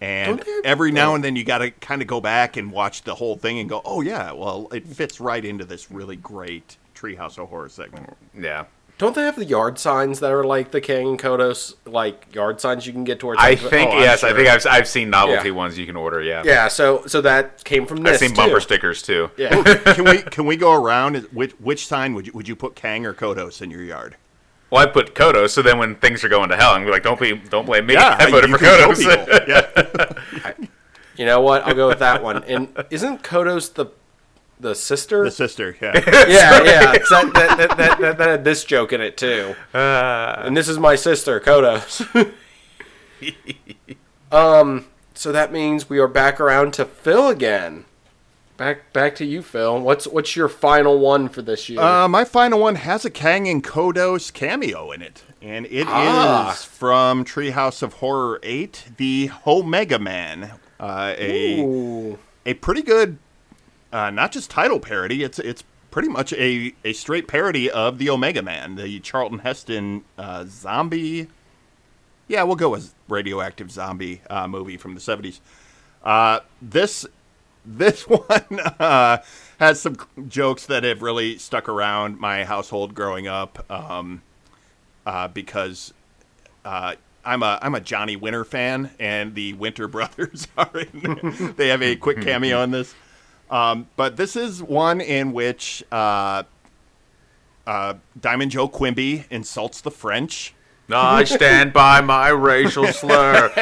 And 0.00 0.42
every 0.64 0.92
now 0.92 1.14
and 1.14 1.22
then 1.22 1.36
you 1.36 1.44
got 1.44 1.58
to 1.58 1.70
kind 1.70 2.00
of 2.00 2.08
go 2.08 2.20
back 2.20 2.56
and 2.56 2.72
watch 2.72 3.02
the 3.02 3.14
whole 3.16 3.36
thing 3.36 3.58
and 3.58 3.68
go, 3.68 3.82
"Oh 3.84 4.00
yeah, 4.00 4.32
well, 4.32 4.68
it 4.72 4.86
fits 4.86 5.20
right 5.20 5.44
into 5.44 5.64
this 5.64 5.90
really 5.90 6.16
great 6.16 6.76
Treehouse 6.94 7.36
of 7.38 7.48
Horror 7.50 7.68
segment." 7.68 8.16
Yeah. 8.38 8.64
Don't 8.96 9.14
they 9.14 9.22
have 9.22 9.36
the 9.36 9.46
yard 9.46 9.78
signs 9.78 10.20
that 10.20 10.30
are 10.30 10.44
like 10.44 10.72
the 10.72 10.80
Kang 10.82 11.08
and 11.08 11.18
Kodos 11.18 11.74
like 11.86 12.34
yard 12.34 12.60
signs 12.60 12.86
you 12.86 12.92
can 12.92 13.04
get 13.04 13.18
towards? 13.18 13.40
I 13.42 13.50
like- 13.50 13.58
think 13.60 13.90
oh, 13.90 13.96
I'm 13.96 14.02
yes, 14.02 14.22
I 14.24 14.32
think 14.34 14.46
I've 14.48 14.66
I've 14.66 14.86
seen 14.88 15.08
novelty 15.10 15.48
Yeah. 15.48 15.54
ones 15.54 15.78
you 15.78 15.86
can 15.86 15.96
order. 15.96 16.20
Yeah, 16.22 16.42
Yeah, 16.44 16.68
so 16.68 17.04
so 17.06 17.20
that 17.22 17.64
came 17.64 17.86
from 17.86 17.98
I've 18.00 18.04
this. 18.04 18.20
seen 18.20 18.34
bumper 18.34 18.56
too. 18.56 18.60
stickers 18.60 19.02
too. 19.02 19.30
Yeah. 19.38 19.62
can 19.94 20.04
we 20.04 20.18
can 20.36 20.44
we 20.46 20.56
go 20.56 20.72
around? 20.74 21.16
Which 21.32 21.52
which 21.52 21.86
sign 21.86 22.12
would 22.14 22.26
you 22.26 22.32
would 22.34 22.46
you 22.48 22.56
put 22.56 22.74
Kang 22.74 23.06
or 23.06 23.14
Kodos 23.14 23.62
in 23.62 23.70
your 23.70 23.82
yard? 23.82 24.16
Well, 24.70 24.82
I 24.82 24.86
put 24.86 25.14
Kodos, 25.14 25.50
so 25.50 25.62
then 25.62 25.78
when 25.78 25.96
things 25.96 26.22
are 26.24 26.28
going 26.28 26.48
to 26.50 26.56
hell, 26.56 26.72
I'm 26.74 26.86
like, 26.86 27.02
don't 27.02 27.18
be, 27.20 27.34
don't 27.34 27.66
blame 27.66 27.86
me. 27.86 27.94
Yeah, 27.94 28.16
I 28.20 28.30
voted 28.30 28.50
you 28.50 28.56
for 28.56 28.64
can 28.64 28.78
show 28.78 28.94
people. 29.16 29.24
Kodos. 29.34 29.48
Yeah, 29.48 30.66
You 31.16 31.26
know 31.26 31.40
what? 31.40 31.66
I'll 31.66 31.74
go 31.74 31.88
with 31.88 31.98
that 31.98 32.22
one. 32.22 32.44
And 32.44 32.68
isn't 32.90 33.22
Kodos 33.22 33.74
the 33.74 33.86
the 34.60 34.74
sister? 34.74 35.24
the 35.24 35.30
sister. 35.30 35.76
Yeah. 35.80 35.92
yeah, 36.28 36.62
yeah. 36.62 36.98
'cause 36.98 37.08
That, 37.10 37.30
that, 37.34 37.58
that, 37.58 37.76
that, 37.78 37.98
that, 38.00 38.18
that 38.18 38.28
had 38.28 38.44
this 38.44 38.62
joke 38.64 38.92
in 38.92 39.00
it 39.00 39.16
too. 39.16 39.54
Uh, 39.74 40.42
And 40.44 40.56
this 40.56 40.68
is 40.68 40.78
my 40.78 40.94
sister, 40.96 41.40
Kodos. 41.40 42.06
um, 44.32 44.86
so 45.14 45.32
that 45.32 45.52
means 45.52 45.88
we 45.90 45.98
are 45.98 46.08
back 46.08 46.40
around 46.40 46.72
to 46.74 46.84
Phil 46.84 47.28
again. 47.28 47.84
Back 48.60 48.92
back 48.92 49.14
to 49.14 49.24
you, 49.24 49.40
Phil. 49.40 49.80
What's 49.80 50.06
what's 50.06 50.36
your 50.36 50.46
final 50.50 50.98
one 50.98 51.30
for 51.30 51.40
this 51.40 51.70
year? 51.70 51.80
Uh, 51.80 52.06
my 52.08 52.26
final 52.26 52.60
one 52.60 52.74
has 52.74 53.06
a 53.06 53.10
Kang 53.10 53.48
and 53.48 53.64
Kodos 53.64 54.30
cameo 54.30 54.90
in 54.92 55.00
it, 55.00 55.22
and 55.40 55.64
it 55.64 55.72
is 55.80 55.86
Ah. 55.88 56.54
from 56.68 57.24
Treehouse 57.24 57.82
of 57.82 57.94
Horror 57.94 58.38
Eight, 58.42 58.84
the 58.98 59.30
Omega 59.46 59.98
Man. 59.98 60.52
Uh, 60.78 61.14
a 61.16 61.60
Ooh. 61.62 62.18
a 62.44 62.52
pretty 62.52 62.82
good, 62.82 63.16
uh, 63.94 64.10
not 64.10 64.30
just 64.30 64.50
title 64.50 64.78
parody. 64.78 65.22
It's 65.22 65.38
it's 65.38 65.64
pretty 65.90 66.08
much 66.08 66.34
a, 66.34 66.74
a 66.84 66.92
straight 66.92 67.26
parody 67.28 67.70
of 67.70 67.96
the 67.96 68.10
Omega 68.10 68.42
Man, 68.42 68.74
the 68.76 69.00
Charlton 69.00 69.38
Heston 69.38 70.04
uh, 70.18 70.44
zombie. 70.46 71.28
Yeah, 72.28 72.42
we'll 72.42 72.56
go 72.56 72.68
with 72.68 72.92
radioactive 73.08 73.70
zombie 73.70 74.20
uh, 74.28 74.46
movie 74.46 74.76
from 74.76 74.94
the 74.94 75.00
seventies. 75.00 75.40
Uh, 76.04 76.40
this 76.60 77.06
this 77.78 78.02
one 78.08 78.60
uh, 78.78 79.18
has 79.58 79.80
some 79.80 79.96
jokes 80.28 80.66
that 80.66 80.84
have 80.84 81.02
really 81.02 81.38
stuck 81.38 81.68
around 81.68 82.18
my 82.18 82.44
household 82.44 82.94
growing 82.94 83.28
up 83.28 83.64
um, 83.70 84.22
uh, 85.06 85.28
because 85.28 85.92
uh, 86.64 86.94
I'm 87.24 87.42
a 87.42 87.58
I'm 87.62 87.74
a 87.74 87.80
Johnny 87.80 88.16
Winter 88.16 88.44
fan, 88.44 88.90
and 88.98 89.34
the 89.34 89.52
Winter 89.54 89.88
Brothers 89.88 90.48
are 90.56 90.70
in. 90.74 91.54
they 91.56 91.68
have 91.68 91.82
a 91.82 91.96
quick 91.96 92.22
cameo 92.22 92.62
in 92.62 92.70
this, 92.70 92.94
um, 93.50 93.88
but 93.96 94.16
this 94.16 94.36
is 94.36 94.62
one 94.62 95.00
in 95.00 95.32
which 95.32 95.84
uh, 95.92 96.44
uh, 97.66 97.94
Diamond 98.20 98.50
Joe 98.50 98.68
Quimby 98.68 99.24
insults 99.30 99.80
the 99.80 99.90
French. 99.90 100.54
I 100.92 101.22
stand 101.22 101.72
by 101.72 102.00
my 102.00 102.30
racial 102.30 102.88
slur. 102.88 103.52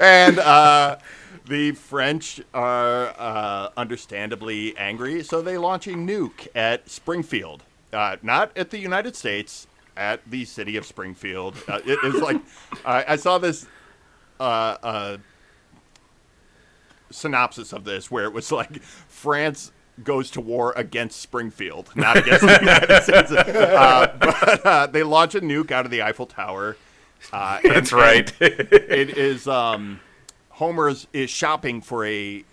and 0.00 0.38
uh, 0.38 0.96
the 1.44 1.72
French 1.72 2.40
are 2.54 3.14
uh, 3.18 3.68
understandably 3.76 4.76
angry, 4.76 5.22
so 5.22 5.42
they 5.42 5.58
launch 5.58 5.86
a 5.86 5.90
nuke 5.92 6.48
at 6.54 6.88
Springfield. 6.88 7.62
Uh, 7.92 8.16
not 8.22 8.56
at 8.56 8.70
the 8.70 8.78
United 8.78 9.14
States, 9.14 9.66
at 9.96 10.20
the 10.28 10.44
city 10.44 10.76
of 10.76 10.84
Springfield. 10.86 11.54
Uh, 11.68 11.80
it 11.84 11.98
is 12.04 12.20
like 12.20 12.40
I 12.86 13.04
I 13.08 13.16
saw 13.16 13.38
this 13.38 13.66
uh, 14.40 14.42
uh, 14.82 15.16
synopsis 17.10 17.72
of 17.72 17.84
this 17.84 18.10
where 18.10 18.24
it 18.24 18.32
was 18.32 18.50
like 18.50 18.82
France 18.82 19.70
goes 20.02 20.30
to 20.32 20.40
war 20.40 20.72
against 20.76 21.20
Springfield, 21.20 21.90
not 21.94 22.16
against 22.16 22.40
the 22.40 22.58
United 22.60 23.02
States. 23.04 23.30
Uh, 23.30 24.16
but 24.18 24.66
uh, 24.66 24.86
they 24.88 25.02
launch 25.04 25.34
a 25.36 25.40
nuke 25.40 25.70
out 25.70 25.84
of 25.84 25.90
the 25.92 26.02
Eiffel 26.02 26.26
Tower. 26.26 26.76
Uh, 27.32 27.60
and- 27.64 27.72
That's 27.74 27.92
right. 27.92 28.32
it 28.40 29.16
is 29.16 29.46
um, 29.46 30.00
Homer's 30.54 31.06
is 31.12 31.30
shopping 31.30 31.80
for 31.80 32.04
a 32.06 32.44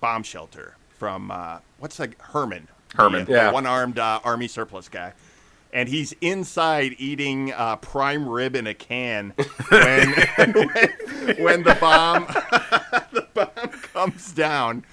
bomb 0.00 0.22
shelter 0.22 0.76
from 0.98 1.30
uh, 1.30 1.58
what's 1.78 1.96
that 1.98 2.14
Herman 2.20 2.68
Herman. 2.94 3.24
the, 3.26 3.32
Yeah. 3.32 3.52
one 3.52 3.66
armed 3.66 3.98
uh, 3.98 4.20
army 4.24 4.48
surplus 4.48 4.88
guy. 4.88 5.12
And 5.72 5.88
he's 5.88 6.12
inside 6.20 6.94
eating 6.98 7.52
uh, 7.52 7.76
prime 7.76 8.28
rib 8.28 8.54
in 8.54 8.68
a 8.68 8.74
can 8.74 9.34
when 9.68 10.08
when, 10.36 11.36
when 11.38 11.62
the 11.64 11.76
bomb 11.80 12.26
the 13.12 13.26
bomb 13.34 13.70
comes 13.70 14.32
down, 14.32 14.84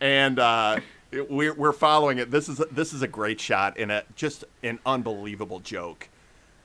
and 0.00 0.38
uh, 0.38 0.78
it- 1.10 1.28
we're 1.28 1.54
we're 1.54 1.72
following 1.72 2.18
it. 2.18 2.30
This 2.30 2.48
is 2.48 2.62
this 2.70 2.92
is 2.92 3.02
a 3.02 3.08
great 3.08 3.40
shot 3.40 3.76
and 3.78 3.90
a 3.90 4.04
just 4.14 4.44
an 4.62 4.78
unbelievable 4.86 5.58
joke 5.58 6.08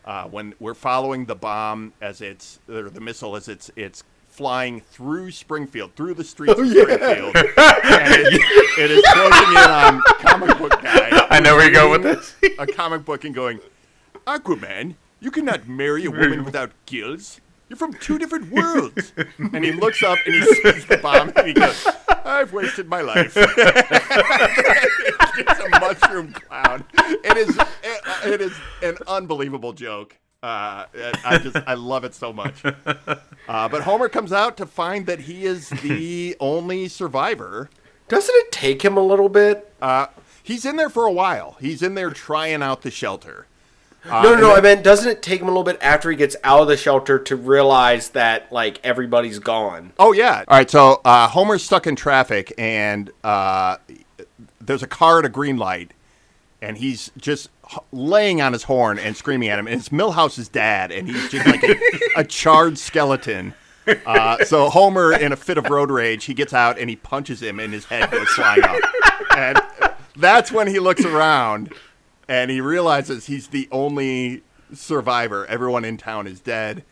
uh, 0.06 0.26
when 0.26 0.54
we're 0.60 0.76
following 0.76 1.26
the 1.26 1.36
bomb 1.36 1.93
as 1.99 2.22
it's 2.22 2.60
or 2.70 2.91
the 2.91 3.01
missile 3.01 3.36
as 3.36 3.47
it's 3.47 3.72
it's 3.76 4.04
flying 4.34 4.82
through 4.82 5.30
Springfield, 5.30 5.96
through 5.96 6.16
the 6.16 6.24
streets 6.24 6.56
oh, 6.58 6.64
of 6.64 6.70
Springfield, 6.70 7.36
and 7.36 7.46
it, 7.46 8.42
it 8.80 8.92
is 8.92 9.06
closing 9.14 9.50
in 9.50 9.58
on 9.58 10.02
comic 10.20 10.58
book 10.58 10.82
guy. 10.82 11.28
I 11.30 11.40
know 11.40 11.56
where 11.56 11.66
you're 11.66 11.74
going 11.74 12.02
with 12.02 12.04
this. 12.04 12.36
A 12.58 12.66
comic 12.66 13.06
book 13.06 13.24
and 13.24 13.36
going, 13.36 13.60
Aquaman, 14.26 14.96
you 15.20 15.30
cannot 15.30 15.68
marry 15.68 16.06
a 16.06 16.12
woman 16.12 16.44
without 16.46 16.72
gills. 16.88 17.42
You're 17.70 17.78
from 17.78 17.94
two 17.94 18.18
different 18.18 18.52
worlds. 18.52 19.14
And 19.38 19.64
he 19.64 19.72
looks 19.72 20.02
up 20.04 20.18
and 20.26 20.36
he 20.36 20.42
sees 20.42 20.86
the 20.86 20.98
bomb 20.98 21.32
and 21.36 21.48
he 21.48 21.54
goes, 21.54 21.88
I've 22.26 22.52
wasted 22.54 22.90
my 22.90 23.02
life. 23.02 23.34
it's 23.38 23.46
a 25.60 25.70
mushroom 25.80 26.34
clown. 26.34 26.86
It 26.94 27.38
is 27.38 27.56
it, 27.58 28.02
it 28.26 28.42
is 28.42 28.54
an 28.82 28.98
unbelievable 29.08 29.74
joke. 29.74 30.18
Uh, 30.44 30.86
I 31.26 31.39
just 31.41 31.56
I 31.66 31.74
love 31.76 32.04
it 32.04 32.14
so 32.14 32.32
much. 32.34 32.62
Uh, 33.46 33.68
but 33.68 33.82
Homer 33.84 34.08
comes 34.08 34.32
out 34.32 34.56
to 34.56 34.66
find 34.66 35.06
that 35.06 35.20
he 35.20 35.44
is 35.44 35.68
the 35.70 36.34
only 36.39 36.88
survivor. 36.88 37.70
Doesn't 38.08 38.34
it 38.34 38.54
take 38.54 38.84
him 38.86 38.96
a 38.96 39.02
little 39.04 39.28
bit? 39.28 39.70
Uh, 39.82 40.06
he's 40.41 40.64
in 40.64 40.78
there 40.78 40.89
for 40.89 41.06
a 41.06 41.12
while. 41.12 41.58
He's 41.60 41.82
in 41.84 41.94
there 41.96 42.10
trying 42.12 42.64
out 42.64 42.84
the 42.84 42.89
shelter. 42.89 43.46
Uh, 44.06 44.22
no, 44.24 44.36
no, 44.36 44.39
no. 44.39 44.48
then- 44.48 44.58
I 44.58 44.62
meant, 44.62 44.84
doesn't 44.86 45.10
it 45.12 45.22
take 45.22 45.41
him 45.41 45.48
a 45.48 45.52
little 45.52 45.66
bit 45.66 45.78
after 45.82 46.10
he 46.10 46.16
gets 46.16 46.38
out 46.46 46.62
of 46.62 46.70
the 46.70 46.78
shelter 46.78 47.20
to 47.20 47.36
realize 47.36 48.10
that 48.12 48.50
like 48.50 48.80
everybody's 48.82 49.39
gone? 49.39 49.91
Oh 50.00 50.14
yeah. 50.14 50.46
All 50.48 50.56
right. 50.58 50.70
So 50.72 51.02
uh, 51.04 51.28
Homer's 51.28 51.64
stuck 51.64 51.86
in 51.86 51.98
traffic, 51.98 52.54
and 52.58 53.12
uh, 53.26 53.76
there's 54.62 54.84
a 54.84 54.88
car 54.88 55.20
at 55.20 55.26
a 55.26 55.30
green 55.30 55.58
light, 55.58 55.91
and 56.64 56.78
he's 56.78 57.11
just 57.18 57.49
laying 57.91 58.41
on 58.41 58.53
his 58.53 58.64
horn 58.64 58.97
and 58.97 59.18
screaming 59.18 59.49
at 59.49 59.59
him. 59.59 59.68
And 59.68 59.80
it's 59.80 59.91
Milhouse's 59.91 60.47
dad, 60.47 60.91
and 60.91 61.07
he's 61.07 61.30
just 61.30 61.45
like 61.45 61.61
a, 61.64 61.76
a 62.16 62.24
charred 62.28 62.78
skeleton. 62.78 63.53
Uh, 64.05 64.43
so 64.45 64.70
Homer, 64.70 65.11
in 65.11 65.34
a 65.34 65.36
fit 65.36 65.57
of 65.57 65.70
road 65.70 65.91
rage, 65.91 66.24
he 66.24 66.34
gets 66.34 66.53
out 66.53 66.80
and 66.80 66.89
he 66.89 66.95
punches 66.95 67.43
him, 67.43 67.59
and 67.59 67.74
his 67.74 67.86
head 67.86 68.09
goes 68.09 68.30
flying 68.30 68.64
up. 68.64 68.80
And 69.36 69.59
that's 70.16 70.51
when 70.51 70.68
he 70.68 70.80
looks 70.80 71.03
around, 71.03 71.74
and 72.30 72.49
he 72.49 72.61
realizes 72.61 73.26
he's 73.26 73.47
the 73.47 73.68
only 73.72 74.41
survivor. 74.74 75.45
Everyone 75.47 75.84
in 75.84 75.97
town 75.97 76.28
is 76.28 76.39
dead. 76.39 76.86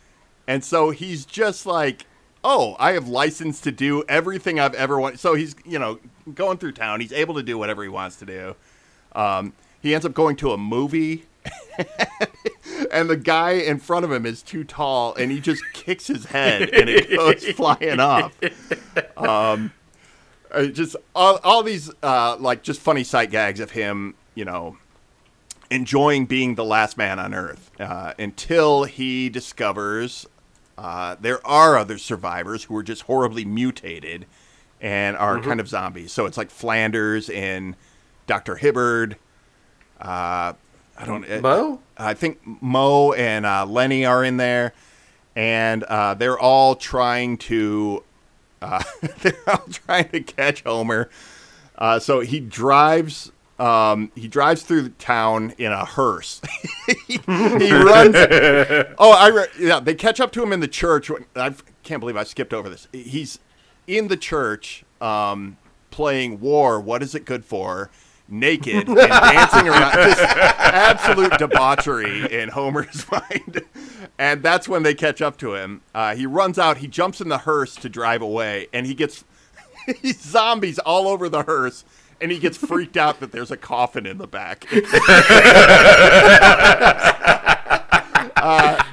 And 0.47 0.65
so 0.65 0.89
he's 0.89 1.26
just 1.26 1.65
like, 1.65 2.05
oh, 2.43 2.76
I 2.78 2.91
have 2.91 3.07
license 3.07 3.61
to 3.61 3.72
do 3.72 4.03
everything 4.09 4.59
I've 4.59 4.74
ever 4.74 4.99
wanted. 4.99 5.19
So 5.22 5.34
he's, 5.34 5.55
you 5.63 5.80
know, 5.80 5.99
going 6.34 6.57
through 6.57 6.74
town. 6.74 6.99
He's 6.99 7.13
able 7.13 7.36
to 7.36 7.43
do 7.43 7.57
whatever 7.57 7.84
he 7.84 7.89
wants 7.89 8.17
to 8.17 8.26
do. 8.26 8.55
Um, 9.14 9.53
he 9.82 9.93
ends 9.93 10.05
up 10.05 10.14
going 10.14 10.36
to 10.38 10.51
a 10.51 10.57
movie, 10.57 11.26
and 12.91 13.09
the 13.09 13.18
guy 13.18 13.51
in 13.51 13.80
front 13.80 14.05
of 14.05 14.12
him 14.12 14.26
is 14.26 14.41
too 14.41 14.64
tall, 14.64 15.16
and 15.16 15.32
he 15.32 15.39
just 15.39 15.64
kicks 15.74 16.07
his 16.07 16.26
head, 16.26 16.70
and 16.70 16.89
it 16.89 17.09
goes 17.09 17.45
flying 17.55 17.99
off. 17.99 18.34
Um, 19.18 19.74
uh, 20.51 20.66
just 20.66 20.95
all, 21.16 21.39
all 21.43 21.64
these 21.64 21.91
uh, 22.03 22.38
like 22.39 22.62
just 22.64 22.80
funny 22.80 23.03
sight 23.03 23.32
gags 23.32 23.59
of 23.59 23.72
him, 23.72 24.16
you 24.36 24.45
know, 24.45 24.78
enjoying 25.70 26.26
being 26.26 26.55
the 26.55 26.66
last 26.66 26.97
man 26.97 27.20
on 27.20 27.34
Earth 27.34 27.72
uh, 27.80 28.14
until 28.20 28.84
he 28.84 29.30
discovers 29.30 30.28
uh, 30.78 31.16
there 31.20 31.45
are 31.45 31.78
other 31.78 31.99
survivors 31.99 32.64
who 32.64 32.76
are 32.76 32.82
just 32.82 33.03
horribly 33.03 33.45
mutated 33.45 34.26
and 34.80 35.16
are 35.16 35.39
kind 35.39 35.59
of 35.59 35.68
zombies. 35.68 36.12
So 36.12 36.26
it's 36.26 36.38
like 36.38 36.49
Flanders 36.49 37.30
and 37.30 37.76
Doctor 38.32 38.55
Hibbert. 38.55 39.15
Uh, 39.99 40.53
I 40.97 41.05
don't. 41.05 41.29
uh, 41.29 41.41
Moe? 41.41 41.82
I 41.97 42.13
think 42.13 42.39
Moe 42.61 43.11
and 43.11 43.45
uh, 43.45 43.65
Lenny 43.65 44.05
are 44.05 44.23
in 44.23 44.38
there, 44.38 44.71
and 45.36 45.84
uh, 45.84 46.13
they're 46.13 46.39
all 46.39 46.75
trying 46.75 47.38
to. 47.39 48.05
Uh, 48.61 48.82
they're 49.19 49.34
all 49.49 49.65
trying 49.69 50.07
to 50.11 50.21
catch 50.21 50.63
Homer. 50.63 51.09
Uh, 51.77 51.99
so 51.99 52.21
he 52.21 52.39
drives. 52.39 53.34
Um, 53.59 54.13
he 54.15 54.29
drives 54.29 54.63
through 54.63 54.84
the 54.84 54.89
town 54.91 55.53
in 55.57 55.73
a 55.73 55.84
hearse. 55.84 56.39
he, 57.07 57.19
he 57.27 57.73
runs. 57.73 58.15
Oh, 58.97 59.11
I 59.11 59.27
re- 59.27 59.47
yeah. 59.59 59.82
They 59.82 59.93
catch 59.93 60.21
up 60.21 60.32
to 60.32 60.41
him 60.41 60.53
in 60.53 60.61
the 60.61 60.69
church. 60.69 61.11
I 61.36 61.53
can't 61.84 61.99
believe 61.99 62.15
I 62.15 62.23
skipped 62.23 62.53
over 62.53 62.69
this. 62.69 62.88
He's 62.93 63.39
in 63.88 64.07
the 64.07 64.15
church 64.15 64.86
um, 65.01 65.57
playing 65.89 66.39
War. 66.39 66.79
What 66.79 67.03
is 67.03 67.13
it 67.13 67.25
good 67.25 67.43
for? 67.43 67.91
Naked 68.32 68.88
and 68.88 68.97
dancing 68.97 69.67
around. 69.67 69.95
This 69.95 70.19
absolute 70.19 71.38
debauchery 71.38 72.32
in 72.32 72.49
Homer's 72.49 73.05
mind. 73.11 73.61
And 74.17 74.41
that's 74.41 74.67
when 74.67 74.84
they 74.84 74.93
catch 74.93 75.21
up 75.21 75.38
to 75.38 75.55
him. 75.55 75.82
Uh, 75.93 76.15
he 76.15 76.25
runs 76.25 76.57
out, 76.57 76.77
he 76.77 76.88
jumps 76.88 77.21
in 77.21 77.29
the 77.29 77.39
hearse 77.39 77.75
to 77.75 77.89
drive 77.89 78.21
away, 78.21 78.67
and 78.73 78.86
he 78.86 78.93
gets 78.93 79.23
zombies 80.13 80.79
all 80.79 81.07
over 81.07 81.29
the 81.29 81.43
hearse. 81.43 81.84
And 82.19 82.32
he 82.32 82.38
gets 82.38 82.55
freaked 82.55 82.97
out 82.97 83.19
that 83.19 83.32
there's 83.32 83.49
a 83.49 83.57
coffin 83.57 84.05
in 84.05 84.19
the 84.19 84.27
back. 84.27 84.67
Uh, 88.36 88.84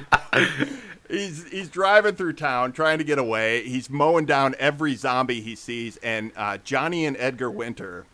he's 1.09 1.47
he's 1.49 1.69
driving 1.69 2.15
through 2.15 2.33
town 2.33 2.71
trying 2.71 2.97
to 2.99 3.03
get 3.03 3.17
away. 3.17 3.63
He's 3.63 3.89
mowing 3.89 4.25
down 4.25 4.55
every 4.59 4.95
zombie 4.95 5.41
he 5.41 5.55
sees, 5.55 5.97
and 5.97 6.31
uh, 6.35 6.57
Johnny 6.63 7.05
and 7.05 7.17
Edgar 7.17 7.49
Winter. 7.51 8.05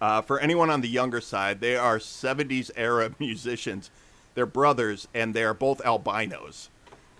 Uh, 0.00 0.22
for 0.22 0.40
anyone 0.40 0.70
on 0.70 0.80
the 0.80 0.88
younger 0.88 1.20
side, 1.20 1.60
they 1.60 1.76
are 1.76 1.98
'70s 1.98 2.70
era 2.76 3.14
musicians. 3.18 3.90
They're 4.34 4.46
brothers, 4.46 5.08
and 5.12 5.34
they 5.34 5.44
are 5.44 5.54
both 5.54 5.84
albinos. 5.84 6.68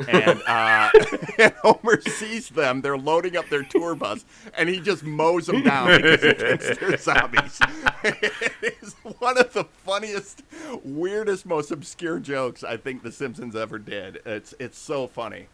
And, 0.08 0.40
uh, 0.46 0.90
and 1.38 1.52
Homer 1.62 2.00
sees 2.00 2.48
them. 2.48 2.80
They're 2.80 2.96
loading 2.96 3.36
up 3.36 3.50
their 3.50 3.64
tour 3.64 3.94
bus, 3.94 4.24
and 4.56 4.68
he 4.68 4.80
just 4.80 5.02
mows 5.02 5.46
them 5.46 5.62
down 5.62 6.00
because 6.00 6.22
he 6.22 6.32
thinks 6.32 6.78
they're 6.78 6.96
zombies. 6.96 7.58
it 8.04 8.78
is 8.82 8.94
one 9.18 9.36
of 9.36 9.52
the 9.52 9.64
funniest, 9.64 10.42
weirdest, 10.82 11.44
most 11.44 11.70
obscure 11.70 12.18
jokes 12.18 12.64
I 12.64 12.78
think 12.78 13.02
The 13.02 13.12
Simpsons 13.12 13.54
ever 13.54 13.78
did. 13.78 14.20
It's 14.24 14.54
it's 14.58 14.78
so 14.78 15.06
funny. 15.06 15.48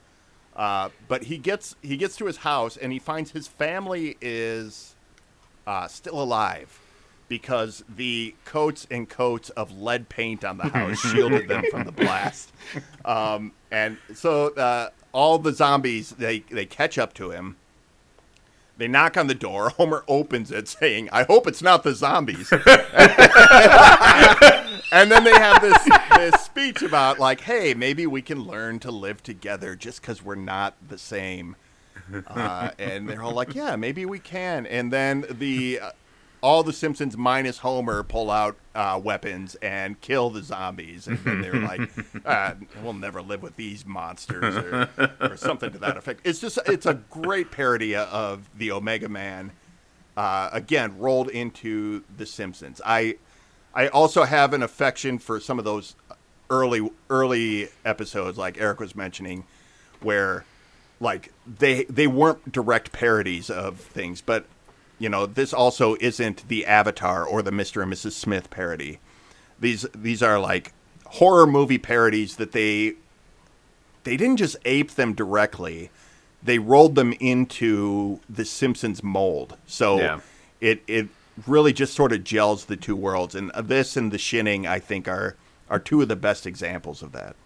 Uh, 0.55 0.91
but 1.09 1.25
he 1.25 1.39
gets 1.39 1.75
he 1.83 1.97
gets 1.97 2.17
to 2.17 2.27
his 2.27 2.39
house 2.39 2.77
and 2.77 2.93
he 2.93 2.99
finds 2.99 3.33
his 3.33 3.49
family 3.49 4.17
is 4.21 4.95
uh, 5.67 5.89
still 5.89 6.23
alive 6.23 6.81
because 7.29 7.85
the 7.89 8.35
coats 8.45 8.87
and 8.91 9.09
coats 9.09 9.51
of 9.51 9.77
lead 9.77 10.09
paint 10.09 10.45
on 10.45 10.59
the 10.59 10.69
house 10.69 10.99
shielded 10.99 11.49
them 11.49 11.65
from 11.71 11.85
the 11.85 11.93
blast. 11.93 12.53
Um, 13.05 13.53
and 13.71 13.99
so 14.15 14.49
uh, 14.55 14.91
all 15.13 15.39
the 15.39 15.53
zombies 15.53 16.11
they 16.11 16.41
they 16.51 16.67
catch 16.67 16.99
up 16.99 17.15
to 17.15 17.31
him. 17.31 17.57
They 18.77 18.89
knock 18.89 19.17
on 19.17 19.29
the 19.29 19.35
door. 19.35 19.69
Homer 19.77 20.05
opens 20.09 20.51
it, 20.51 20.67
saying, 20.67 21.09
"I 21.13 21.23
hope 21.23 21.47
it's 21.47 21.63
not 21.63 21.85
the 21.85 21.95
zombies." 21.95 22.51
and 22.53 22.63
then 25.11 25.23
they 25.23 25.31
have 25.31 25.63
this 25.63 25.79
this 26.17 26.41
speech 26.43 26.83
about 26.83 27.21
like, 27.21 27.43
"Hey, 27.43 27.73
maybe 27.75 28.07
we 28.07 28.21
can 28.21 28.43
learn 28.43 28.81
to 28.81 28.91
live 28.91 29.23
together 29.23 29.77
just 29.77 30.01
because 30.01 30.23
we're 30.23 30.35
not 30.35 30.75
the 30.89 30.99
same." 30.99 31.55
Uh, 32.27 32.71
and 32.79 33.09
they're 33.09 33.23
all 33.23 33.33
like, 33.33 33.55
"Yeah, 33.55 33.77
maybe 33.77 34.05
we 34.05 34.19
can." 34.19 34.67
And 34.67 34.93
then 34.93 35.25
the 35.31 35.81
uh, 35.81 35.91
all 36.43 36.63
the 36.63 36.73
Simpsons 36.73 37.17
minus 37.17 37.59
Homer 37.59 38.03
pull 38.03 38.31
out 38.31 38.57
uh, 38.75 39.01
weapons 39.03 39.55
and 39.57 40.01
kill 40.01 40.31
the 40.31 40.43
zombies, 40.43 41.07
and 41.07 41.19
then 41.19 41.41
they're 41.41 41.61
like, 41.61 41.91
uh, 42.25 42.55
"We'll 42.83 42.93
never 42.93 43.23
live 43.23 43.43
with 43.43 43.57
these 43.57 43.87
monsters," 43.87 44.57
or, 44.57 44.89
or 45.21 45.37
something 45.37 45.73
to 45.73 45.79
that 45.79 45.97
effect. 45.97 46.21
It's 46.25 46.41
just 46.41 46.59
it's 46.67 46.87
a 46.87 46.95
great 46.95 47.51
parody 47.51 47.95
of 47.95 48.49
the 48.57 48.73
Omega 48.73 49.09
Man, 49.09 49.53
uh, 50.17 50.51
again 50.53 50.99
rolled 50.99 51.29
into 51.29 52.05
the 52.17 52.27
Simpsons. 52.27 52.81
I 52.85 53.17
I 53.75 53.89
also 53.89 54.25
have 54.25 54.53
an 54.53 54.63
affection 54.63 55.19
for 55.19 55.41
some 55.41 55.59
of 55.59 55.65
those 55.65 55.95
early 56.51 56.91
early 57.11 57.69
episodes, 57.85 58.39
like 58.39 58.59
Eric 58.59 58.81
was 58.81 58.95
mentioning, 58.95 59.45
where 60.01 60.45
like 61.01 61.33
they 61.47 61.85
they 61.85 62.07
weren't 62.07 62.53
direct 62.53 62.93
parodies 62.93 63.51
of 63.51 63.79
things, 63.79 64.21
but 64.21 64.47
you 64.99 65.09
know 65.09 65.27
this 65.27 65.53
also 65.53 65.97
isn't 66.01 66.49
the 66.49 66.67
Avatar 66.67 67.25
or 67.25 67.43
the 67.43 67.53
Mister 67.53 67.83
and 67.83 67.93
Mrs. 67.93 68.13
Smith 68.13 68.51
parody. 68.51 68.99
These 69.59 69.87
these 69.95 70.23
are 70.23 70.39
like 70.39 70.73
horror 71.07 71.47
movie 71.47 71.79
parodies 71.79 72.37
that 72.37 72.53
they 72.53 72.95
they 74.05 74.17
didn't 74.17 74.37
just 74.37 74.57
ape 74.65 74.93
them 74.93 75.13
directly; 75.15 75.91
they 76.43 76.59
rolled 76.59 76.95
them 76.95 77.13
into 77.21 78.21
the 78.29 78.45
Simpsons 78.45 79.03
mold. 79.03 79.57
So 79.67 79.99
Yeah. 79.99 80.21
it 80.61 80.83
it 80.87 81.09
really 81.47 81.73
just 81.73 81.95
sort 81.95 82.13
of 82.13 82.25
gels 82.25 82.65
the 82.65 82.77
two 82.77 82.97
worlds, 82.97 83.35
and 83.35 83.51
this 83.55 83.97
and 83.97 84.11
The 84.13 84.19
Shinning, 84.19 84.67
I 84.67 84.79
think, 84.79 85.07
are 85.09 85.37
are 85.69 85.79
two 85.79 86.01
of 86.01 86.09
the 86.09 86.17
best 86.17 86.47
examples 86.47 87.03
of 87.03 87.13
that. 87.13 87.37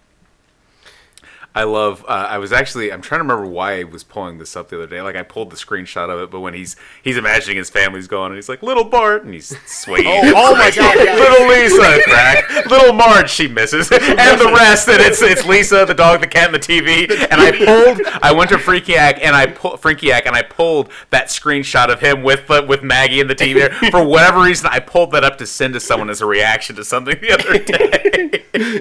I 1.52 1.64
love. 1.64 2.04
Uh, 2.06 2.28
I 2.30 2.38
was 2.38 2.52
actually. 2.52 2.92
I'm 2.92 3.02
trying 3.02 3.18
to 3.18 3.24
remember 3.24 3.44
why 3.44 3.80
I 3.80 3.84
was 3.84 4.04
pulling 4.04 4.38
this 4.38 4.54
up 4.54 4.68
the 4.68 4.76
other 4.76 4.86
day. 4.86 5.02
Like 5.02 5.16
I 5.16 5.24
pulled 5.24 5.50
the 5.50 5.56
screenshot 5.56 6.08
of 6.08 6.20
it, 6.20 6.30
but 6.30 6.40
when 6.40 6.54
he's 6.54 6.76
he's 7.02 7.16
imagining 7.16 7.56
his 7.56 7.68
family's 7.68 8.06
gone, 8.06 8.26
and 8.26 8.36
he's 8.36 8.48
like 8.48 8.62
little 8.62 8.84
Bart, 8.84 9.24
and 9.24 9.34
he's 9.34 9.58
swinging. 9.66 10.06
Oh, 10.06 10.32
oh 10.36 10.54
my 10.54 10.70
God, 10.70 10.94
yeah. 10.96 11.14
little 11.14 11.48
Lisa, 11.48 12.02
crack. 12.04 12.66
Little 12.70 12.92
Marge, 12.92 13.30
she 13.30 13.48
misses, 13.48 13.90
and 13.92 14.40
the 14.40 14.52
rest. 14.54 14.88
And 14.88 15.00
it's 15.00 15.20
it's 15.22 15.44
Lisa, 15.44 15.84
the 15.84 15.94
dog, 15.94 16.20
the 16.20 16.26
cat, 16.28 16.54
and 16.54 16.54
the 16.54 16.58
TV. 16.58 17.10
And 17.10 17.40
I 17.40 17.50
pulled. 17.50 18.06
I 18.22 18.32
went 18.32 18.50
to 18.50 18.56
Frinkiac, 18.56 19.18
and 19.20 19.34
I 19.34 19.46
pulled 19.46 19.80
Frinkiac, 19.80 20.26
and 20.26 20.36
I 20.36 20.42
pulled 20.42 20.90
that 21.10 21.26
screenshot 21.26 21.92
of 21.92 22.00
him 22.00 22.22
with 22.22 22.48
uh, 22.48 22.64
with 22.68 22.84
Maggie 22.84 23.20
and 23.20 23.28
the 23.28 23.34
TV. 23.34 23.72
For 23.90 24.04
whatever 24.04 24.42
reason, 24.42 24.68
I 24.70 24.78
pulled 24.78 25.10
that 25.12 25.24
up 25.24 25.38
to 25.38 25.46
send 25.46 25.74
to 25.74 25.80
someone 25.80 26.10
as 26.10 26.20
a 26.20 26.26
reaction 26.26 26.76
to 26.76 26.84
something 26.84 27.18
the 27.20 27.32
other 27.32 27.58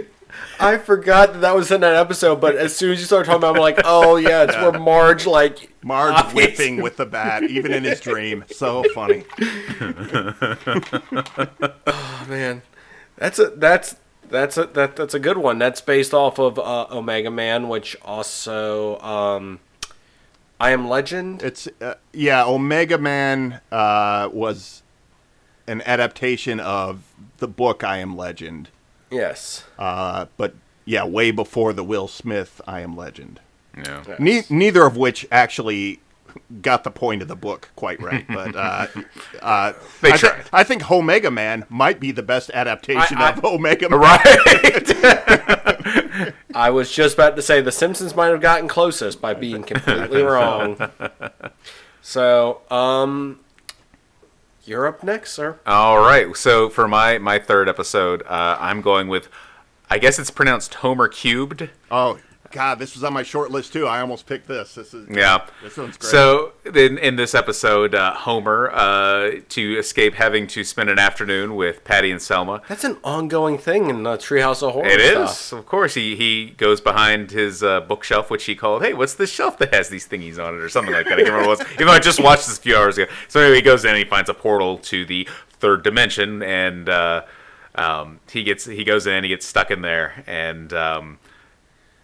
day. 0.04 0.06
I 0.60 0.78
forgot 0.78 1.34
that 1.34 1.40
that 1.40 1.56
was 1.56 1.72
in 1.72 1.82
that 1.82 1.96
episode, 1.96 2.42
but 2.42 2.56
as 2.56 2.76
soon 2.76 2.92
as 2.92 3.00
you 3.00 3.06
start 3.06 3.26
talking 3.26 3.38
about, 3.38 3.56
it, 3.56 3.58
I'm 3.58 3.62
like, 3.62 3.82
oh 3.86 4.18
yeah, 4.18 4.44
it's 4.44 4.56
where 4.56 4.72
Marge 4.78 5.26
like 5.26 5.74
Marge 5.84 6.14
obviously- 6.14 6.46
whipping 6.46 6.82
with 6.82 6.98
the 6.98 7.06
bat, 7.06 7.44
even 7.44 7.72
in 7.74 7.84
his 7.84 8.00
dream. 8.00 8.44
So 8.52 8.84
funny. 8.94 9.24
Oh 11.88 12.26
man, 12.28 12.62
that's 13.16 13.40
a 13.40 13.50
that's 13.52 13.96
that's 14.30 14.58
a 14.58 14.66
that 14.66 14.96
that's 14.96 15.14
a 15.14 15.20
good 15.20 15.38
one. 15.38 15.58
That's 15.58 15.82
based 15.82 16.14
off 16.14 16.38
of 16.40 16.60
uh, 16.60 16.86
Omega 16.92 17.32
Man, 17.32 17.68
which 17.70 17.96
also 18.04 19.00
um, 19.00 19.60
I 20.60 20.72
Am 20.72 20.88
Legend. 20.88 21.42
It's 21.42 21.68
uh, 21.82 21.96
yeah, 22.14 22.44
Omega 22.46 22.98
Man 22.98 23.62
uh, 23.72 24.30
was 24.32 24.84
an 25.68 25.82
adaptation 25.86 26.60
of 26.60 27.04
the 27.38 27.48
book 27.48 27.84
I 27.84 27.98
Am 27.98 28.16
Legend, 28.16 28.70
Yes. 29.12 29.64
uh, 29.78 30.26
but 30.38 30.54
yeah, 30.86 31.04
way 31.04 31.32
before 31.32 31.74
the 31.74 31.84
Will 31.84 32.08
Smith 32.08 32.62
I 32.68 32.80
Am 32.82 32.96
Legend. 32.96 33.40
Yeah. 33.78 34.04
Ne- 34.20 34.44
neither 34.50 34.86
of 34.86 34.96
which 34.98 35.28
actually 35.32 36.00
got 36.62 36.84
the 36.84 36.92
point 36.92 37.22
of 37.24 37.28
the 37.28 37.36
book 37.36 37.70
quite 37.76 38.00
right, 38.02 38.26
but 38.34 38.56
uh, 38.56 38.88
uh, 39.42 39.74
They 40.02 40.10
I, 40.12 40.14
thi- 40.14 40.18
tried. 40.28 40.46
I 40.54 40.64
think 40.64 40.90
Omega 40.92 41.32
Man 41.32 41.66
might 41.70 42.00
be 42.00 42.12
the 42.12 42.22
best 42.24 42.50
adaptation 42.54 43.18
I- 43.18 43.30
I- 43.30 43.32
of 43.34 43.44
Omega 43.46 43.90
Man. 43.90 44.00
Right. 44.00 44.24
I 46.56 46.70
was 46.70 46.92
just 46.92 47.16
about 47.16 47.36
to 47.36 47.42
say 47.42 47.62
the 47.62 47.72
Simpsons 47.72 48.16
might 48.16 48.28
have 48.28 48.42
gotten 48.42 48.68
closest 48.68 49.20
by 49.22 49.34
being 49.34 49.64
completely 49.64 50.22
wrong. 50.22 50.78
So, 52.02 52.62
um, 52.72 53.40
you're 54.70 54.88
up 54.88 55.04
next, 55.04 55.34
sir. 55.34 55.60
All 55.66 56.00
right. 56.00 56.36
So 56.38 56.70
for 56.70 56.88
my 56.88 57.18
my 57.18 57.40
third 57.40 57.68
episode, 57.68 58.22
uh, 58.24 58.58
I'm 58.60 58.82
going 58.82 59.08
with. 59.08 59.28
I 59.92 59.98
guess 59.98 60.20
it's 60.20 60.30
pronounced 60.30 60.76
Homer 60.76 61.08
cubed. 61.08 61.70
Oh 61.90 62.20
God, 62.52 62.80
this 62.80 62.94
was 62.96 63.04
on 63.04 63.14
my 63.14 63.24
short 63.24 63.52
list 63.52 63.74
too. 63.74 63.88
I 63.88 64.02
almost 64.02 64.26
picked 64.26 64.48
this. 64.48 64.76
This 64.76 64.94
is 64.94 65.08
Yeah. 65.10 65.46
This 65.64 65.78
one's 65.78 65.98
great. 65.98 66.10
So 66.10 66.54
in, 66.66 66.98
in 66.98 67.16
this 67.16 67.36
episode, 67.36 67.96
uh, 67.96 68.14
Homer, 68.14 68.72
uh, 68.74 69.32
to 69.50 69.78
escape 69.78 70.16
having 70.16 70.48
to 70.48 70.64
spend 70.64 70.90
an 70.90 71.00
afternoon 71.00 71.56
with 71.56 71.84
Patty 71.84 72.12
and 72.12 72.22
Selma. 72.22 72.62
That's 72.68 72.84
an 72.84 72.98
ongoing 73.04 73.58
thing 73.58 73.90
in 73.90 74.04
the 74.04 74.18
Treehouse 74.18 74.62
of 74.62 74.74
Horror. 74.74 74.88
It 74.88 75.00
is, 75.00 75.30
stuff. 75.32 75.60
of 75.60 75.66
course. 75.66 75.94
He 75.94 76.16
he 76.16 76.52
goes 76.58 76.82
behind 76.82 77.32
his 77.32 77.64
uh, 77.64 77.82
bookshelf, 77.82 78.30
which 78.30 78.46
he 78.46 78.56
called, 78.56 78.84
"Hey, 78.84 78.94
what's 78.94 79.16
this 79.16 79.32
shelf 79.32 79.58
that 79.60 79.74
has 79.74 79.90
these 79.90 80.08
thingies 80.08 80.38
on 80.44 80.56
it?" 80.56 80.60
or 80.60 80.70
something 80.70 80.94
like 80.94 81.06
that. 81.06 81.14
I 81.14 81.24
can't 81.24 81.30
remember 81.30 81.48
what 81.50 81.60
it 81.62 81.64
was. 81.66 81.74
Even 81.76 81.88
though 81.88 81.94
I 81.94 82.00
just 82.00 82.22
watched 82.22 82.48
this 82.48 82.58
a 82.58 82.62
few 82.62 82.76
hours 82.76 82.98
ago. 82.98 83.12
So 83.28 83.40
anyway, 83.40 83.58
he 83.58 83.62
goes 83.62 83.84
in 83.84 83.92
and 83.92 84.00
he 84.00 84.06
finds 84.06 84.30
a 84.30 84.34
portal 84.34 84.78
to 84.80 85.06
the 85.06 85.28
third 85.60 85.84
dimension, 85.84 86.42
and 86.42 86.88
uh, 86.90 87.24
um, 87.76 88.20
he 88.32 88.44
gets 88.44 88.66
he 88.66 88.84
goes 88.84 89.08
in, 89.08 89.14
and 89.14 89.26
he 89.26 89.30
gets 89.30 89.46
stuck 89.46 89.72
in 89.72 89.82
there, 89.82 90.24
and 90.28 90.74
um, 90.74 91.20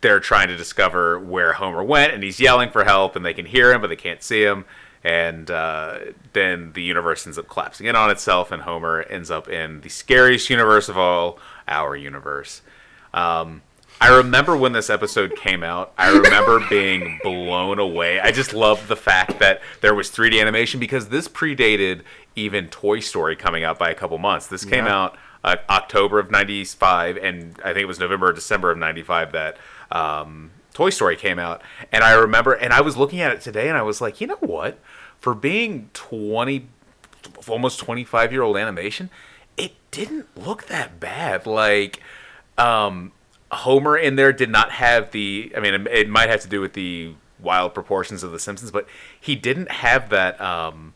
they're 0.01 0.19
trying 0.19 0.47
to 0.49 0.55
discover 0.57 1.17
where 1.19 1.53
Homer 1.53 1.83
went, 1.83 2.13
and 2.13 2.23
he's 2.23 2.39
yelling 2.39 2.69
for 2.69 2.83
help, 2.83 3.15
and 3.15 3.25
they 3.25 3.33
can 3.33 3.45
hear 3.45 3.71
him, 3.73 3.81
but 3.81 3.87
they 3.87 3.95
can't 3.95 4.21
see 4.21 4.43
him. 4.43 4.65
And 5.03 5.51
uh, 5.51 5.99
then 6.33 6.73
the 6.73 6.81
universe 6.81 7.25
ends 7.27 7.37
up 7.37 7.47
collapsing 7.47 7.85
in 7.85 7.95
on 7.95 8.09
itself, 8.09 8.51
and 8.51 8.63
Homer 8.63 9.01
ends 9.03 9.29
up 9.29 9.47
in 9.47 9.81
the 9.81 9.89
scariest 9.89 10.49
universe 10.49 10.89
of 10.89 10.97
all, 10.97 11.37
our 11.67 11.95
universe. 11.95 12.61
Um, 13.13 13.61
I 14.01 14.15
remember 14.17 14.57
when 14.57 14.73
this 14.73 14.89
episode 14.89 15.35
came 15.35 15.63
out. 15.63 15.93
I 15.97 16.09
remember 16.09 16.59
being 16.69 17.19
blown 17.23 17.79
away. 17.79 18.19
I 18.19 18.31
just 18.31 18.53
loved 18.53 18.87
the 18.87 18.95
fact 18.95 19.39
that 19.39 19.61
there 19.81 19.95
was 19.95 20.09
3D 20.11 20.41
animation 20.41 20.79
because 20.79 21.09
this 21.09 21.27
predated 21.27 22.01
even 22.35 22.67
Toy 22.67 22.99
Story 22.99 23.35
coming 23.35 23.63
out 23.63 23.79
by 23.79 23.89
a 23.89 23.95
couple 23.95 24.17
months. 24.17 24.47
This 24.47 24.65
came 24.65 24.85
Yeah. 24.85 24.95
out 25.03 25.17
uh, 25.45 25.55
October 25.69 26.17
of 26.19 26.31
'95, 26.31 27.17
and 27.17 27.57
I 27.63 27.67
think 27.67 27.83
it 27.83 27.87
was 27.87 27.99
November 27.99 28.29
or 28.29 28.33
December 28.33 28.71
of 28.71 28.77
'95 28.79 29.31
that 29.33 29.57
um, 29.91 30.51
Toy 30.73 30.89
Story 30.89 31.15
came 31.15 31.39
out. 31.39 31.61
And 31.91 32.03
I 32.03 32.13
remember, 32.13 32.53
and 32.53 32.73
I 32.73 32.81
was 32.81 32.97
looking 32.97 33.21
at 33.21 33.31
it 33.31 33.41
today, 33.41 33.69
and 33.69 33.77
I 33.77 33.81
was 33.81 34.01
like, 34.01 34.19
you 34.21 34.27
know 34.27 34.37
what? 34.39 34.79
For 35.19 35.33
being 35.33 35.89
20 35.93 36.67
almost 37.47 37.79
25 37.79 38.31
year 38.31 38.41
old 38.41 38.57
animation, 38.57 39.09
it 39.57 39.73
didn't 39.91 40.27
look 40.37 40.67
that 40.67 40.99
bad. 40.99 41.45
Like, 41.45 42.01
um, 42.57 43.11
Homer 43.51 43.97
in 43.97 44.15
there 44.15 44.33
did 44.33 44.49
not 44.49 44.71
have 44.71 45.11
the. 45.11 45.51
I 45.55 45.59
mean, 45.59 45.73
it, 45.73 45.87
it 45.87 46.09
might 46.09 46.29
have 46.29 46.41
to 46.41 46.47
do 46.47 46.61
with 46.61 46.73
the 46.73 47.13
wild 47.39 47.73
proportions 47.73 48.23
of 48.23 48.31
The 48.31 48.39
Simpsons, 48.39 48.71
but 48.71 48.87
he 49.19 49.35
didn't 49.35 49.71
have 49.71 50.09
that. 50.09 50.39
Um, 50.41 50.93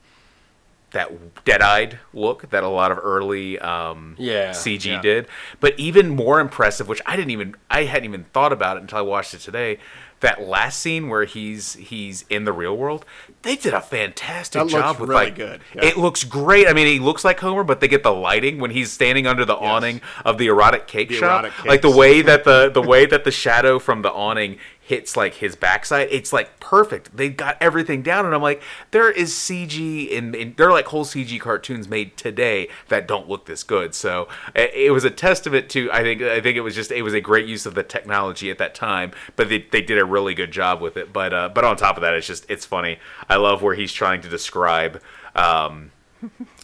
that 0.92 1.44
dead-eyed 1.46 2.00
look 2.14 2.50
that 2.50 2.64
a 2.64 2.68
lot 2.68 2.92
of 2.92 3.00
early 3.02 3.60
um, 3.60 4.16
Yeah, 4.18 4.52
CG 4.52 4.86
yeah. 4.86 5.02
did. 5.02 5.28
But 5.60 5.78
even 5.80 6.10
more 6.10 6.40
impressive, 6.40 6.88
which 6.88 7.02
I 7.06 7.16
didn't 7.16 7.32
even 7.32 7.56
I 7.70 7.84
hadn't 7.86 8.06
even 8.06 8.24
thought 8.34 8.52
about 8.54 8.78
it 8.78 8.82
until 8.82 8.98
I 9.00 9.02
watched 9.02 9.34
it 9.34 9.40
today. 9.40 9.78
That 10.22 10.42
last 10.42 10.82
scene 10.82 11.08
where 11.08 11.24
he's 11.24 11.76
he's 11.76 12.26
in 12.30 12.44
the 12.44 12.52
real 12.52 12.76
world, 12.76 13.06
they 13.44 13.56
did 13.56 13.74
a 13.74 13.80
fantastic 13.80 14.62
That 14.64 14.70
job 14.70 15.00
with 15.00 15.10
really 15.10 15.26
like 15.28 15.36
good, 15.36 15.62
yeah. 15.74 15.86
it 15.86 15.96
looks 15.98 16.26
great. 16.26 16.68
I 16.68 16.74
mean, 16.74 16.88
he 16.88 17.00
looks 17.00 17.24
like 17.24 17.40
Homer, 17.40 17.64
but 17.64 17.80
they 17.80 17.88
get 17.88 18.04
the 18.04 18.12
lighting 18.12 18.60
when 18.60 18.72
he's 18.72 18.92
standing 18.92 19.26
under 19.28 19.46
the 19.46 19.56
awning 19.56 20.02
of 20.26 20.38
the 20.38 20.48
erotic 20.48 20.88
cake 20.88 21.08
The 21.08 21.16
shop. 21.16 21.46
erotic 21.46 21.64
like 21.66 21.82
the 21.82 21.96
way 21.96 22.22
that 22.22 22.44
the 22.44 22.70
the 22.74 22.82
way 22.82 23.06
that 23.06 23.24
the 23.24 23.32
shadow 23.32 23.80
from 23.80 24.02
the 24.02 24.12
awning 24.12 24.58
hits 24.90 25.16
like 25.16 25.36
his 25.36 25.56
backside, 25.56 26.08
it's 26.10 26.34
like 26.34 26.60
perfect. 26.60 27.16
They 27.16 27.30
got 27.30 27.58
everything 27.62 28.02
down, 28.02 28.26
and 28.26 28.34
I'm 28.34 28.42
like, 28.42 28.60
there 28.90 29.12
is 29.12 29.32
CG 29.34 30.10
in, 30.10 30.34
in 30.34 30.56
there 30.58 30.70
are 30.70 30.72
like 30.72 30.88
whole 30.88 31.06
CG 31.06 31.40
cartoons 31.40 31.88
made 31.88 32.18
today 32.18 32.70
that 32.88 33.08
don't 33.08 33.30
look 33.30 33.46
this 33.46 33.62
good. 33.62 33.94
So 33.94 34.28
it, 34.56 34.74
it 34.74 34.92
was 34.92 35.04
a 35.04 35.12
testament 35.12 35.70
to 35.70 35.92
I 35.92 36.02
think 36.02 36.24
I 36.24 36.42
think 36.42 36.58
it 36.58 36.62
was 36.62 36.74
just 36.74 36.92
it 36.92 37.04
was 37.04 37.14
a 37.14 37.22
great 37.22 37.46
use 37.46 37.68
of 37.68 37.76
the 37.76 37.84
technology 37.84 38.50
at 38.50 38.58
that 38.58 38.74
time, 38.74 39.12
but 39.36 39.48
they, 39.48 39.60
they 39.72 39.84
did 39.84 40.00
a 40.00 40.06
really 40.06 40.34
good 40.34 40.52
job 40.52 40.82
with 40.82 40.98
it. 40.98 41.14
But 41.14 41.34
uh, 41.34 41.50
but 41.50 41.64
on 41.64 41.78
top 41.78 41.96
of 41.96 42.02
that, 42.02 42.16
it's 42.16 42.26
just 42.26 42.50
it's 42.50 42.66
funny. 42.66 42.98
I 43.30 43.36
love 43.36 43.62
where 43.62 43.76
he's 43.76 43.94
trying 43.94 44.22
to 44.22 44.28
describe. 44.28 45.04
Um, 45.36 45.92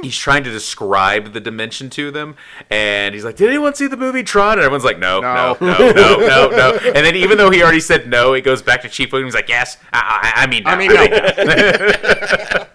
he's 0.02 0.18
trying 0.18 0.44
to 0.44 0.52
describe 0.52 1.34
the 1.34 1.40
dimension 1.40 1.90
to 1.92 2.12
them, 2.12 2.36
and 2.70 3.16
he's 3.16 3.24
like, 3.24 3.36
"Did 3.36 3.50
anyone 3.50 3.74
see 3.76 3.88
the 3.88 3.98
movie 3.98 4.24
Tron?" 4.24 4.54
And 4.54 4.62
everyone's 4.62 4.84
like, 4.84 5.00
"No, 5.00 5.22
no, 5.22 5.58
No. 5.62 5.68
no, 5.78 5.92
no, 5.92 6.18
no, 6.20 6.50
no." 6.50 6.78
And 6.86 7.06
then 7.06 7.16
even 7.16 7.38
though 7.38 7.50
he 7.52 7.62
already 7.64 7.80
said 7.80 8.08
no, 8.10 8.34
it 8.34 8.42
goes 8.42 8.62
back 8.62 8.82
to 8.82 8.90
Chief 8.90 9.10
Wiggum 9.12 9.26
He's 9.26 9.34
like, 9.36 9.50
"Yes, 9.50 9.78
I, 9.94 10.34
I, 10.36 10.44
I 10.44 10.48
mean, 10.48 10.64
no. 10.64 10.72
I 10.72 10.76
mean, 10.78 10.92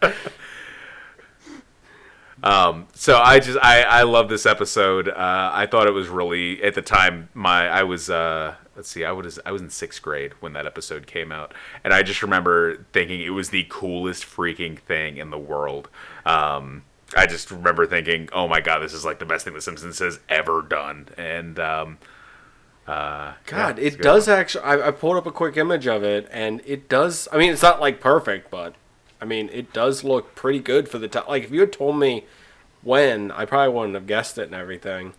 no. 0.08 0.12
Um 2.42 2.86
so 2.94 3.18
I 3.18 3.38
just 3.38 3.58
I 3.60 3.82
I 3.82 4.02
love 4.04 4.30
this 4.30 4.46
episode. 4.46 5.10
Uh, 5.10 5.50
I 5.52 5.66
thought 5.66 5.86
it 5.86 5.90
was 5.92 6.08
really 6.08 6.62
at 6.62 6.74
the 6.74 6.80
time 6.80 7.28
my 7.34 7.68
I 7.68 7.82
was 7.82 8.08
uh, 8.08 8.54
let's 8.80 8.88
see 8.88 9.04
I 9.04 9.12
was 9.12 9.38
I 9.44 9.52
was 9.52 9.60
in 9.60 9.68
sixth 9.68 10.00
grade 10.00 10.32
when 10.40 10.54
that 10.54 10.64
episode 10.64 11.06
came 11.06 11.30
out, 11.30 11.52
and 11.84 11.92
I 11.92 12.02
just 12.02 12.22
remember 12.22 12.86
thinking 12.94 13.20
it 13.20 13.30
was 13.30 13.50
the 13.50 13.66
coolest 13.68 14.24
freaking 14.24 14.78
thing 14.78 15.18
in 15.18 15.28
the 15.28 15.38
world. 15.38 15.90
Um, 16.24 16.84
I 17.14 17.26
just 17.26 17.50
remember 17.50 17.84
thinking, 17.84 18.30
oh 18.32 18.48
my 18.48 18.62
god, 18.62 18.78
this 18.78 18.94
is 18.94 19.04
like 19.04 19.18
the 19.18 19.26
best 19.26 19.44
thing 19.44 19.52
The 19.52 19.60
Simpsons 19.60 19.98
has 19.98 20.18
ever 20.30 20.62
done, 20.62 21.08
and 21.18 21.58
um, 21.60 21.98
uh, 22.86 23.34
God, 23.44 23.78
yeah, 23.78 23.84
it 23.84 24.00
does 24.00 24.28
actually. 24.28 24.64
I, 24.64 24.88
I 24.88 24.90
pulled 24.92 25.18
up 25.18 25.26
a 25.26 25.32
quick 25.32 25.58
image 25.58 25.86
of 25.86 26.02
it, 26.02 26.26
and 26.32 26.62
it 26.64 26.88
does. 26.88 27.28
I 27.30 27.36
mean, 27.36 27.52
it's 27.52 27.60
not 27.60 27.82
like 27.82 28.00
perfect, 28.00 28.50
but 28.50 28.76
I 29.20 29.26
mean, 29.26 29.50
it 29.52 29.74
does 29.74 30.04
look 30.04 30.34
pretty 30.34 30.60
good 30.60 30.88
for 30.88 30.96
the 30.96 31.06
time. 31.06 31.24
Like, 31.28 31.44
if 31.44 31.50
you 31.50 31.60
had 31.60 31.72
told 31.74 31.98
me 31.98 32.24
when, 32.80 33.30
I 33.30 33.44
probably 33.44 33.74
wouldn't 33.74 33.94
have 33.94 34.06
guessed 34.06 34.38
it 34.38 34.44
and 34.44 34.54
everything. 34.54 35.12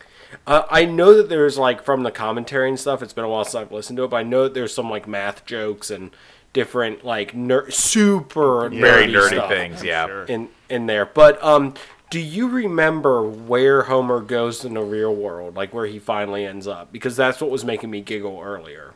Uh, 0.48 0.64
I 0.70 0.86
know 0.86 1.16
that 1.18 1.30
there's 1.30 1.58
like 1.58 1.82
from 1.84 2.04
the 2.04 2.12
commentary 2.12 2.70
and 2.70 2.80
stuff. 2.80 3.02
It's 3.04 3.14
been 3.14 3.26
a 3.26 3.30
while 3.30 3.44
since 3.46 3.56
I've 3.56 3.72
listened 3.72 3.98
to 3.98 4.04
it, 4.06 4.10
but 4.10 4.18
I 4.18 4.24
know 4.24 4.44
that 4.44 4.54
there's 4.54 4.74
some 4.74 4.90
like 4.90 5.08
math 5.08 5.46
jokes 5.46 5.90
and 5.92 6.12
different 6.54 7.06
like 7.06 7.34
ner- 7.34 7.70
super 7.72 8.70
very 8.70 9.08
nerdy, 9.08 9.14
nerdy 9.14 9.28
stuff 9.28 9.50
things. 9.50 9.84
Yeah, 9.84 10.06
sure. 10.08 10.24
in 10.26 10.50
in 10.70 10.86
there. 10.88 11.06
But 11.06 11.42
um, 11.44 11.74
do 12.10 12.20
you 12.20 12.48
remember 12.50 13.24
where 13.24 13.84
Homer 13.84 14.20
goes 14.22 14.66
in 14.66 14.74
the 14.74 14.82
real 14.82 15.16
world, 15.16 15.56
like 15.56 15.74
where 15.74 15.86
he 15.86 16.00
finally 16.00 16.46
ends 16.46 16.68
up? 16.68 16.92
Because 16.92 17.16
that's 17.16 17.40
what 17.42 17.50
was 17.50 17.64
making 17.64 17.90
me 17.90 18.02
giggle 18.02 18.40
earlier. 18.42 18.94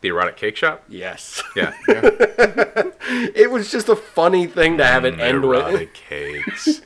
the 0.00 0.08
erotic 0.08 0.36
cake 0.36 0.56
shop. 0.56 0.84
Yes, 0.88 1.42
Yeah, 1.54 1.72
it 1.88 3.50
was 3.50 3.70
just 3.70 3.88
a 3.88 3.96
funny 3.96 4.46
thing 4.46 4.78
to 4.78 4.84
have 4.86 5.04
it 5.04 5.18
end 5.18 5.44
with. 5.44 5.58
erotic 5.58 5.94
cakes. 5.94 6.80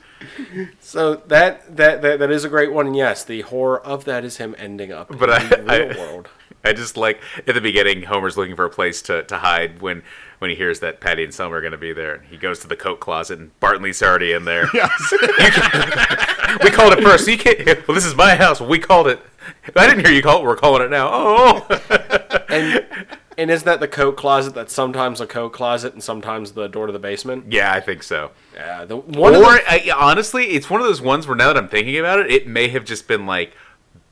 So 0.79 1.15
that, 1.27 1.75
that 1.77 2.01
that 2.01 2.19
that 2.19 2.31
is 2.31 2.43
a 2.43 2.49
great 2.49 2.71
one. 2.71 2.87
And 2.87 2.95
yes, 2.95 3.23
the 3.23 3.41
horror 3.41 3.79
of 3.85 4.05
that 4.05 4.23
is 4.25 4.37
him 4.37 4.55
ending 4.57 4.91
up 4.91 5.07
But 5.17 5.41
in 5.41 5.49
the 5.49 5.71
I- 5.71 5.77
real 5.77 5.93
I- 5.93 5.97
world. 5.99 6.29
I 6.63 6.73
just 6.73 6.95
like 6.95 7.19
at 7.47 7.55
the 7.55 7.61
beginning, 7.61 8.03
Homer's 8.03 8.37
looking 8.37 8.55
for 8.55 8.65
a 8.65 8.69
place 8.69 9.01
to, 9.03 9.23
to 9.23 9.37
hide 9.39 9.81
when 9.81 10.03
when 10.37 10.51
he 10.51 10.55
hears 10.55 10.79
that 10.81 10.99
Patty 11.01 11.23
and 11.23 11.33
Selma 11.33 11.55
are 11.55 11.61
going 11.61 11.71
to 11.71 11.77
be 11.77 11.91
there. 11.91 12.21
He 12.29 12.37
goes 12.37 12.59
to 12.59 12.67
the 12.67 12.75
coat 12.75 12.99
closet, 12.99 13.39
and 13.39 13.59
Bart 13.59 13.81
Lee's 13.81 14.03
already 14.03 14.31
in 14.33 14.45
there. 14.45 14.69
we 14.73 14.79
called 16.69 16.93
it 16.93 17.01
first. 17.03 17.25
So 17.25 17.31
you 17.31 17.37
can't. 17.39 17.87
Well, 17.87 17.95
this 17.95 18.05
is 18.05 18.13
my 18.15 18.35
house. 18.35 18.61
We 18.61 18.77
called 18.77 19.07
it. 19.07 19.19
I 19.75 19.87
didn't 19.87 20.05
hear 20.05 20.13
you 20.13 20.21
call 20.21 20.41
it. 20.41 20.43
We're 20.43 20.55
calling 20.55 20.83
it 20.83 20.91
now. 20.91 21.09
Oh, 21.11 21.65
And 22.49 22.85
and 23.37 23.49
is 23.51 23.63
that 23.63 23.79
the 23.79 23.87
coat 23.87 24.17
closet 24.17 24.53
that's 24.53 24.73
sometimes 24.73 25.21
a 25.21 25.27
coat 25.27 25.49
closet 25.53 25.93
and 25.93 26.03
sometimes 26.03 26.51
the 26.53 26.67
door 26.67 26.87
to 26.87 26.93
the 26.93 26.99
basement? 26.99 27.45
yeah, 27.51 27.73
I 27.73 27.79
think 27.79 28.03
so. 28.03 28.31
Yeah, 28.53 28.85
the 28.85 28.97
one 28.97 29.33
or 29.35 29.37
of 29.37 29.43
the, 29.43 29.91
I, 29.91 29.93
honestly, 29.95 30.45
it's 30.51 30.69
one 30.69 30.81
of 30.81 30.87
those 30.87 31.01
ones 31.01 31.27
where 31.27 31.35
now 31.35 31.47
that 31.47 31.57
I'm 31.57 31.69
thinking 31.69 31.97
about 31.97 32.19
it, 32.19 32.31
it 32.31 32.47
may 32.47 32.67
have 32.69 32.85
just 32.85 33.07
been 33.07 33.25
like 33.25 33.53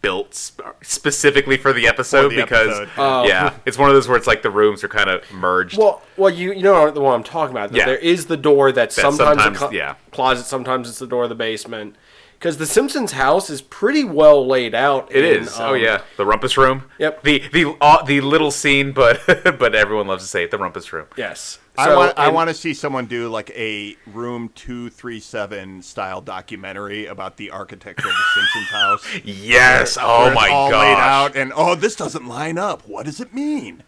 built 0.01 0.33
specifically 0.81 1.57
for 1.57 1.73
the 1.73 1.85
episode 1.85 2.29
the 2.29 2.37
because 2.37 2.69
episode. 2.79 2.89
Oh. 2.97 3.25
yeah, 3.27 3.53
it's 3.65 3.77
one 3.77 3.89
of 3.89 3.95
those 3.95 4.07
where 4.07 4.17
it's 4.17 4.27
like 4.27 4.41
the 4.41 4.49
rooms 4.49 4.83
are 4.83 4.87
kind 4.87 5.09
of 5.09 5.29
merged. 5.31 5.77
Well, 5.77 6.01
well, 6.17 6.29
you 6.29 6.53
you 6.53 6.63
know 6.63 6.89
the 6.89 7.01
one 7.01 7.13
I'm 7.13 7.23
talking 7.23 7.51
about. 7.55 7.71
that 7.71 7.77
Yeah. 7.77 7.85
There 7.85 7.97
is 7.97 8.27
the 8.27 8.37
door 8.37 8.71
that's 8.71 8.95
That 8.95 9.01
sometimes, 9.01 9.41
sometimes- 9.43 9.57
a 9.57 9.59
co- 9.59 9.71
yeah. 9.71 9.95
closet, 10.11 10.45
sometimes 10.45 10.89
it's 10.89 10.99
the 10.99 11.07
door 11.07 11.23
of 11.23 11.29
the 11.29 11.35
basement. 11.35 11.95
Because 12.39 12.57
the 12.57 12.65
Simpsons 12.65 13.11
house 13.11 13.49
is 13.49 13.61
pretty 13.61 14.05
well 14.05 14.47
laid 14.47 14.73
out. 14.73 15.11
It 15.13 15.25
in, 15.25 15.43
is. 15.43 15.59
oh 15.59 15.75
um, 15.75 15.81
yeah, 15.81 16.03
the 16.15 16.25
rumpus 16.25 16.57
room. 16.57 16.85
Yep. 16.97 17.23
The 17.23 17.43
the 17.51 17.75
uh, 17.81 18.01
the 18.05 18.21
little 18.21 18.49
scene, 18.49 18.93
but 18.93 19.19
but 19.59 19.75
everyone 19.75 20.07
loves 20.07 20.23
to 20.23 20.29
say 20.29 20.43
it. 20.45 20.51
The 20.51 20.57
rumpus 20.57 20.93
room. 20.93 21.07
Yes. 21.17 21.59
I 21.77 21.85
So, 21.85 21.97
want 21.97 22.17
I 22.17 22.29
want 22.29 22.49
to 22.49 22.53
see 22.53 22.73
someone 22.73 23.07
do 23.07 23.27
like 23.29 23.49
a 23.51 23.97
room 24.07 24.51
two 24.55 24.89
three 24.89 25.19
seven 25.19 25.81
style 25.81 26.21
documentary 26.21 27.05
about 27.07 27.35
the 27.35 27.51
architecture 27.51 28.07
of 28.07 28.13
the 28.13 28.23
Simpsons 28.41 28.69
house. 28.69 29.05
Yes. 29.25 29.97
Where 29.97 30.05
Oh 30.07 30.25
it's 30.27 30.35
my 30.35 30.49
all 30.49 30.69
gosh. 30.71 30.81
laid 30.81 30.97
out 31.01 31.35
and 31.35 31.51
oh 31.55 31.75
this 31.75 31.95
doesn't 31.95 32.25
line 32.25 32.57
up. 32.57 32.87
What 32.87 33.05
does 33.05 33.19
it 33.19 33.33
mean? 33.33 33.83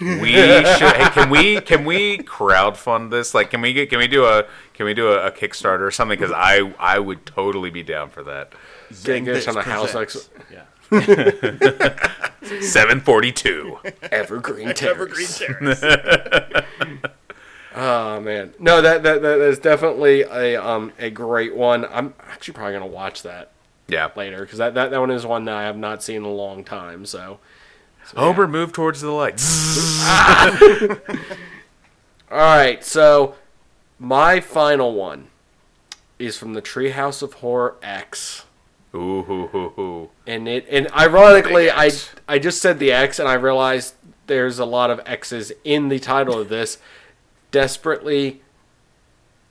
We 0.00 0.32
should. 0.32 0.66
hey, 0.66 1.08
can 1.10 1.30
we 1.30 1.60
can 1.60 1.84
we 1.84 2.18
crowdfund 2.18 3.10
this? 3.10 3.34
Like, 3.34 3.50
can 3.50 3.60
we 3.60 3.72
get 3.72 3.90
can 3.90 3.98
we 3.98 4.08
do 4.08 4.24
a 4.24 4.44
can 4.72 4.86
we 4.86 4.94
do 4.94 5.08
a, 5.08 5.26
a 5.26 5.30
Kickstarter 5.30 5.80
or 5.82 5.90
something? 5.90 6.18
Because 6.18 6.32
I 6.34 6.72
I 6.78 6.98
would 6.98 7.26
totally 7.26 7.70
be 7.70 7.82
down 7.82 8.10
for 8.10 8.22
that. 8.24 8.52
Getting 9.04 9.24
this 9.24 9.46
on 9.48 9.56
a 9.56 9.62
house 9.62 9.92
presents. 9.92 10.30
ex- 10.40 10.50
Yeah. 10.50 10.64
Seven 12.60 13.00
forty 13.00 13.32
two. 13.32 13.78
Evergreen 14.10 14.74
Terrace. 14.74 15.42
oh 17.74 18.20
man, 18.20 18.54
no, 18.58 18.80
that 18.82 19.02
that 19.02 19.22
that 19.22 19.38
is 19.40 19.58
definitely 19.58 20.22
a 20.22 20.56
um 20.56 20.92
a 20.98 21.10
great 21.10 21.54
one. 21.54 21.84
I'm 21.86 22.14
actually 22.30 22.54
probably 22.54 22.74
gonna 22.74 22.86
watch 22.86 23.22
that 23.22 23.50
Yeah. 23.88 24.10
later 24.16 24.40
because 24.40 24.58
that, 24.58 24.74
that 24.74 24.90
that 24.90 25.00
one 25.00 25.10
is 25.10 25.26
one 25.26 25.44
that 25.46 25.54
I 25.56 25.62
have 25.64 25.76
not 25.76 26.02
seen 26.02 26.16
in 26.16 26.22
a 26.24 26.32
long 26.32 26.64
time. 26.64 27.06
So 27.06 27.38
Homer, 28.16 28.46
move 28.48 28.72
towards 28.72 29.00
the 29.00 29.10
light. 29.10 29.40
all 32.30 32.38
right, 32.38 32.84
so 32.84 33.34
my 33.98 34.40
final 34.40 34.94
one 34.94 35.28
is 36.18 36.36
from 36.38 36.54
the 36.54 36.62
Treehouse 36.62 37.22
of 37.22 37.34
Horror 37.34 37.76
X. 37.82 38.44
Ooh, 38.94 39.22
hoo, 39.22 39.48
hoo, 39.48 39.68
hoo. 39.70 40.10
and 40.24 40.46
it 40.46 40.66
and 40.70 40.88
ironically 40.92 41.68
I 41.68 41.90
I 42.28 42.38
just 42.38 42.62
said 42.62 42.78
the 42.78 42.92
X 42.92 43.18
and 43.18 43.28
I 43.28 43.34
realized 43.34 43.94
there's 44.28 44.60
a 44.60 44.64
lot 44.64 44.88
of 44.90 45.00
X's 45.04 45.50
in 45.64 45.88
the 45.88 45.98
title 45.98 46.38
of 46.38 46.48
this 46.48 46.78
desperately 47.50 48.40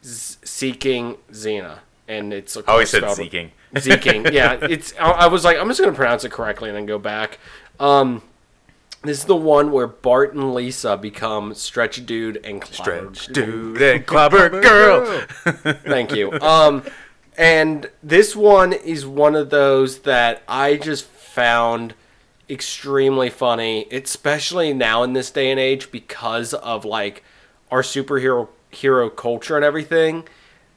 z- 0.02 0.38
seeking 0.46 1.18
Xena 1.30 1.80
and 2.08 2.32
it's 2.34 2.56
of 2.56 2.64
Oh, 2.70 2.74
he 2.74 2.78
course 2.80 2.92
said 2.92 3.00
spelled- 3.02 3.18
seeking. 3.18 3.52
Zeking 3.76 4.32
yeah 4.32 4.54
it's 4.62 4.94
I, 4.98 5.12
I 5.12 5.28
was 5.28 5.44
like 5.44 5.58
I'm 5.58 5.68
just 5.68 5.82
gonna 5.82 5.92
pronounce 5.92 6.24
it 6.24 6.32
correctly 6.32 6.70
and 6.70 6.78
then 6.78 6.86
go 6.86 6.98
back 6.98 7.38
um 7.82 8.22
this 9.04 9.20
is 9.20 9.26
the 9.26 9.36
one 9.36 9.72
where 9.72 9.88
Bart 9.88 10.34
and 10.34 10.54
Lisa 10.54 10.98
become 10.98 11.54
Stretch 11.54 12.06
Dude 12.06 12.38
and 12.46 12.62
Clobber 12.62 13.14
Stretch 13.14 13.34
dude 13.34 13.82
and 13.82 14.06
clobber 14.06 14.50
girl. 14.50 15.22
Thank 15.84 16.16
you. 16.16 16.32
Um, 16.40 16.84
and 17.38 17.90
this 18.02 18.36
one 18.36 18.72
is 18.74 19.06
one 19.06 19.36
of 19.36 19.50
those 19.50 20.00
that 20.00 20.44
I 20.48 20.78
just 20.78 21.06
found 21.06 21.96
extremely 22.50 23.30
funny, 23.30 23.88
especially 23.92 24.74
now 24.74 25.04
in 25.04 25.14
this 25.14 25.32
day 25.32 25.52
and 25.52 25.60
age 25.60 25.92
because 25.92 26.54
of 26.54 26.86
like 26.86 27.24
our 27.72 27.82
superhero 27.82 28.48
hero 28.72 29.10
culture 29.10 29.56
and 29.56 29.66
everything. 29.66 30.24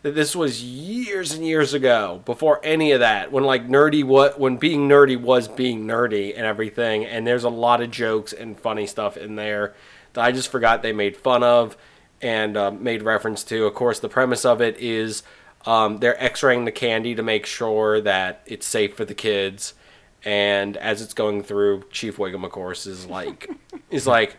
That 0.02 0.14
this 0.14 0.36
was 0.36 0.62
years 0.62 1.32
and 1.32 1.44
years 1.44 1.74
ago, 1.74 2.22
before 2.24 2.60
any 2.62 2.92
of 2.92 3.00
that, 3.00 3.32
when 3.32 3.42
like 3.44 3.66
nerdy 3.66 4.04
what 4.04 4.38
when 4.38 4.56
being 4.56 4.88
nerdy 4.88 5.20
was 5.20 5.48
being 5.48 5.84
nerdy 5.86 6.32
and 6.36 6.46
everything, 6.46 7.04
and 7.04 7.26
there's 7.26 7.42
a 7.44 7.48
lot 7.50 7.80
of 7.80 7.90
jokes 7.90 8.32
and 8.32 8.58
funny 8.58 8.86
stuff 8.86 9.16
in 9.16 9.34
there 9.36 9.74
that 10.12 10.24
I 10.24 10.30
just 10.32 10.48
forgot 10.48 10.82
they 10.82 10.92
made 10.92 11.16
fun 11.16 11.42
of 11.42 11.76
and 12.22 12.56
uh, 12.56 12.70
made 12.70 13.02
reference 13.02 13.42
to. 13.44 13.66
Of 13.66 13.74
course, 13.74 13.98
the 13.98 14.08
premise 14.08 14.44
of 14.44 14.60
it 14.60 14.78
is 14.78 15.22
Um, 15.64 15.98
they're 15.98 16.22
X-raying 16.22 16.64
the 16.64 16.72
candy 16.72 17.16
to 17.16 17.22
make 17.24 17.44
sure 17.44 18.00
that 18.00 18.42
it's 18.46 18.66
safe 18.66 18.96
for 18.96 19.04
the 19.04 19.14
kids. 19.14 19.74
And 20.24 20.76
as 20.76 21.02
it's 21.02 21.12
going 21.14 21.42
through, 21.42 21.84
Chief 21.90 22.16
Wiggum, 22.18 22.44
of 22.44 22.52
course, 22.52 22.86
is 22.86 23.06
like, 23.06 23.50
is 23.90 24.06
like, 24.06 24.36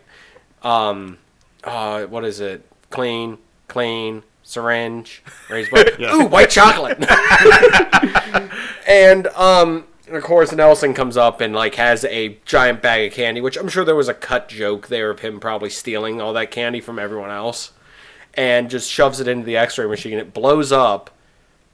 um, 0.62 1.18
uh, 1.64 2.04
what 2.04 2.24
is 2.24 2.40
it? 2.40 2.64
Clean, 2.90 3.36
clean, 3.68 4.22
syringe, 4.48 5.22
raised 5.50 5.70
bar. 5.72 5.84
Ooh, 6.14 6.24
white 6.26 6.50
chocolate. 6.50 6.98
and 8.88 9.26
um, 9.28 9.84
and 10.06 10.16
of 10.16 10.22
course, 10.22 10.52
Nelson 10.52 10.94
comes 10.94 11.16
up 11.16 11.40
and 11.40 11.54
like 11.54 11.74
has 11.74 12.04
a 12.06 12.38
giant 12.44 12.80
bag 12.82 13.10
of 13.10 13.14
candy, 13.16 13.40
which 13.40 13.56
I'm 13.56 13.68
sure 13.68 13.84
there 13.84 13.94
was 13.94 14.08
a 14.08 14.14
cut 14.14 14.48
joke 14.48 14.88
there 14.88 15.10
of 15.10 15.20
him 15.20 15.38
probably 15.38 15.70
stealing 15.70 16.20
all 16.20 16.32
that 16.32 16.50
candy 16.50 16.80
from 16.80 16.98
everyone 16.98 17.30
else, 17.30 17.72
and 18.34 18.70
just 18.70 18.90
shoves 18.90 19.20
it 19.20 19.28
into 19.28 19.44
the 19.44 19.56
X-ray 19.56 19.86
machine. 19.86 20.18
It 20.18 20.32
blows 20.32 20.72
up, 20.72 21.10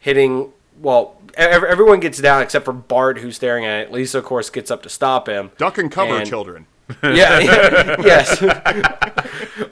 hitting. 0.00 0.52
Well, 0.80 1.20
everyone 1.36 2.00
gets 2.00 2.20
down 2.20 2.42
except 2.42 2.64
for 2.64 2.72
Bart, 2.72 3.18
who's 3.18 3.36
staring 3.36 3.64
at 3.64 3.82
it. 3.82 3.92
Lisa, 3.92 4.18
of 4.18 4.24
course, 4.24 4.50
gets 4.50 4.72
up 4.72 4.82
to 4.82 4.88
stop 4.88 5.28
him. 5.28 5.52
Duck 5.56 5.78
and 5.78 5.90
cover, 5.90 6.16
And- 6.16 6.28
children. 6.28 6.66
Yeah, 7.02 7.38
yeah, 7.40 7.96
yes. 8.04 8.42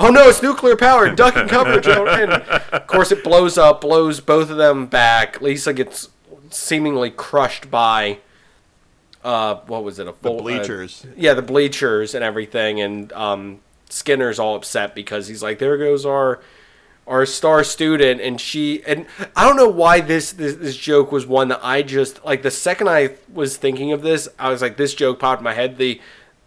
oh 0.00 0.10
no, 0.10 0.28
it's 0.28 0.42
nuclear 0.42 0.76
power. 0.76 1.10
Duck 1.14 1.36
and 1.36 1.48
cover, 1.48 1.80
children. 1.80 2.30
And 2.32 2.42
of 2.42 2.86
course, 2.86 3.12
it 3.12 3.22
blows 3.22 3.58
up, 3.58 3.82
blows 3.82 4.20
both 4.20 4.50
of 4.50 4.56
them 4.56 4.86
back. 4.86 5.40
Lisa 5.42 5.72
gets 5.72 6.08
seemingly 6.50 7.10
crushed 7.10 7.70
by. 7.70 8.18
Uh, 9.22 9.56
what 9.66 9.84
was 9.84 9.98
it? 9.98 10.02
A 10.08 10.12
The 10.12 10.12
full, 10.14 10.38
uh, 10.38 10.42
bleachers. 10.42 11.06
yeah, 11.16 11.34
the 11.34 11.42
bleachers 11.42 12.14
and 12.14 12.24
everything, 12.24 12.80
and 12.80 13.12
um, 13.12 13.60
Skinner's 13.88 14.38
all 14.38 14.56
upset 14.56 14.94
because 14.94 15.28
he's 15.28 15.42
like, 15.42 15.58
"There 15.58 15.76
goes 15.76 16.04
our 16.04 16.40
our 17.06 17.24
star 17.26 17.62
student," 17.62 18.20
and 18.20 18.40
she 18.40 18.82
and 18.84 19.06
I 19.36 19.46
don't 19.46 19.56
know 19.56 19.68
why 19.68 20.00
this, 20.00 20.32
this 20.32 20.54
this 20.56 20.76
joke 20.76 21.12
was 21.12 21.24
one 21.26 21.48
that 21.48 21.60
I 21.62 21.82
just 21.82 22.24
like. 22.24 22.42
The 22.42 22.50
second 22.50 22.88
I 22.88 23.10
was 23.32 23.56
thinking 23.56 23.92
of 23.92 24.02
this, 24.02 24.28
I 24.40 24.48
was 24.50 24.60
like, 24.62 24.76
this 24.76 24.94
joke 24.94 25.20
popped 25.20 25.40
in 25.40 25.44
my 25.44 25.54
head. 25.54 25.76
The 25.78 26.00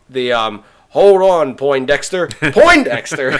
the 0.09 0.31
um, 0.33 0.63
hold 0.89 1.21
on, 1.21 1.55
Poindexter, 1.55 2.27
Poindexter. 2.53 3.31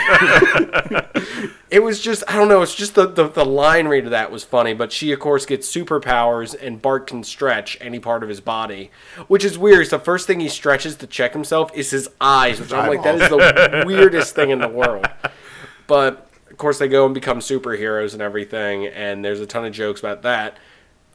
it 1.69 1.83
was 1.83 1.99
just 2.01 2.23
I 2.27 2.35
don't 2.35 2.47
know. 2.47 2.61
It's 2.61 2.75
just 2.75 2.95
the, 2.95 3.07
the 3.07 3.27
the 3.27 3.45
line 3.45 3.87
read 3.87 4.05
of 4.05 4.11
that 4.11 4.31
was 4.31 4.43
funny, 4.43 4.73
but 4.73 4.91
she 4.91 5.11
of 5.11 5.19
course 5.19 5.45
gets 5.45 5.73
superpowers, 5.73 6.55
and 6.59 6.81
Bart 6.81 7.07
can 7.07 7.23
stretch 7.23 7.77
any 7.81 7.99
part 7.99 8.23
of 8.23 8.29
his 8.29 8.41
body, 8.41 8.91
which 9.27 9.43
is 9.45 9.57
weird. 9.57 9.79
'cause 9.85 9.89
the 9.89 9.99
first 9.99 10.27
thing 10.27 10.39
he 10.39 10.49
stretches 10.49 10.95
to 10.97 11.07
check 11.07 11.33
himself 11.33 11.71
is 11.73 11.91
his 11.91 12.09
eyes, 12.21 12.59
which 12.59 12.73
I'm 12.73 12.87
like 12.89 13.03
that 13.03 13.15
is 13.21 13.29
the 13.29 13.83
weirdest 13.85 14.35
thing 14.35 14.49
in 14.49 14.59
the 14.59 14.67
world. 14.67 15.07
But 15.87 16.29
of 16.49 16.57
course, 16.57 16.77
they 16.79 16.87
go 16.87 17.05
and 17.05 17.13
become 17.13 17.39
superheroes 17.39 18.13
and 18.13 18.21
everything, 18.21 18.87
and 18.87 19.23
there's 19.25 19.39
a 19.41 19.45
ton 19.45 19.65
of 19.65 19.73
jokes 19.73 19.99
about 19.99 20.21
that. 20.23 20.57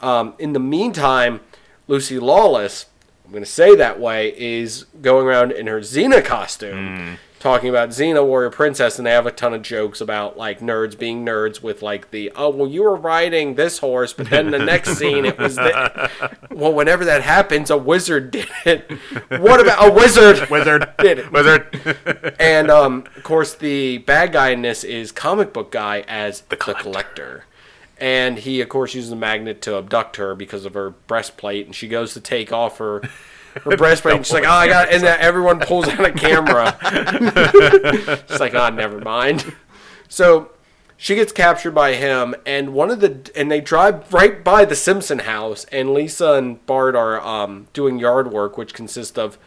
Um, 0.01 0.35
in 0.39 0.53
the 0.53 0.61
meantime, 0.61 1.41
Lucy 1.89 2.19
Lawless, 2.19 2.87
I'm 3.31 3.35
going 3.35 3.45
to 3.45 3.49
say 3.51 3.77
that 3.77 4.01
way, 4.01 4.35
is 4.37 4.87
going 5.01 5.25
around 5.25 5.53
in 5.53 5.69
her 5.69 5.79
Xena 5.79 6.25
costume, 6.25 7.19
talking 7.39 7.69
about 7.69 7.91
Xena, 7.91 8.27
Warrior 8.27 8.51
Princess, 8.51 8.99
and 8.99 9.07
they 9.07 9.13
have 9.13 9.25
a 9.25 9.31
ton 9.31 9.55
of 9.55 9.63
jokes 9.63 10.01
about 10.01 10.37
like 10.37 10.59
nerds 10.59 10.99
being 10.99 11.25
nerds 11.25 11.63
with 11.63 11.81
like 11.81 12.11
the 12.11 12.33
oh 12.35 12.51
well 12.51 12.67
you 12.67 12.83
were 12.83 12.97
riding 12.97 13.55
this 13.55 13.79
horse, 13.79 14.13
but 14.13 14.31
then 14.31 14.51
the 14.51 14.59
next 14.59 14.97
scene 14.97 15.25
it 15.25 15.39
was 15.39 15.55
the 15.55 16.11
well 16.51 16.73
whenever 16.73 17.05
that 17.05 17.23
happens 17.23 17.71
a 17.71 17.77
wizard 17.77 18.33
did 18.33 18.49
it. 18.67 18.91
What 19.29 19.61
about 19.61 19.89
a 19.89 19.93
wizard? 19.93 20.51
Wizard. 20.51 20.93
did 20.99 21.21
it? 21.21 21.31
Wizard. 21.31 22.35
And 22.41 22.69
um, 22.69 23.05
of 23.17 23.23
course, 23.23 23.55
the 23.55 23.99
bad 23.99 24.33
guy 24.33 24.49
in 24.49 24.63
this 24.63 24.83
is 24.83 25.13
comic 25.13 25.53
book 25.53 25.71
guy 25.71 26.01
as 26.09 26.41
the 26.49 26.57
collector. 26.57 27.45
And 28.01 28.39
he, 28.39 28.61
of 28.61 28.69
course, 28.69 28.95
uses 28.95 29.13
a 29.13 29.17
magnet 29.17 29.61
to 29.63 29.77
abduct 29.77 30.17
her 30.17 30.35
because 30.35 30.65
of 30.65 30.75
her 30.75 30.91
breastplate. 30.91 31.67
And 31.67 31.75
she 31.75 31.87
goes 31.87 32.15
to 32.15 32.21
take 32.21 32.53
off 32.53 32.79
her 32.79 33.03
her 33.63 33.77
breastplate. 33.77 34.17
And 34.17 34.27
she's 34.27 34.33
like, 34.33 34.45
"Oh, 34.45 34.51
I 34.51 34.69
got," 34.69 34.93
and 34.93 35.03
then 35.03 35.19
everyone 35.21 35.61
pulls 35.61 35.89
out 35.89 36.05
a 36.05 36.13
camera. 36.13 36.77
she's 38.29 38.41
like, 38.41 38.55
"Oh, 38.55 38.71
never 38.71 39.01
mind." 39.01 39.55
So 40.09 40.51
she 40.97 41.15
gets 41.15 41.33
captured 41.33 41.71
by 41.71 41.95
him, 41.95 42.35
and 42.45 42.75
one 42.75 42.91
of 42.91 43.01
the 43.01 43.31
and 43.35 43.51
they 43.51 43.61
drive 43.61 44.13
right 44.13 44.45
by 44.45 44.65
the 44.65 44.77
Simpson 44.77 45.21
house, 45.21 45.65
and 45.73 45.95
Lisa 45.95 46.35
and 46.35 46.65
Bart 46.67 46.95
are 46.95 47.21
um, 47.21 47.69
doing 47.73 47.99
yard 47.99 48.31
work, 48.31 48.59
which 48.59 48.75
consists 48.75 49.17
of 49.17 49.39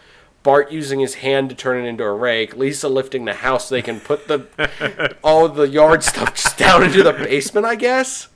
Bart 0.41 0.72
using 0.72 0.99
his 0.99 1.16
hand 1.16 1.49
to 1.49 1.56
turn 1.56 1.84
it 1.84 1.88
into 1.88 2.04
a 2.04 2.12
rake, 2.12 2.56
Lisa 2.56 2.89
lifting 2.89 3.26
the 3.26 3.36
house 3.36 3.70
so 3.70 3.76
they 3.76 3.82
can 3.82 3.99
put 3.99 4.28
the 4.28 5.16
all 5.24 5.47
the 5.47 5.70
yard 5.70 6.04
stuff 6.04 6.34
just 6.34 6.58
down 6.58 6.84
into 6.84 7.04
the 7.04 7.14
basement, 7.14 7.66
I 7.66 7.76
guess. 7.76 8.30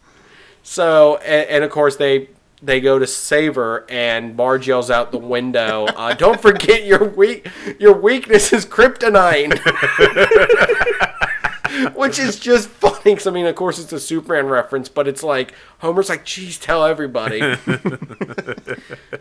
So 0.69 1.15
and, 1.17 1.49
and 1.49 1.63
of 1.63 1.71
course 1.71 1.95
they 1.95 2.27
they 2.61 2.81
go 2.81 2.99
to 2.99 3.07
save 3.07 3.55
her, 3.55 3.85
and 3.89 4.35
Marge 4.35 4.67
yells 4.67 4.91
out 4.91 5.13
the 5.13 5.17
window, 5.17 5.85
uh, 5.85 6.13
"Don't 6.13 6.41
forget 6.41 6.83
your 6.85 7.05
weak 7.05 7.47
your 7.79 7.93
weakness 7.93 8.51
is 8.51 8.65
kryptonite." 8.65 9.57
Which 11.95 12.17
is 12.19 12.37
just 12.39 12.67
funny 12.69 12.99
because 13.05 13.27
I 13.27 13.31
mean, 13.31 13.45
of 13.45 13.55
course, 13.55 13.79
it's 13.79 13.93
a 13.93 13.99
Superman 13.99 14.47
reference, 14.47 14.89
but 14.89 15.07
it's 15.07 15.23
like 15.23 15.53
Homer's 15.79 16.09
like, 16.09 16.25
"Geez, 16.25 16.57
tell 16.57 16.83
everybody." 16.85 17.39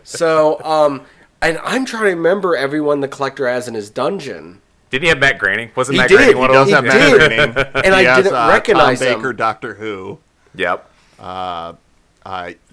so, 0.03 0.61
um, 0.63 1.03
and 1.41 1.59
I'm 1.63 1.85
trying 1.85 2.03
to 2.03 2.09
remember 2.09 2.55
everyone 2.57 2.99
the 3.01 3.07
collector 3.07 3.47
has 3.47 3.67
in 3.69 3.73
his 3.73 3.89
dungeon, 3.89 4.61
Didn't 4.89 5.03
he 5.03 5.09
have 5.09 5.19
Matt 5.19 5.37
Groening? 5.39 5.71
Wasn't 5.75 5.93
He 5.95 5.99
Matt 5.99 6.09
did. 6.09 6.17
Groening 6.17 6.37
one 6.39 6.49
He 6.49 6.55
of 6.57 6.67
Does 6.67 6.71
them? 6.71 6.85
have 6.85 6.93
did. 6.93 7.17
Matt 7.29 7.53
Groening. 7.53 7.71
And 7.85 7.95
I 7.95 8.03
has, 8.03 8.23
didn't 8.23 8.35
uh, 8.35 8.47
recognize 8.49 8.99
Tom 8.99 9.07
him. 9.07 9.15
Baker, 9.19 9.33
Doctor 9.33 9.73
Who. 9.75 10.17
Yep. 10.55 10.89
Uh, 11.19 11.73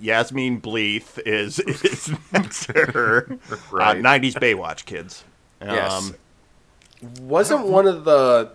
Yasmine 0.00 0.60
Bleeth 0.60 1.18
is 1.24 1.58
is 1.60 2.10
next 2.32 2.66
her. 2.72 3.38
Right. 3.70 3.98
Uh, 3.98 4.00
90s 4.00 4.34
Baywatch 4.34 4.84
kids. 4.84 5.24
Um, 5.60 5.68
Yes. 5.70 6.12
wasn't 7.20 7.66
one 7.66 7.86
of 7.86 8.04
the 8.04 8.52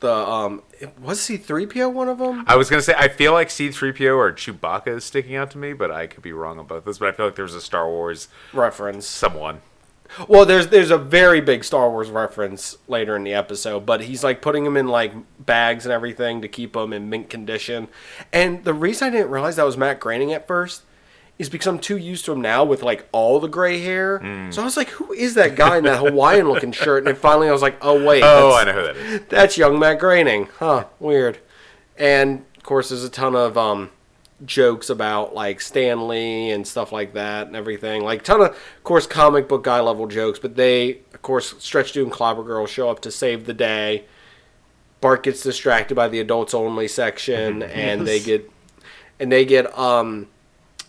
the 0.00 0.12
um 0.14 0.62
was 1.02 1.20
C 1.20 1.36
three 1.36 1.66
PO 1.66 1.88
one 1.88 2.08
of 2.08 2.18
them? 2.18 2.44
I 2.46 2.56
was 2.56 2.70
gonna 2.70 2.82
say 2.82 2.94
I 2.96 3.08
feel 3.08 3.32
like 3.32 3.50
C-3PO 3.50 4.16
or 4.16 4.32
Chewbacca 4.32 4.88
is 4.96 5.04
sticking 5.04 5.34
out 5.36 5.50
to 5.52 5.58
me, 5.58 5.72
but 5.72 5.90
I 5.90 6.06
could 6.06 6.22
be 6.22 6.32
wrong 6.32 6.58
on 6.58 6.66
both 6.66 6.84
those. 6.84 6.98
But 6.98 7.08
I 7.08 7.12
feel 7.12 7.26
like 7.26 7.34
there's 7.34 7.54
a 7.54 7.60
Star 7.60 7.88
Wars 7.88 8.28
Reference. 8.52 9.06
someone. 9.06 9.60
Well, 10.26 10.44
there's 10.44 10.68
there's 10.68 10.90
a 10.90 10.98
very 10.98 11.40
big 11.40 11.64
Star 11.64 11.90
Wars 11.90 12.10
reference 12.10 12.76
later 12.88 13.14
in 13.16 13.24
the 13.24 13.34
episode, 13.34 13.84
but 13.86 14.02
he's 14.02 14.24
like 14.24 14.42
putting 14.42 14.64
them 14.64 14.76
in 14.76 14.88
like 14.88 15.12
bags 15.38 15.84
and 15.86 15.92
everything 15.92 16.40
to 16.42 16.48
keep 16.48 16.72
them 16.72 16.92
in 16.92 17.08
mint 17.10 17.30
condition. 17.30 17.88
And 18.32 18.64
the 18.64 18.74
reason 18.74 19.08
I 19.08 19.10
didn't 19.10 19.30
realize 19.30 19.56
that 19.56 19.64
was 19.66 19.76
Matt 19.76 20.00
Groening 20.00 20.32
at 20.32 20.46
first 20.48 20.82
is 21.38 21.48
because 21.48 21.68
I'm 21.68 21.78
too 21.78 21.96
used 21.96 22.24
to 22.24 22.32
him 22.32 22.40
now 22.40 22.64
with 22.64 22.82
like 22.82 23.08
all 23.12 23.38
the 23.38 23.46
gray 23.48 23.80
hair. 23.80 24.18
Hmm. 24.18 24.50
So 24.50 24.60
I 24.60 24.64
was 24.64 24.76
like, 24.76 24.88
who 24.88 25.12
is 25.12 25.34
that 25.34 25.54
guy 25.54 25.76
in 25.78 25.84
that 25.84 25.98
Hawaiian 25.98 26.48
looking 26.48 26.72
shirt? 26.72 26.98
And 26.98 27.06
then 27.06 27.14
finally 27.14 27.48
I 27.48 27.52
was 27.52 27.62
like, 27.62 27.76
oh 27.80 28.04
wait, 28.04 28.22
Oh, 28.24 28.54
I 28.56 28.64
know 28.64 28.72
who 28.72 28.82
that 28.82 28.96
is. 28.96 29.20
That's 29.28 29.56
young 29.56 29.78
Matt 29.78 30.00
Groening. 30.00 30.48
Huh, 30.58 30.86
weird. 30.98 31.38
And 31.96 32.44
of 32.56 32.64
course, 32.64 32.88
there's 32.88 33.04
a 33.04 33.08
ton 33.08 33.36
of 33.36 33.56
um, 33.56 33.90
jokes 34.44 34.88
about 34.88 35.34
like 35.34 35.60
Stan 35.60 36.08
Lee 36.08 36.50
and 36.50 36.66
stuff 36.66 36.92
like 36.92 37.14
that 37.14 37.46
and 37.46 37.56
everything. 37.56 38.02
Like 38.02 38.22
ton 38.22 38.40
of, 38.40 38.48
of 38.48 38.84
course, 38.84 39.06
comic 39.06 39.48
book 39.48 39.64
guy 39.64 39.80
level 39.80 40.06
jokes. 40.06 40.38
But 40.38 40.56
they, 40.56 41.00
of 41.12 41.22
course, 41.22 41.54
Stretch 41.58 41.92
Dude 41.92 42.04
and 42.04 42.12
Clobber 42.12 42.44
Girl 42.44 42.66
show 42.66 42.88
up 42.90 43.00
to 43.00 43.10
save 43.10 43.46
the 43.46 43.54
day. 43.54 44.04
Bart 45.00 45.22
gets 45.22 45.42
distracted 45.42 45.94
by 45.94 46.08
the 46.08 46.20
adults 46.20 46.54
only 46.54 46.88
section, 46.88 47.62
and 47.62 48.06
they 48.06 48.20
get 48.20 48.50
and 49.20 49.30
they 49.30 49.44
get 49.44 49.76
um 49.78 50.28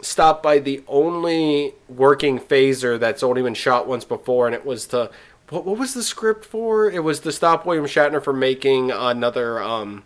stopped 0.02 0.41
by 0.41 0.60
the 0.60 0.84
only 0.88 1.74
working 1.88 2.39
phaser 2.39 3.00
that's 3.00 3.22
only 3.22 3.41
been 3.41 3.54
shot 3.54 3.88
once 3.88 4.06
before, 4.06 4.47
and 4.47 4.56
it 4.56 4.66
was 4.66 4.88
to 4.88 5.12
what, 5.50 5.66
what 5.66 5.78
was 5.78 5.93
the 5.93 6.04
script 6.04 6.45
for? 6.45 6.89
It 6.89 7.04
was 7.04 7.20
to 7.22 7.32
stop 7.32 7.66
William 7.66 7.86
Shatner 7.86 8.24
from 8.24 8.39
making 8.39 8.91
another. 8.91 9.62
um 9.62 10.06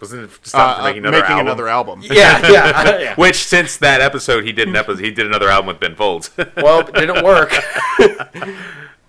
Wasn't 0.00 0.22
it 0.24 0.30
uh, 0.30 0.34
stop 0.42 0.78
uh, 0.78 0.84
making 0.84 0.98
another 1.04 1.18
making 1.18 1.30
album? 1.32 1.46
another 1.46 1.68
album. 1.68 2.00
Yeah, 2.04 2.50
yeah, 2.50 2.98
yeah. 2.98 3.14
Which 3.16 3.44
since 3.44 3.76
that 3.78 4.00
episode 4.00 4.44
he 4.44 4.52
did 4.52 4.68
an 4.68 4.76
episode 4.76 5.04
he 5.04 5.10
did 5.10 5.26
another 5.26 5.48
album 5.48 5.68
with 5.68 5.80
Ben 5.80 5.94
Folds. 5.94 6.30
Well, 6.56 6.80
it 6.80 6.94
didn't 6.94 7.24
work. 7.24 7.52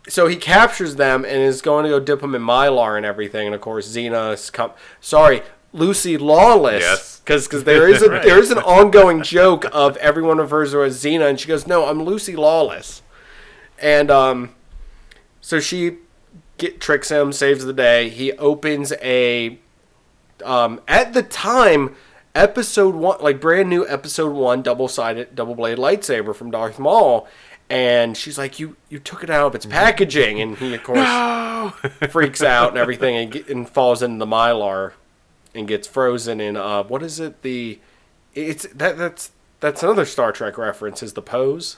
so 0.07 0.27
he 0.27 0.35
captures 0.35 0.95
them 0.95 1.25
and 1.25 1.35
is 1.35 1.61
going 1.61 1.83
to 1.83 1.89
go 1.89 1.99
dip 1.99 2.21
them 2.21 2.35
in 2.35 2.41
mylar 2.41 2.97
and 2.97 3.05
everything. 3.05 3.45
And 3.47 3.55
of 3.55 3.61
course, 3.61 3.87
Xena's 3.87 4.49
come. 4.49 4.71
Sorry, 4.99 5.41
Lucy 5.73 6.17
Lawless. 6.17 6.81
Yes. 6.81 7.21
Because 7.23 7.47
because 7.47 7.63
there 7.63 7.87
is 7.87 8.01
a 8.01 8.07
there 8.07 8.39
is 8.39 8.51
an 8.51 8.57
ongoing 8.59 9.21
joke 9.21 9.65
of 9.71 9.95
everyone 9.97 10.37
refers 10.37 10.71
to 10.71 10.77
her 10.77 10.83
as 10.83 11.01
Xena, 11.03 11.29
and 11.29 11.39
she 11.39 11.47
goes, 11.47 11.67
"No, 11.67 11.85
I'm 11.85 12.03
Lucy 12.03 12.35
Lawless." 12.35 13.01
And 13.79 14.11
um, 14.11 14.55
so 15.39 15.59
she 15.59 15.97
get 16.57 16.79
tricks 16.81 17.09
him, 17.09 17.31
saves 17.31 17.63
the 17.63 17.73
day. 17.73 18.09
He 18.09 18.31
opens 18.33 18.91
a 19.01 19.59
um, 20.43 20.81
at 20.87 21.13
the 21.13 21.23
time, 21.23 21.95
episode 22.35 22.95
one, 22.95 23.21
like 23.21 23.39
brand 23.41 23.69
new 23.69 23.87
episode 23.87 24.33
one, 24.33 24.61
double 24.61 24.87
sided, 24.87 25.35
double 25.35 25.55
blade 25.55 25.77
lightsaber 25.77 26.35
from 26.35 26.51
Darth 26.51 26.79
Maul, 26.79 27.27
and 27.69 28.15
she's 28.17 28.37
like, 28.37 28.59
"You 28.59 28.75
you 28.89 28.99
took 28.99 29.23
it 29.23 29.29
out 29.29 29.47
of 29.47 29.55
its 29.55 29.65
packaging," 29.65 30.39
and 30.41 30.57
he 30.57 30.73
of 30.75 30.83
course 30.83 31.73
freaks 32.11 32.41
out 32.41 32.69
and 32.69 32.77
everything, 32.77 33.15
and, 33.15 33.31
get, 33.31 33.49
and 33.49 33.69
falls 33.69 34.01
into 34.01 34.19
the 34.19 34.25
mylar, 34.25 34.93
and 35.53 35.67
gets 35.67 35.87
frozen 35.87 36.39
in 36.39 36.57
uh, 36.57 36.83
what 36.83 37.03
is 37.03 37.19
it 37.19 37.41
the 37.41 37.79
it's 38.33 38.65
that 38.73 38.97
that's 38.97 39.31
that's 39.59 39.83
another 39.83 40.05
Star 40.05 40.31
Trek 40.31 40.57
reference. 40.57 41.03
Is 41.03 41.13
the 41.13 41.21
pose? 41.21 41.77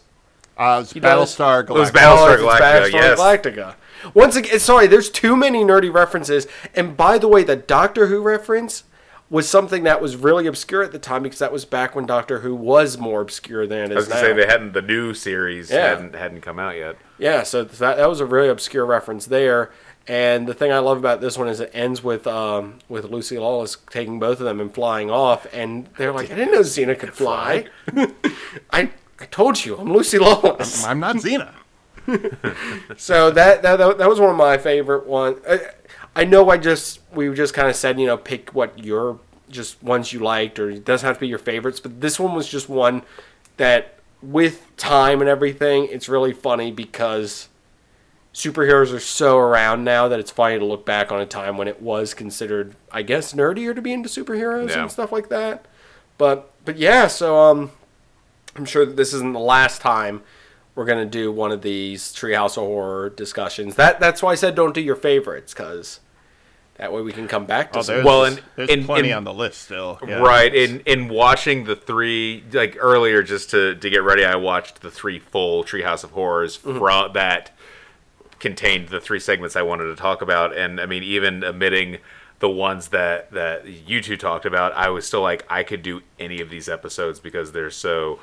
Uh, 0.58 0.80
it's 0.84 0.94
He 0.94 1.00
does. 1.00 1.36
Battlestar 1.36 1.66
Galactica. 1.66 1.92
Battlestar 1.92 2.30
Oh, 2.30 2.34
it's 2.34 2.44
Galactica, 2.44 2.92
yes. 2.92 3.20
Galactica. 3.20 3.76
Once 4.14 4.36
again, 4.36 4.60
sorry, 4.60 4.88
there's 4.88 5.10
too 5.10 5.36
many 5.36 5.64
nerdy 5.64 5.94
references. 5.94 6.48
And 6.76 6.96
by 6.98 7.18
the 7.18 7.28
way, 7.28 7.44
the 7.44 7.56
Doctor 7.56 8.08
Who 8.08 8.22
reference 8.22 8.84
was 9.30 9.50
something 9.50 9.84
that 9.84 10.00
was 10.02 10.16
really 10.16 10.46
obscure 10.46 10.84
at 10.84 10.92
the 10.92 11.00
time 11.00 11.24
because 11.24 11.40
that 11.40 11.52
was 11.52 11.66
back 11.66 11.96
when 11.96 12.06
Doctor 12.06 12.40
Who 12.40 12.54
was 12.54 12.98
more 13.00 13.22
obscure 13.22 13.66
than 13.66 13.92
it 13.92 13.94
I 13.94 13.96
was 13.96 14.08
gonna 14.08 14.22
say 14.22 14.34
they 14.34 14.46
hadn't 14.46 14.74
the 14.74 14.82
new 14.82 15.14
series 15.14 15.72
Yeah. 15.72 15.90
hadn't 15.90 16.14
hadn't 16.16 16.42
come 16.42 16.60
out 16.60 16.76
yet. 16.76 16.98
Yeah, 17.18 17.44
so 17.44 17.64
that, 17.64 17.98
that 17.98 18.10
was 18.10 18.20
a 18.20 18.26
really 18.26 18.50
obscure 18.50 18.86
reference 18.86 19.26
there. 19.26 19.72
And 20.06 20.48
the 20.48 20.54
thing 20.54 20.72
I 20.72 20.80
love 20.80 20.98
about 20.98 21.22
this 21.22 21.38
one 21.38 21.48
is 21.48 21.62
it 21.62 21.72
ends 21.74 22.04
with 22.04 22.28
um, 22.28 22.80
with 22.90 23.06
Lucy 23.06 23.40
Lawless 23.40 23.78
taking 23.90 24.20
both 24.20 24.40
of 24.40 24.46
them 24.46 24.60
and 24.60 24.72
flying 24.74 25.10
off, 25.10 25.48
and 25.54 25.88
they're 25.98 26.12
like, 26.12 26.30
"I 26.30 26.36
didn't 26.36 26.54
know 26.54 26.60
Xena 26.60 27.00
could 27.00 27.14
fly." 27.14 27.68
I 28.72 28.92
I 29.20 29.26
told 29.32 29.64
you, 29.64 29.78
I'm 29.78 29.94
Lucy 29.94 30.20
Lawless. 30.20 30.84
I'm 30.86 31.00
not 31.00 31.16
Xena. 31.16 31.54
So 32.98 33.32
that 33.32 33.62
that 33.62 33.78
that 33.98 34.10
was 34.10 34.20
one 34.20 34.30
of 34.30 34.36
my 34.36 34.58
favorite 34.58 35.06
ones. 35.08 35.40
I, 35.48 35.60
I 36.16 36.24
know 36.26 36.50
I 36.50 36.58
just 36.58 37.00
we 37.12 37.34
just 37.34 37.54
kind 37.54 37.68
of 37.70 37.76
said 37.76 38.00
you 38.00 38.06
know 38.06 38.18
pick 38.18 38.54
what 38.54 38.84
your 38.84 39.20
just 39.50 39.82
ones 39.84 40.12
you 40.14 40.20
liked 40.20 40.60
or 40.60 40.70
it 40.70 40.86
doesn't 40.86 41.06
have 41.06 41.18
to 41.18 41.22
be 41.22 41.28
your 41.28 41.38
favorites, 41.40 41.80
but 41.80 42.02
this 42.02 42.20
one 42.20 42.34
was 42.36 42.48
just 42.48 42.68
one 42.70 43.04
that 43.58 44.00
with 44.22 44.76
time 44.78 45.20
and 45.22 45.30
everything, 45.30 45.88
it's 45.92 46.08
really 46.10 46.34
funny 46.34 46.72
because 46.72 47.50
superheroes 48.34 48.92
are 48.92 49.00
so 49.00 49.38
around 49.38 49.84
now 49.84 50.08
that 50.08 50.20
it's 50.20 50.32
funny 50.32 50.58
to 50.58 50.66
look 50.66 50.86
back 50.86 51.12
on 51.12 51.20
a 51.22 51.26
time 51.26 51.56
when 51.58 51.68
it 51.68 51.82
was 51.82 52.14
considered, 52.16 52.76
I 52.92 53.04
guess, 53.04 53.34
nerdier 53.34 53.76
to 53.76 53.82
be 53.82 53.94
into 53.94 54.10
superheroes 54.10 54.70
Yeah. 54.70 54.82
and 54.84 54.92
stuff 54.92 55.12
like 55.12 55.30
that. 55.30 55.66
But 56.18 56.50
but 56.66 56.78
yeah, 56.78 57.08
so 57.08 57.38
um, 57.38 57.72
I'm 58.56 58.66
sure 58.66 58.86
that 58.86 58.96
this 58.96 59.14
isn't 59.14 59.34
the 59.34 59.40
last 59.40 59.82
time 59.82 60.24
we're 60.76 60.86
gonna 60.86 61.06
do 61.06 61.32
one 61.32 61.52
of 61.52 61.62
these 61.62 62.14
Treehouse 62.14 62.58
of 62.58 62.64
Horror 62.64 63.10
discussions. 63.10 63.76
That 63.76 64.00
that's 64.00 64.22
why 64.24 64.32
I 64.32 64.36
said 64.36 64.56
don't 64.56 64.74
do 64.74 64.82
your 64.82 64.96
favorites 64.96 65.54
because 65.54 66.00
that 66.78 66.92
way 66.92 67.02
we 67.02 67.14
can 67.14 67.28
come 67.28 67.46
back 67.46 67.72
to. 67.74 67.80
Oh, 67.80 67.82
some- 67.84 68.04
Well, 68.04 68.26
and- 68.26 68.42
there's 68.56 68.70
and- 68.70 68.86
plenty 68.86 69.10
and- 69.10 69.18
on 69.18 69.24
the 69.24 69.34
list 69.34 69.62
still. 69.64 70.00
Yeah. 70.08 70.16
Right. 70.16 70.54
In 70.54 70.82
in 70.82 71.10
watching 71.10 71.66
the 71.66 71.76
three 71.76 72.44
like 72.52 72.78
earlier 72.80 73.22
just 73.22 73.52
to 73.52 73.76
to 73.76 73.90
get 73.90 74.04
ready, 74.04 74.26
I 74.26 74.36
watched 74.36 74.82
the 74.82 74.92
three 74.92 75.20
full 75.20 75.64
Treehouse 75.64 76.04
of 76.04 76.12
Horrors 76.12 76.58
mm-hmm. 76.58 76.80
from 76.80 77.14
that 77.14 77.52
contained 78.40 78.90
the 78.90 79.00
three 79.00 79.20
segments 79.20 79.56
I 79.56 79.62
wanted 79.62 79.86
to 79.86 79.96
talk 79.96 80.22
about, 80.22 80.56
and 80.58 80.82
I 80.82 80.86
mean 80.86 81.04
even 81.04 81.44
omitting 81.44 82.00
the 82.40 82.50
ones 82.50 82.90
that 82.90 83.32
that 83.32 83.66
you 83.68 84.02
two 84.02 84.18
talked 84.18 84.46
about, 84.46 84.74
I 84.74 84.90
was 84.90 85.06
still 85.08 85.22
like 85.22 85.46
I 85.50 85.64
could 85.64 85.84
do 85.84 86.02
any 86.20 86.42
of 86.42 86.50
these 86.50 86.68
episodes 86.68 87.20
because 87.20 87.52
they're 87.54 87.72
so 87.72 88.20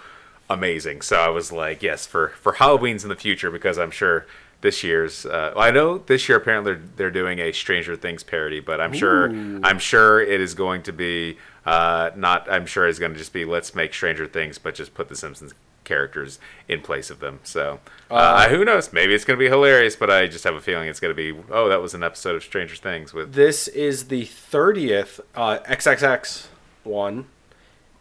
amazing. 0.51 1.01
So 1.01 1.17
I 1.17 1.29
was 1.29 1.51
like, 1.53 1.83
yes, 1.83 2.07
for 2.07 2.29
for 2.29 2.55
Halloween's 2.55 3.05
in 3.05 3.09
the 3.09 3.17
future 3.17 3.51
because 3.51 3.79
I'm 3.79 3.91
sure 3.91 4.27
this 4.61 4.85
year's. 4.85 5.25
Uh, 5.25 5.53
well, 5.55 5.65
I 5.65 5.71
know 5.71 5.99
this 5.99 6.29
year 6.29 6.37
apparently 6.37 6.75
they're, 6.75 6.83
they're 6.97 7.11
doing 7.11 7.39
a 7.39 7.53
Stranger 7.53 7.97
Things 7.97 8.23
parody, 8.23 8.61
but 8.61 8.81
I'm 8.81 8.93
sure 8.93 9.31
I'm 9.65 9.79
sure 9.79 10.21
it 10.21 10.41
is 10.41 10.55
going 10.55 10.83
to 10.83 10.93
be 10.93 11.39
uh, 11.65 12.11
not. 12.17 12.51
I'm 12.51 12.67
sure 12.67 12.87
it's 12.87 12.99
going 12.99 13.13
to 13.13 13.19
just 13.19 13.33
be 13.33 13.45
let's 13.45 13.75
make 13.75 13.95
Stranger 13.95 14.27
Things, 14.27 14.59
but 14.59 14.75
just 14.75 14.93
put 14.93 15.09
the 15.09 15.17
Simpsons 15.17 15.55
characters 15.85 16.39
in 16.69 16.83
place 16.83 17.11
of 17.11 17.21
them. 17.21 17.41
So 17.43 17.81
uh, 18.11 18.49
who 18.49 18.65
knows? 18.65 18.93
Maybe 18.93 19.15
it's 19.15 19.25
going 19.25 19.39
to 19.39 19.43
be 19.43 19.49
hilarious, 19.49 19.97
but 19.97 20.11
I 20.11 20.27
just 20.27 20.45
have 20.45 20.55
a 20.55 20.61
feeling 20.61 20.89
it's 20.89 21.01
going 21.01 21.15
to 21.15 21.33
be 21.33 21.39
oh 21.51 21.69
that 21.69 21.81
was 21.81 21.95
an 21.95 22.03
episode 22.03 22.37
of 22.37 22.43
Stranger 22.43 22.77
Things 22.77 23.15
with 23.15 23.33
This 23.33 23.67
is 23.69 24.09
the 24.09 24.25
30th 24.25 25.21
uh, 25.35 25.59
XXX 25.61 26.49
one, 26.85 27.27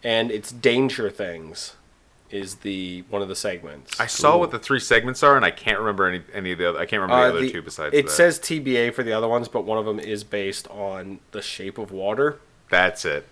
and 0.02 0.30
it's 0.30 0.52
Danger 0.52 1.10
Things 1.10 1.76
is 2.30 2.56
the 2.56 3.04
one 3.10 3.22
of 3.22 3.28
the 3.28 3.36
segments. 3.36 3.98
I 4.00 4.06
saw 4.06 4.36
what 4.38 4.50
the 4.50 4.58
three 4.58 4.80
segments 4.80 5.22
are, 5.22 5.36
and 5.36 5.44
I 5.44 5.50
can't 5.50 5.78
remember 5.78 6.06
any 6.08 6.22
any 6.32 6.52
of 6.52 6.58
the 6.58 6.68
other. 6.70 6.78
I 6.78 6.86
can't 6.86 7.02
remember 7.02 7.22
Uh, 7.24 7.26
the 7.30 7.38
other 7.38 7.40
the- 7.46 7.50
two 7.52 7.62
besides 7.62 7.94
it 7.94 8.06
that. 8.06 8.12
says 8.12 8.38
TBA 8.38 8.90
for 8.94 9.02
the 9.02 9.12
other 9.12 9.28
ones, 9.28 9.48
but 9.48 9.62
one 9.64 9.78
of 9.78 9.84
them 9.84 9.98
is 10.00 10.24
based 10.24 10.68
on 10.68 11.20
The 11.32 11.42
Shape 11.42 11.78
of 11.78 11.90
Water. 11.90 12.38
That's 12.70 13.04
it. 13.04 13.26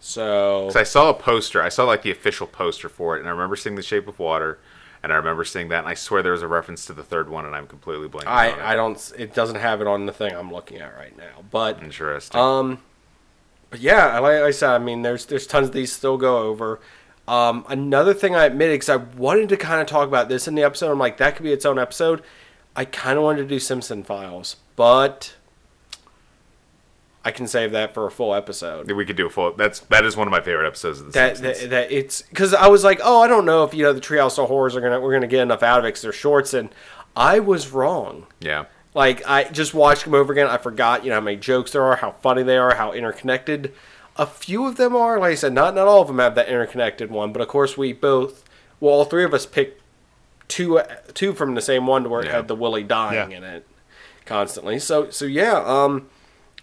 So 0.00 0.64
'Cause 0.66 0.76
I 0.76 0.84
saw 0.84 1.10
a 1.10 1.14
poster. 1.14 1.60
I 1.62 1.68
saw 1.68 1.84
like 1.84 2.02
the 2.02 2.10
official 2.10 2.46
poster 2.46 2.88
for 2.88 3.16
it, 3.16 3.20
and 3.20 3.28
I 3.28 3.32
remember 3.32 3.56
seeing 3.56 3.74
The 3.76 3.82
Shape 3.82 4.06
of 4.08 4.18
Water, 4.18 4.58
and 5.02 5.12
I 5.12 5.16
remember 5.16 5.44
seeing 5.44 5.68
that, 5.70 5.80
and 5.80 5.88
I 5.88 5.94
swear 5.94 6.22
there 6.22 6.32
was 6.32 6.42
a 6.42 6.46
reference 6.48 6.84
to 6.86 6.92
the 6.92 7.02
third 7.02 7.28
one, 7.28 7.44
and 7.44 7.54
I'm 7.54 7.66
completely 7.66 8.08
blanking 8.08 8.28
on 8.28 8.46
it. 8.46 8.52
I 8.60 8.72
I 8.72 8.76
don't. 8.76 9.12
It 9.18 9.34
doesn't 9.34 9.56
have 9.56 9.80
it 9.80 9.86
on 9.86 10.06
the 10.06 10.12
thing 10.12 10.34
I'm 10.34 10.52
looking 10.52 10.78
at 10.78 10.96
right 10.96 11.16
now, 11.16 11.42
but 11.50 11.82
Interesting. 11.82 12.40
Um, 12.40 12.78
but 13.70 13.80
yeah, 13.80 14.18
like 14.20 14.36
I 14.40 14.50
said, 14.52 14.70
I 14.70 14.78
mean, 14.78 15.02
there's 15.02 15.26
there's 15.26 15.46
tons 15.48 15.66
of 15.68 15.74
these 15.74 15.92
still 15.92 16.16
go 16.16 16.38
over. 16.38 16.78
Um, 17.28 17.64
another 17.68 18.14
thing 18.14 18.34
I 18.34 18.44
admitted 18.46 18.74
because 18.80 18.88
I 18.88 18.96
wanted 18.96 19.48
to 19.50 19.56
kind 19.56 19.80
of 19.80 19.86
talk 19.86 20.08
about 20.08 20.28
this 20.28 20.48
in 20.48 20.54
the 20.54 20.62
episode. 20.62 20.90
I'm 20.90 20.98
like, 20.98 21.18
that 21.18 21.36
could 21.36 21.42
be 21.44 21.52
its 21.52 21.66
own 21.66 21.78
episode. 21.78 22.22
I 22.74 22.84
kind 22.84 23.18
of 23.18 23.24
wanted 23.24 23.42
to 23.42 23.48
do 23.48 23.58
Simpson 23.58 24.02
Files, 24.02 24.56
but 24.76 25.34
I 27.24 27.30
can 27.30 27.46
save 27.46 27.72
that 27.72 27.92
for 27.92 28.06
a 28.06 28.10
full 28.10 28.34
episode. 28.34 28.90
we 28.90 29.04
could 29.04 29.16
do 29.16 29.26
a 29.26 29.30
full. 29.30 29.52
That's 29.52 29.80
that 29.80 30.04
is 30.04 30.16
one 30.16 30.26
of 30.26 30.30
my 30.32 30.40
favorite 30.40 30.66
episodes 30.66 31.00
of 31.00 31.06
The 31.06 31.12
That, 31.12 31.36
Simpsons. 31.36 31.60
that 31.62 31.70
that 31.70 31.92
it's 31.92 32.22
because 32.22 32.54
I 32.54 32.68
was 32.68 32.84
like, 32.84 33.00
oh, 33.02 33.20
I 33.20 33.26
don't 33.26 33.44
know 33.44 33.64
if 33.64 33.74
you 33.74 33.82
know 33.82 33.92
the 33.92 34.00
Treehouse 34.00 34.38
of 34.42 34.48
Horrors 34.48 34.74
are 34.76 34.80
gonna 34.80 35.00
we're 35.00 35.12
gonna 35.12 35.26
get 35.26 35.42
enough 35.42 35.62
out 35.62 35.80
of 35.80 35.84
it 35.84 35.88
because 35.88 36.02
they're 36.02 36.12
shorts, 36.12 36.54
and 36.54 36.70
I 37.16 37.40
was 37.40 37.70
wrong. 37.70 38.26
yeah. 38.40 38.66
Like 38.94 39.22
I 39.28 39.44
just 39.44 39.74
watched 39.74 40.04
them 40.04 40.14
over 40.14 40.32
again. 40.32 40.46
I 40.46 40.56
forgot, 40.56 41.04
you 41.04 41.10
know, 41.10 41.16
how 41.16 41.20
many 41.20 41.36
jokes 41.36 41.72
there 41.72 41.82
are, 41.84 41.96
how 41.96 42.12
funny 42.12 42.42
they 42.42 42.56
are, 42.56 42.74
how 42.74 42.92
interconnected. 42.92 43.74
A 44.18 44.26
few 44.26 44.66
of 44.66 44.76
them 44.76 44.96
are, 44.96 45.18
like 45.20 45.32
I 45.32 45.34
said, 45.36 45.52
not 45.52 45.74
not 45.74 45.86
all 45.86 46.02
of 46.02 46.08
them 46.08 46.18
have 46.18 46.34
that 46.34 46.48
interconnected 46.48 47.10
one. 47.10 47.32
But 47.32 47.40
of 47.42 47.48
course, 47.48 47.76
we 47.78 47.92
both, 47.92 48.44
well, 48.80 48.92
all 48.94 49.04
three 49.04 49.24
of 49.24 49.32
us 49.32 49.46
picked 49.46 49.80
two 50.48 50.80
two 51.14 51.32
from 51.34 51.54
the 51.54 51.60
same 51.60 51.86
one 51.86 52.02
to 52.04 52.08
where 52.08 52.20
it 52.22 52.26
Yeah. 52.26 52.32
had 52.36 52.48
the 52.48 52.56
Willie 52.56 52.82
dying 52.82 53.30
Yeah. 53.30 53.36
in 53.38 53.44
it 53.44 53.66
constantly. 54.26 54.78
So 54.78 55.10
so 55.10 55.24
yeah, 55.24 55.62
um, 55.64 56.08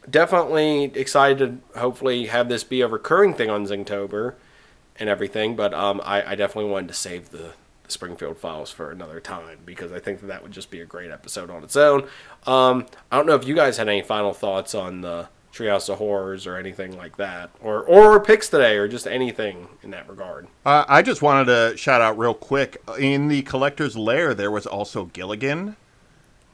definitely 0.10 0.86
excited 0.96 1.38
to 1.74 1.80
hopefully 1.80 2.26
have 2.28 2.50
this 2.50 2.64
be 2.64 2.82
a 2.82 2.88
recurring 2.88 3.34
thing 3.34 3.50
on 3.50 3.66
Zingtober 3.66 4.34
and 5.00 5.10
everything. 5.10 5.56
But 5.56 5.74
um, 5.74 6.02
I, 6.04 6.32
I 6.32 6.36
definitely 6.36 6.72
wanted 6.72 6.88
to 6.90 6.94
save 6.94 7.30
the, 7.30 7.54
the 7.84 7.92
Springfield 7.92 8.38
Files 8.38 8.72
for 8.72 8.92
another 8.92 9.20
time 9.20 9.60
because 9.66 9.92
I 9.92 10.00
think 10.00 10.20
that 10.22 10.28
that 10.28 10.44
would 10.44 10.52
just 10.52 10.70
be 10.72 10.82
a 10.82 10.86
great 10.86 11.12
episode 11.12 11.50
on 11.50 11.64
its 11.64 11.76
own. 11.76 12.04
Um, 12.46 12.86
I 13.12 13.18
don't 13.18 13.26
know 13.26 13.36
if 13.36 13.48
you 13.48 13.56
guys 13.56 13.78
had 13.78 13.88
any 13.88 14.02
final 14.02 14.34
thoughts 14.34 14.76
on 14.76 15.02
the 15.02 15.28
Treehouse 15.56 15.88
of 15.88 16.00
Horrors 16.00 16.46
or 16.46 16.58
anything 16.58 16.98
like 16.98 17.16
that, 17.16 17.50
or 17.62 17.82
or 17.84 18.20
picks 18.20 18.50
today, 18.50 18.76
or 18.76 18.88
just 18.88 19.08
anything 19.08 19.70
in 19.84 19.92
that 19.92 20.10
regard. 20.10 20.48
Uh, 20.66 20.84
I 20.88 21.02
just 21.02 21.22
wanted 21.22 21.46
to 21.46 21.78
shout 21.78 22.02
out 22.02 22.18
real 22.18 22.34
quick. 22.34 22.82
In 23.00 23.30
the 23.30 23.42
collector's 23.44 23.96
lair, 23.96 24.34
there 24.34 24.52
was 24.52 24.68
also 24.68 25.06
Gilligan, 25.06 25.78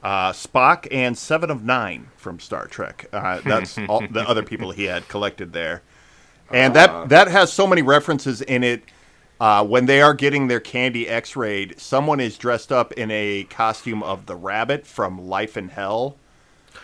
uh, 0.04 0.32
Spock, 0.34 0.88
and 0.92 1.18
Seven 1.18 1.50
of 1.50 1.64
Nine 1.64 2.10
from 2.16 2.40
Star 2.40 2.68
Trek. 2.68 3.08
Uh, 3.12 3.42
that's 3.46 3.80
all 3.90 4.02
the 4.08 4.22
other 4.28 4.44
people 4.44 4.72
he 4.72 4.84
had 4.84 5.08
collected 5.08 5.52
there, 5.52 5.82
and 6.52 6.76
that 6.76 7.10
that 7.10 7.28
has 7.28 7.52
so 7.52 7.66
many 7.66 7.82
references 7.82 8.42
in 8.42 8.64
it. 8.64 8.84
Uh, 9.40 9.66
when 9.66 9.88
they 9.88 10.04
are 10.04 10.14
getting 10.14 10.48
their 10.48 10.60
candy 10.60 11.10
X-rayed, 11.10 11.80
someone 11.80 12.20
is 12.20 12.38
dressed 12.38 12.72
up 12.72 12.94
in 12.94 13.10
a 13.10 13.44
costume 13.50 14.04
of 14.04 14.28
the 14.28 14.36
rabbit 14.36 14.86
from 14.86 15.28
Life 15.28 15.58
in 15.58 15.70
Hell. 15.70 16.16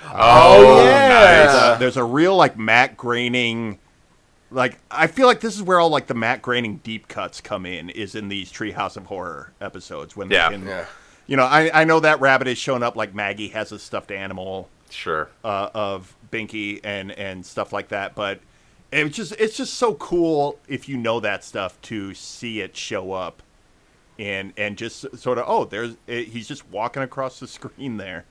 Oh, 0.05 0.83
There's 0.83 1.53
a, 1.53 1.77
there's 1.79 1.97
a 1.97 2.03
real 2.03 2.35
like 2.35 2.57
Matt 2.57 2.97
Groening, 2.97 3.79
like 4.51 4.79
I 4.89 5.07
feel 5.07 5.27
like 5.27 5.41
this 5.41 5.55
is 5.55 5.63
where 5.63 5.79
all 5.79 5.89
like 5.89 6.07
the 6.07 6.13
Matt 6.13 6.41
Groening 6.41 6.77
deep 6.83 7.07
cuts 7.07 7.41
come 7.41 7.65
in 7.65 7.89
is 7.89 8.15
in 8.15 8.29
these 8.29 8.51
Treehouse 8.51 8.97
of 8.97 9.05
Horror 9.07 9.51
episodes 9.61 10.15
when 10.15 10.29
Yeah. 10.31 10.49
they 10.49 10.55
can, 10.55 10.65
Yeah. 10.67 10.85
you 11.27 11.37
know, 11.37 11.43
I 11.45 11.81
I 11.81 11.83
know 11.83 11.99
that 11.99 12.19
rabbit 12.21 12.47
is 12.47 12.57
shown 12.57 12.83
up 12.83 12.95
like 12.95 13.13
Maggie 13.13 13.49
has 13.49 13.71
a 13.71 13.79
stuffed 13.79 14.11
animal 14.11 14.69
Sure. 14.89 15.29
uh, 15.43 15.69
of 15.73 16.15
Binky 16.31 16.79
and 16.83 17.11
and 17.11 17.45
stuff 17.45 17.73
like 17.73 17.89
that, 17.89 18.15
but 18.15 18.39
it's 18.91 19.15
just 19.17 19.33
it's 19.33 19.57
just 19.57 19.73
so 19.73 19.95
cool 19.95 20.57
if 20.69 20.87
you 20.87 20.95
know 20.95 21.19
that 21.19 21.43
stuff 21.43 21.79
to 21.83 22.13
see 22.13 22.61
it 22.61 22.75
show 22.77 23.11
up 23.11 23.43
and 24.17 24.53
and 24.57 24.77
just 24.77 25.05
sort 25.17 25.37
of 25.37 25.43
oh 25.45 25.65
there's 25.65 25.95
it, 26.07 26.29
he's 26.29 26.47
just 26.47 26.67
walking 26.69 27.03
across 27.03 27.39
the 27.41 27.47
screen 27.47 27.97
there 27.97 28.23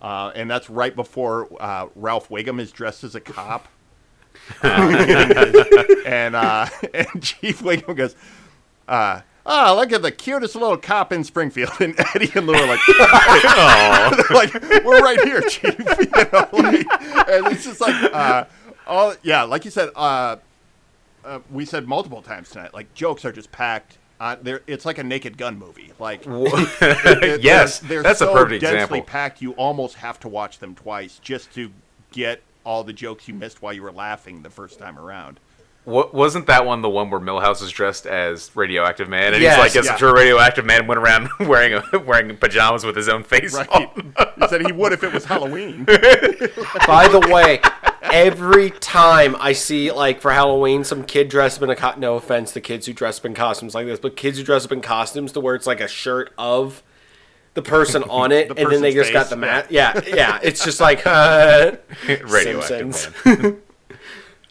uh, 0.00 0.32
and 0.34 0.50
that's 0.50 0.68
right 0.68 0.94
before 0.94 1.48
uh, 1.60 1.88
Ralph 1.94 2.28
Wiggum 2.28 2.60
is 2.60 2.70
dressed 2.72 3.04
as 3.04 3.14
a 3.14 3.20
cop. 3.20 3.68
Uh, 4.62 4.66
and 6.06 6.36
uh, 6.36 6.66
and 6.94 7.22
Chief 7.22 7.60
Wiggum 7.60 7.96
goes 7.96 8.14
uh, 8.88 9.22
oh 9.44 9.74
look 9.76 9.92
at 9.92 10.02
the 10.02 10.12
cutest 10.12 10.54
little 10.54 10.76
cop 10.76 11.12
in 11.12 11.24
Springfield. 11.24 11.72
And 11.80 11.94
Eddie 12.14 12.30
and 12.34 12.46
Lou 12.46 12.54
are 12.54 12.66
like 12.66 12.80
they're 12.86 14.36
like 14.36 14.84
we're 14.84 15.00
right 15.00 15.20
here 15.22 15.40
Chief 15.42 15.78
you 15.78 16.06
know 16.32 16.48
like, 16.52 16.86
and 17.28 17.46
it's 17.46 17.64
just 17.64 17.80
like 17.80 18.12
uh, 18.12 18.44
oh 18.86 19.16
yeah 19.22 19.42
like 19.42 19.64
you 19.64 19.70
said 19.70 19.90
uh, 19.96 20.36
uh, 21.24 21.40
we 21.50 21.64
said 21.64 21.88
multiple 21.88 22.22
times 22.22 22.50
tonight 22.50 22.72
like 22.74 22.92
jokes 22.94 23.24
are 23.24 23.32
just 23.32 23.50
packed 23.50 23.98
uh, 24.20 24.36
it's 24.66 24.84
like 24.84 24.98
a 24.98 25.04
Naked 25.04 25.36
Gun 25.38 25.58
movie. 25.58 25.92
Like, 25.98 26.22
they're- 26.80 27.38
Yes, 27.40 27.78
they're 27.80 28.02
that's 28.02 28.20
a 28.20 28.24
so 28.26 28.32
perfect 28.32 28.62
densely 28.62 28.76
example. 28.98 29.02
packed. 29.02 29.42
You 29.42 29.52
almost 29.52 29.96
have 29.96 30.18
to 30.20 30.28
watch 30.28 30.58
them 30.58 30.74
twice 30.74 31.18
just 31.22 31.52
to 31.54 31.70
get 32.12 32.42
all 32.64 32.82
the 32.84 32.92
jokes 32.92 33.28
you 33.28 33.34
missed 33.34 33.62
while 33.62 33.72
you 33.72 33.82
were 33.82 33.92
laughing 33.92 34.42
the 34.42 34.50
first 34.50 34.78
time 34.78 34.98
around. 34.98 35.38
What 35.86 36.12
wasn't 36.12 36.46
that 36.48 36.66
one 36.66 36.82
the 36.82 36.90
one 36.90 37.10
where 37.10 37.20
Milhouse 37.20 37.62
is 37.62 37.70
dressed 37.70 38.06
as 38.06 38.50
Radioactive 38.54 39.08
Man, 39.08 39.32
and 39.34 39.42
Yes, 39.42 39.54
he's 39.54 39.62
like, 39.64 39.74
"Yes, 39.74 39.84
yeah. 39.86 39.92
I'm 39.92 39.98
sure 39.98 40.12
Radioactive 40.14 40.64
Man 40.64 40.86
went 40.88 40.98
around 40.98 41.28
wearing 41.40 41.80
a, 41.92 41.98
wearing 42.00 42.36
pajamas 42.36 42.84
with 42.84 42.96
his 42.96 43.08
own 43.08 43.22
face 43.22 43.54
Right. 43.54 43.68
on." 43.70 44.14
he 44.40 44.48
said 44.48 44.66
he 44.66 44.72
would 44.72 44.92
if 44.92 45.04
it 45.04 45.12
was 45.12 45.24
Halloween. 45.24 45.84
By 46.86 47.06
the 47.08 47.28
way, 47.32 47.60
every 48.02 48.70
time 48.70 49.36
I 49.38 49.52
see 49.52 49.92
like 49.92 50.20
for 50.20 50.32
Halloween 50.32 50.82
some 50.82 51.04
kid 51.04 51.28
dressed 51.28 51.58
up 51.58 51.62
in 51.62 51.70
a 51.70 51.76
co- 51.76 51.94
no 51.96 52.16
offense 52.16 52.52
to 52.54 52.60
kids 52.60 52.86
who 52.86 52.92
dress 52.92 53.20
up 53.20 53.24
in 53.26 53.34
costumes 53.34 53.72
like 53.74 53.86
this, 53.86 54.00
but 54.00 54.16
kids 54.16 54.38
who 54.38 54.44
dress 54.44 54.64
up 54.64 54.72
in 54.72 54.80
costumes 54.80 55.30
to 55.32 55.40
where 55.40 55.54
it's 55.54 55.68
like 55.68 55.80
a 55.80 55.86
shirt 55.88 56.32
of 56.36 56.82
the 57.54 57.62
person 57.62 58.02
on 58.10 58.32
it, 58.32 58.48
The 58.48 58.56
and 58.60 58.72
then 58.72 58.82
they 58.82 58.92
person's 58.92 59.06
just 59.06 59.12
got 59.12 59.30
the 59.30 59.36
mat. 59.36 59.70
Yeah, 59.70 60.00
yeah. 60.04 60.40
It's 60.42 60.64
just 60.64 60.80
like 60.80 61.06
uh, 61.06 61.76
Radioactive 62.08 62.64
Simpsons. 62.64 63.08
Man. 63.24 63.62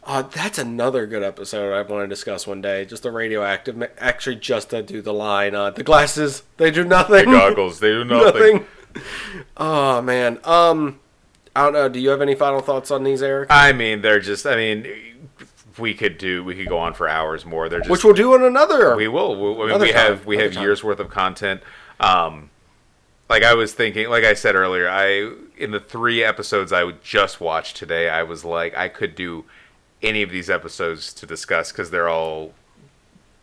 Uh, 0.06 0.22
that's 0.22 0.60
another 0.60 1.08
good 1.08 1.24
episode 1.24 1.74
I 1.74 1.82
want 1.82 2.04
to 2.04 2.08
discuss 2.08 2.46
one 2.46 2.62
day. 2.62 2.86
Just 2.86 3.04
the 3.04 3.12
radioactive. 3.12 3.82
Actually, 3.98 4.36
just 4.36 4.70
to 4.70 4.84
do 4.84 5.02
the 5.02 5.14
line. 5.14 5.56
Uh, 5.56 5.72
the 5.72 5.84
glasses, 5.84 6.44
they 6.58 6.70
do 6.70 6.84
nothing. 6.84 7.32
The 7.32 7.38
Goggles, 7.38 7.80
they 7.80 7.90
do 7.90 8.04
nothing. 8.06 8.54
nothing. 8.94 9.04
Oh 9.58 10.02
man. 10.04 10.40
Um, 10.44 11.00
I 11.56 11.64
don't 11.64 11.74
know. 11.74 11.90
Do 11.90 12.00
you 12.00 12.10
have 12.10 12.22
any 12.22 12.36
final 12.36 12.62
thoughts 12.62 12.92
on 12.92 13.04
these, 13.04 13.24
Eric? 13.24 13.48
I 13.50 13.74
mean, 13.74 14.02
they're 14.02 14.20
just. 14.20 14.46
I 14.46 14.56
mean, 14.56 14.88
we 15.80 15.96
could 15.96 16.20
do. 16.20 16.44
We 16.44 16.56
could 16.56 16.68
go 16.68 16.78
on 16.78 16.94
for 16.94 17.08
hours 17.08 17.44
more. 17.44 17.68
They're 17.68 17.80
just. 17.80 17.90
Which 17.90 18.04
we'll 18.04 18.14
do 18.14 18.36
in 18.36 18.44
another. 18.44 18.96
We 18.96 19.08
will. 19.08 19.56
We, 19.56 19.64
I 19.64 19.68
mean, 19.70 19.82
we 19.82 19.92
time. 19.92 20.02
have 20.02 20.26
we 20.28 20.38
have 20.38 20.54
time. 20.54 20.64
years 20.64 20.84
worth 20.84 21.00
of 21.00 21.10
content. 21.10 21.62
Um, 22.00 22.52
like 23.28 23.42
I 23.42 23.56
was 23.56 23.74
thinking, 23.74 24.08
like 24.10 24.24
I 24.24 24.36
said 24.36 24.54
earlier, 24.56 24.88
I 24.88 25.34
in 25.58 25.72
the 25.72 25.80
three 25.80 26.24
episodes 26.24 26.72
I 26.72 26.84
would 26.84 27.02
just 27.04 27.42
watch 27.42 27.74
today, 27.74 28.08
I 28.10 28.22
was 28.24 28.46
like, 28.46 28.78
I 28.78 28.88
could 28.88 29.16
do 29.16 29.46
any 30.06 30.22
of 30.22 30.30
these 30.30 30.50
episodes 30.50 31.14
to 31.14 31.26
discuss 31.26 31.72
because 31.72 31.92
they're 31.92 32.10
all 32.10 32.54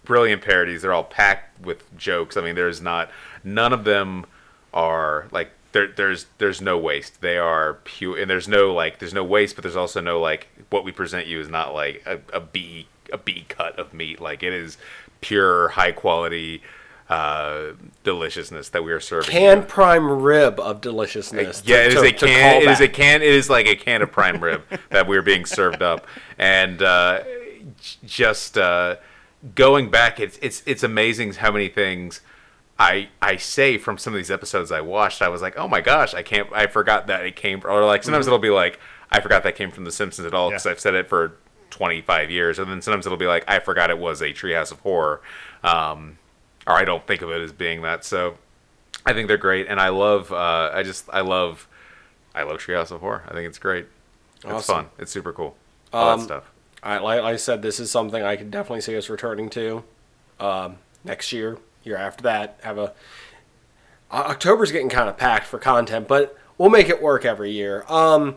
brilliant 0.05 0.43
parodies. 0.43 0.83
They're 0.83 0.93
all 0.93 1.05
packed 1.05 1.61
with 1.61 1.97
jokes. 1.97 2.37
I 2.37 2.41
mean, 2.41 2.55
there's 2.55 2.81
not 2.81 3.11
none 3.45 3.73
of 3.73 3.85
them 3.85 4.27
are 4.73 5.27
like 5.31 5.51
there. 5.73 5.89
There's 5.89 6.27
there's 6.39 6.61
no 6.61 6.79
waste. 6.79 7.21
They 7.21 7.37
are 7.39 7.75
pure, 7.85 8.19
and 8.19 8.31
there's 8.31 8.49
no 8.49 8.73
like 8.73 8.99
there's 8.99 9.15
no 9.15 9.25
waste, 9.25 9.57
but 9.57 9.63
there's 9.63 9.77
also 9.77 10.01
no 10.01 10.21
like 10.21 10.49
what 10.71 10.85
we 10.85 10.93
present 10.93 11.27
you 11.27 11.41
is 11.41 11.49
not 11.49 11.75
like 11.75 12.03
a, 12.07 12.21
a 12.33 12.41
B 12.41 12.87
a 13.13 13.19
B 13.19 13.45
cut 13.49 13.79
of 13.79 13.93
meat. 13.93 14.21
Like 14.21 14.43
it 14.43 14.53
is 14.53 14.79
pure 15.21 15.69
high 15.69 15.93
quality 15.93 16.63
uh, 17.09 17.73
deliciousness 18.05 18.69
that 18.71 18.83
we 18.85 18.93
are 18.93 19.01
serving. 19.01 19.31
can 19.31 19.59
you. 19.59 19.65
prime 19.65 20.07
rib 20.23 20.59
of 20.61 20.81
deliciousness. 20.81 21.61
to- 21.61 21.69
Yeah, 21.71 21.85
it 21.85 21.89
is 21.93 22.01
to- 22.01 22.07
a 22.07 22.13
to 22.13 22.27
can. 22.27 22.63
It 22.63 22.69
is 22.69 22.81
a 22.81 22.89
can. 22.89 23.23
It 23.23 23.29
is 23.29 23.51
like 23.51 23.67
a 23.67 23.77
can 23.77 24.03
of 24.03 24.11
prime 24.13 24.43
rib 24.43 24.63
that 24.91 25.07
we're 25.07 25.23
being 25.23 25.45
served 25.45 25.83
up, 25.83 26.07
and 26.39 26.81
uh, 26.83 27.21
just 28.05 28.57
uh, 28.59 28.97
going 29.55 29.91
back, 29.91 30.21
it's 30.21 30.39
it's 30.43 30.63
it's 30.67 30.83
amazing 30.83 31.33
how 31.35 31.51
many 31.51 31.69
things 31.69 32.21
I 32.79 33.09
I 33.21 33.37
say 33.37 33.79
from 33.79 33.99
some 33.99 34.13
of 34.15 34.17
these 34.19 34.31
episodes 34.31 34.73
I 34.73 34.81
watched. 34.81 35.23
I 35.23 35.29
was 35.29 35.43
like, 35.43 35.59
oh 35.59 35.69
my 35.69 35.81
gosh, 35.81 36.15
I 36.15 36.23
can't. 36.23 36.49
I 36.53 36.67
forgot 36.67 37.07
that 37.09 37.25
it 37.27 37.37
came. 37.37 37.63
Or 37.65 37.85
like 37.85 38.03
sometimes 38.05 38.27
it'll 38.27 38.39
be 38.39 38.51
like, 38.51 38.79
I 39.11 39.21
forgot 39.21 39.43
that 39.43 39.57
came 39.57 39.71
from 39.71 39.85
The 39.85 39.93
Simpsons 39.93 40.27
at 40.27 40.35
all 40.35 40.51
because 40.51 40.65
Yeah. 40.67 40.73
I've 40.73 40.81
said 40.81 40.95
it 40.95 41.09
for 41.09 41.37
25 41.71 42.31
years, 42.31 42.59
and 42.59 42.71
then 42.71 42.81
sometimes 42.83 43.07
it'll 43.07 43.19
be 43.19 43.27
like, 43.27 43.45
I 43.49 43.59
forgot 43.59 43.91
it 43.91 43.99
was 43.99 44.21
a 44.23 44.29
Treehouse 44.33 44.73
of 44.73 44.81
Horror. 44.81 45.21
Um, 45.65 46.19
or 46.67 46.75
I 46.75 46.85
don't 46.85 47.07
think 47.07 47.23
of 47.23 47.31
it 47.31 47.41
as 47.43 47.53
being 47.53 47.83
that. 47.83 48.05
So 48.05 48.37
I 49.07 49.13
think 49.13 49.29
they're 49.29 49.37
great, 49.37 49.67
and 49.69 49.81
I 49.81 49.89
love. 49.89 50.33
Uh, 50.33 50.71
I 50.73 50.83
just 50.83 51.09
I 51.13 51.21
love. 51.21 51.69
I 52.35 52.45
love 52.45 52.59
Treehouse 52.59 52.91
of 52.91 53.01
Horror. 53.01 53.25
I 53.29 53.33
think 53.33 53.47
it's 53.49 53.59
great. 53.59 53.87
It's 54.37 54.45
Awesome. 54.47 54.75
fun. 54.75 54.87
It's 54.99 55.13
super 55.13 55.33
cool. 55.33 55.55
All 55.93 56.09
Um, 56.11 56.19
that 56.21 56.25
stuff. 56.25 56.51
I, 56.83 56.99
like, 56.99 57.21
I 57.21 57.37
said, 57.37 57.63
this 57.63 57.79
is 57.79 57.91
something 57.93 58.23
I 58.25 58.35
can 58.37 58.51
definitely 58.51 58.81
see 58.81 58.97
us 58.97 59.09
returning 59.09 59.49
to 59.51 59.85
um, 60.41 60.79
next 61.05 61.31
year, 61.33 61.59
year 61.85 61.97
after 61.97 62.23
that. 62.25 62.59
Have 62.65 62.77
a 62.79 62.93
October's 64.11 64.73
getting 64.73 64.89
kind 64.89 65.09
of 65.09 65.17
packed 65.17 65.47
for 65.47 65.59
content, 65.59 66.09
but 66.09 66.37
we'll 66.59 66.71
make 66.71 66.89
it 66.89 67.01
work 67.01 67.25
every 67.25 67.51
year. 67.51 67.85
Um, 67.89 68.37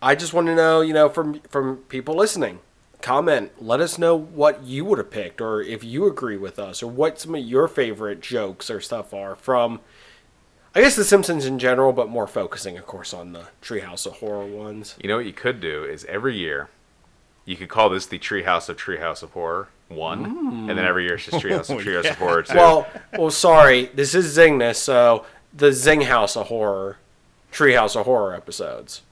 I 0.00 0.14
just 0.14 0.32
want 0.32 0.46
to 0.48 0.54
know, 0.54 0.80
you 0.80 0.92
know, 0.94 1.08
from 1.08 1.40
from 1.48 1.78
people 1.88 2.14
listening, 2.16 2.60
comment. 3.02 3.52
Let 3.60 3.80
us 3.80 3.98
know 3.98 4.16
what 4.16 4.62
you 4.64 4.84
would 4.84 4.98
have 4.98 5.10
picked, 5.10 5.40
or 5.40 5.60
if 5.60 5.82
you 5.84 6.06
agree 6.06 6.36
with 6.36 6.58
us, 6.58 6.82
or 6.82 6.86
what 6.88 7.18
some 7.20 7.34
of 7.34 7.42
your 7.44 7.68
favorite 7.68 8.20
jokes 8.20 8.70
or 8.70 8.80
stuff 8.80 9.12
are 9.12 9.34
from. 9.34 9.80
I 10.74 10.80
guess 10.80 10.96
The 10.96 11.04
Simpsons 11.04 11.44
in 11.44 11.58
general, 11.58 11.92
but 11.92 12.08
more 12.08 12.26
focusing, 12.26 12.78
of 12.78 12.86
course, 12.86 13.12
on 13.12 13.32
the 13.32 13.48
Treehouse 13.60 14.06
of 14.06 14.14
Horror 14.14 14.46
ones. 14.46 14.94
You 15.02 15.08
know 15.08 15.16
what 15.16 15.26
you 15.26 15.32
could 15.34 15.60
do 15.60 15.84
is 15.84 16.04
every 16.06 16.36
year, 16.36 16.70
you 17.44 17.56
could 17.56 17.68
call 17.68 17.90
this 17.90 18.06
the 18.06 18.18
Treehouse 18.18 18.68
of 18.70 18.78
Treehouse 18.78 19.22
of 19.22 19.32
Horror 19.32 19.68
one, 19.88 20.24
and 20.24 20.70
then 20.70 20.86
every 20.86 21.04
year 21.04 21.16
it's 21.16 21.26
just 21.26 21.44
Treehouse 21.44 21.68
of 21.68 21.76
Oh, 21.76 21.78
Treehouse 21.82 22.04
yeah. 22.04 22.10
of 22.12 22.16
Horror 22.18 22.42
two. 22.42 22.54
Well, 22.56 22.86
well, 23.18 23.30
sorry. 23.30 23.90
This 23.94 24.14
is 24.14 24.34
Zingness, 24.34 24.76
so 24.76 25.26
the 25.52 25.72
Zing 25.72 26.02
House 26.02 26.34
of 26.38 26.46
Horror, 26.46 26.96
Treehouse 27.52 27.94
of 27.94 28.06
Horror 28.06 28.34
episodes. 28.34 29.02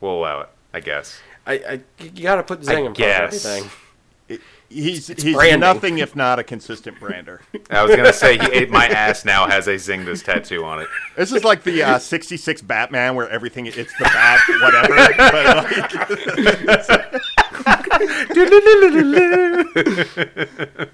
we'll 0.00 0.12
allow 0.12 0.42
it, 0.42 0.48
I 0.72 0.78
guess. 0.78 1.18
I, 1.48 1.54
I 1.54 1.80
you 2.00 2.22
gotta 2.22 2.42
put 2.42 2.62
Zing 2.62 2.76
I 2.76 2.78
in 2.80 2.84
front 2.94 2.98
of 2.98 3.30
guess. 3.32 3.44
everything. 3.46 3.70
He's 4.70 5.06
he's 5.06 5.34
branding. 5.34 5.60
nothing 5.60 5.96
if 5.98 6.14
not 6.14 6.38
a 6.38 6.44
consistent 6.44 7.00
brander. 7.00 7.40
I 7.70 7.82
was 7.82 7.96
gonna 7.96 8.12
say 8.12 8.36
he, 8.36 8.46
ate 8.52 8.68
my 8.70 8.86
ass 8.86 9.24
now 9.24 9.46
has 9.48 9.66
a 9.66 9.76
Zingness 9.76 10.22
tattoo 10.22 10.62
on 10.62 10.80
it. 10.82 10.88
This 11.16 11.32
is 11.32 11.42
like 11.42 11.62
the 11.62 11.82
uh, 11.82 11.98
'66 11.98 12.60
Batman, 12.60 13.14
where 13.14 13.30
everything 13.30 13.64
it's 13.64 13.76
the 13.76 14.04
bat, 14.04 14.40
whatever. 14.60 14.94
but 15.16 15.46
like, 16.92 17.38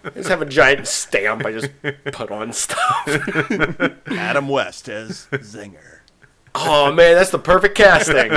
Just 0.14 0.28
have 0.28 0.42
a 0.42 0.46
giant 0.46 0.86
stamp 0.86 1.44
I 1.44 1.52
just 1.52 1.70
put 2.12 2.30
on 2.30 2.52
stuff. 2.52 3.09
Adam 4.07 4.48
West 4.48 4.88
as 4.88 5.26
Zinger. 5.32 5.98
Oh 6.55 6.92
man, 6.92 7.16
that's 7.16 7.30
the 7.30 7.40
perfect 7.40 7.76
casting. 7.76 8.30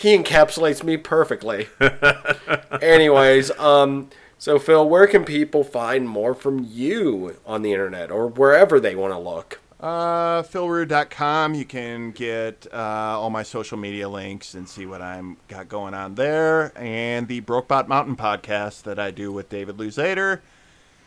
He 0.00 0.16
encapsulates 0.16 0.82
me 0.82 0.96
perfectly. 0.96 1.68
Anyways, 2.82 3.50
um, 3.58 4.08
so 4.38 4.58
Phil, 4.58 4.88
where 4.88 5.06
can 5.06 5.24
people 5.24 5.62
find 5.62 6.08
more 6.08 6.34
from 6.34 6.66
you 6.70 7.36
on 7.44 7.60
the 7.60 7.72
internet 7.72 8.10
or 8.10 8.26
wherever 8.26 8.80
they 8.80 8.94
want 8.96 9.12
to 9.12 9.18
look? 9.18 9.60
Uh, 9.78 10.42
philrue.com. 10.42 11.54
You 11.54 11.64
can 11.66 12.12
get 12.12 12.66
uh, 12.72 12.76
all 13.18 13.28
my 13.30 13.42
social 13.42 13.76
media 13.76 14.08
links 14.08 14.54
and 14.54 14.68
see 14.68 14.86
what 14.86 15.02
I'm 15.02 15.36
got 15.48 15.68
going 15.68 15.94
on 15.94 16.14
there, 16.14 16.72
and 16.76 17.28
the 17.28 17.42
Brokebot 17.42 17.88
Mountain 17.88 18.16
podcast 18.16 18.82
that 18.84 18.98
I 18.98 19.10
do 19.10 19.32
with 19.32 19.48
David 19.48 19.76
Luzader, 19.76 20.40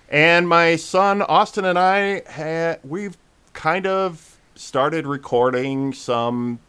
and 0.09 0.47
my 0.47 0.75
son 0.75 1.21
Austin 1.23 1.65
and 1.65 1.77
I. 1.77 2.21
Ha- 2.29 2.79
we've 2.83 3.17
kind 3.53 3.85
of 3.85 4.37
started 4.55 5.05
recording 5.07 5.93
some 5.93 6.59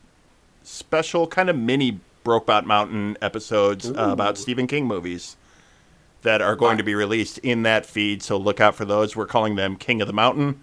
special 0.62 1.27
kind 1.27 1.49
of 1.51 1.57
mini 1.57 2.01
Brokebot 2.25 2.64
Mountain 2.64 3.16
episodes 3.22 3.91
uh, 3.91 3.93
about 3.95 4.39
Stephen 4.39 4.66
King 4.66 4.87
movies 4.87 5.37
that 6.22 6.41
are 6.41 6.57
going 6.57 6.79
to 6.79 6.83
be 6.85 6.95
released 6.95 7.39
in 7.39 7.62
that 7.64 7.85
feed. 7.85 8.22
So 8.22 8.37
look 8.39 8.61
out 8.61 8.75
for 8.75 8.85
those. 8.87 9.14
We're 9.14 9.27
calling 9.27 9.57
them 9.57 9.77
King 9.77 10.01
of 10.01 10.07
the 10.07 10.12
Mountain. 10.14 10.62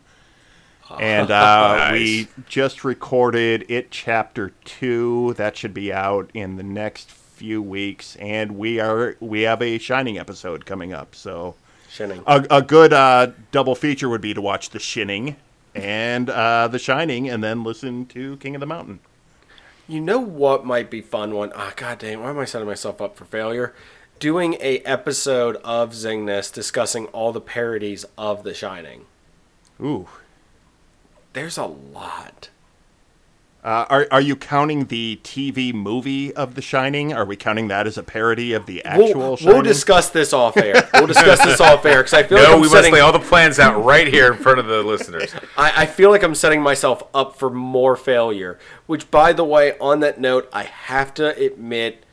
And 1.00 1.30
uh, 1.32 1.76
Nice. 1.78 1.92
we 1.94 2.28
just 2.50 2.84
recorded 2.84 3.66
it 3.70 3.92
chapter 3.92 4.52
two. 4.66 5.34
That 5.38 5.56
should 5.56 5.74
be 5.74 5.94
out 5.94 6.32
in 6.34 6.56
the 6.58 6.64
next 6.64 7.12
few 7.12 7.62
weeks. 7.62 8.16
And 8.18 8.58
we 8.58 8.80
are 8.80 9.16
we 9.20 9.42
have 9.44 9.62
a 9.62 9.78
Shining 9.78 10.18
episode 10.18 10.66
coming 10.66 10.94
up. 10.94 11.14
So 11.16 11.56
Shinning. 11.90 12.24
a, 12.26 12.46
a 12.50 12.62
good 12.62 12.92
uh, 12.92 13.28
double 13.52 13.76
feature 13.76 14.10
would 14.10 14.22
be 14.22 14.34
to 14.34 14.42
watch 14.42 14.72
The 14.72 14.80
Shinning 14.80 15.36
and 15.76 16.30
uh, 16.30 16.68
The 16.68 16.80
Shining, 16.80 17.30
and 17.30 17.42
then 17.44 17.64
listen 17.64 18.06
to 18.08 18.36
King 18.38 18.56
of 18.56 18.60
the 18.60 18.66
Mountain. 18.66 19.00
You 19.92 20.00
know 20.00 20.20
what 20.20 20.66
might 20.66 20.90
be 20.90 21.02
fun 21.02 21.36
one? 21.36 21.52
Ah, 21.54 21.74
god 21.76 22.00
dang, 22.00 22.22
why 22.22 22.30
am 22.30 22.40
I 22.40 22.46
setting 22.46 22.66
myself 22.66 23.02
up 23.02 23.18
for 23.18 23.26
failure? 23.26 23.74
Doing 24.20 24.54
a 24.62 24.78
episode 24.86 25.58
of 25.66 25.92
Zingness 25.92 26.50
discussing 26.54 27.08
all 27.08 27.34
the 27.34 27.42
parodies 27.42 28.06
of 28.18 28.44
The 28.44 28.54
Shining. 28.54 29.04
Ooh. 29.82 30.08
There's 31.34 31.58
a 31.58 31.66
lot. 31.66 32.48
Uh, 33.64 33.86
are, 33.92 34.08
are 34.10 34.22
you 34.22 34.36
counting 34.36 34.86
the 34.86 35.20
TV 35.24 35.72
movie 35.72 36.34
of 36.34 36.56
The 36.56 36.64
Shining? 36.64 37.14
Are 37.14 37.24
we 37.24 37.36
counting 37.36 37.68
that 37.68 37.86
as 37.86 37.96
a 37.96 38.02
parody 38.02 38.54
of 38.54 38.66
the 38.66 38.84
actual 38.84 39.20
We'll, 39.20 39.38
Shining? 39.38 39.54
we'll 39.54 39.64
discuss 39.64 40.10
this 40.10 40.34
off 40.34 40.58
air. 40.58 40.90
We'll 40.96 41.06
discuss 41.06 41.44
this 41.44 41.62
off 41.62 41.86
air 41.86 42.00
because 42.00 42.14
I 42.14 42.24
feel 42.24 42.40
like 42.40 42.48
No, 42.48 42.56
I'm 42.56 42.62
we 42.62 42.70
must 42.70 42.92
lay 42.92 43.00
all 43.02 43.12
the 43.12 43.20
plans 43.20 43.60
out 43.60 43.84
right 43.84 44.08
here 44.08 44.34
in 44.34 44.40
front 44.40 44.58
of 44.58 44.66
the 44.66 44.82
listeners. 44.82 45.32
I, 45.56 45.84
I 45.84 45.86
feel 45.86 46.10
like 46.10 46.24
I'm 46.24 46.34
setting 46.34 46.62
myself 46.62 47.04
up 47.14 47.36
for 47.36 47.52
more 47.52 47.96
failure. 47.96 48.58
Which, 48.88 49.12
by 49.12 49.32
the 49.32 49.44
way, 49.44 49.78
on 49.78 50.00
that 50.00 50.20
note, 50.20 50.50
I 50.52 50.64
have 50.64 51.14
to 51.16 51.36
admit 51.38 52.04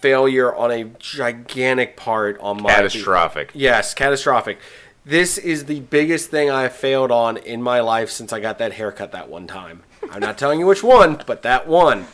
failure 0.00 0.54
on 0.54 0.70
a 0.70 0.84
gigantic 0.84 1.96
part 1.96 2.38
on 2.40 2.62
my 2.62 2.68
Catastrophic. 2.74 3.52
Yes, 3.54 3.94
catastrophic. 3.94 4.58
This 5.04 5.38
is 5.38 5.64
the 5.64 5.80
biggest 5.80 6.30
thing 6.30 6.50
I've 6.50 6.74
failed 6.74 7.10
on 7.10 7.38
in 7.38 7.62
my 7.62 7.80
life 7.80 8.10
since 8.10 8.34
I 8.34 8.40
got 8.40 8.58
that 8.58 8.74
haircut 8.74 9.12
that 9.12 9.30
one 9.30 9.46
time. 9.46 9.82
I'm 10.12 10.20
not 10.20 10.38
telling 10.38 10.60
you 10.60 10.66
which 10.66 10.82
one, 10.82 11.22
but 11.26 11.42
that 11.42 11.66
one. 11.66 12.06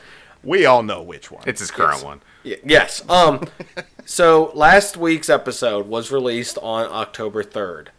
We 0.43 0.65
all 0.67 0.83
know 0.83 1.03
which 1.03 1.31
one. 1.31 1.43
It's 1.47 1.61
his 1.61 1.71
current 1.71 2.03
one. 2.05 2.21
Y- 2.45 2.57
Yes. 2.65 3.03
Um. 3.09 3.45
so 4.05 4.51
last 4.55 4.97
week's 4.97 5.29
episode 5.29 5.87
was 5.89 6.11
released 6.13 6.57
on 6.63 6.87
October 6.91 7.43
third, 7.43 7.91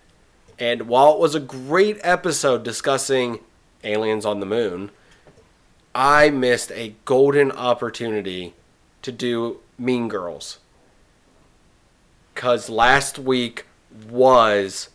and 0.58 0.84
while 0.88 1.14
it 1.14 1.20
was 1.20 1.36
a 1.36 1.40
great 1.40 2.00
episode 2.02 2.64
discussing 2.64 3.40
aliens 3.84 4.26
on 4.26 4.40
the 4.40 4.46
moon, 4.46 4.92
I 5.94 6.30
missed 6.30 6.72
a 6.72 6.96
golden 7.06 7.52
opportunity 7.52 8.54
to 9.02 9.12
do 9.12 9.60
Mean 9.78 10.08
Girls. 10.08 10.60
Cause 12.36 12.70
last 12.70 13.20
week 13.20 13.66
was 14.10 14.90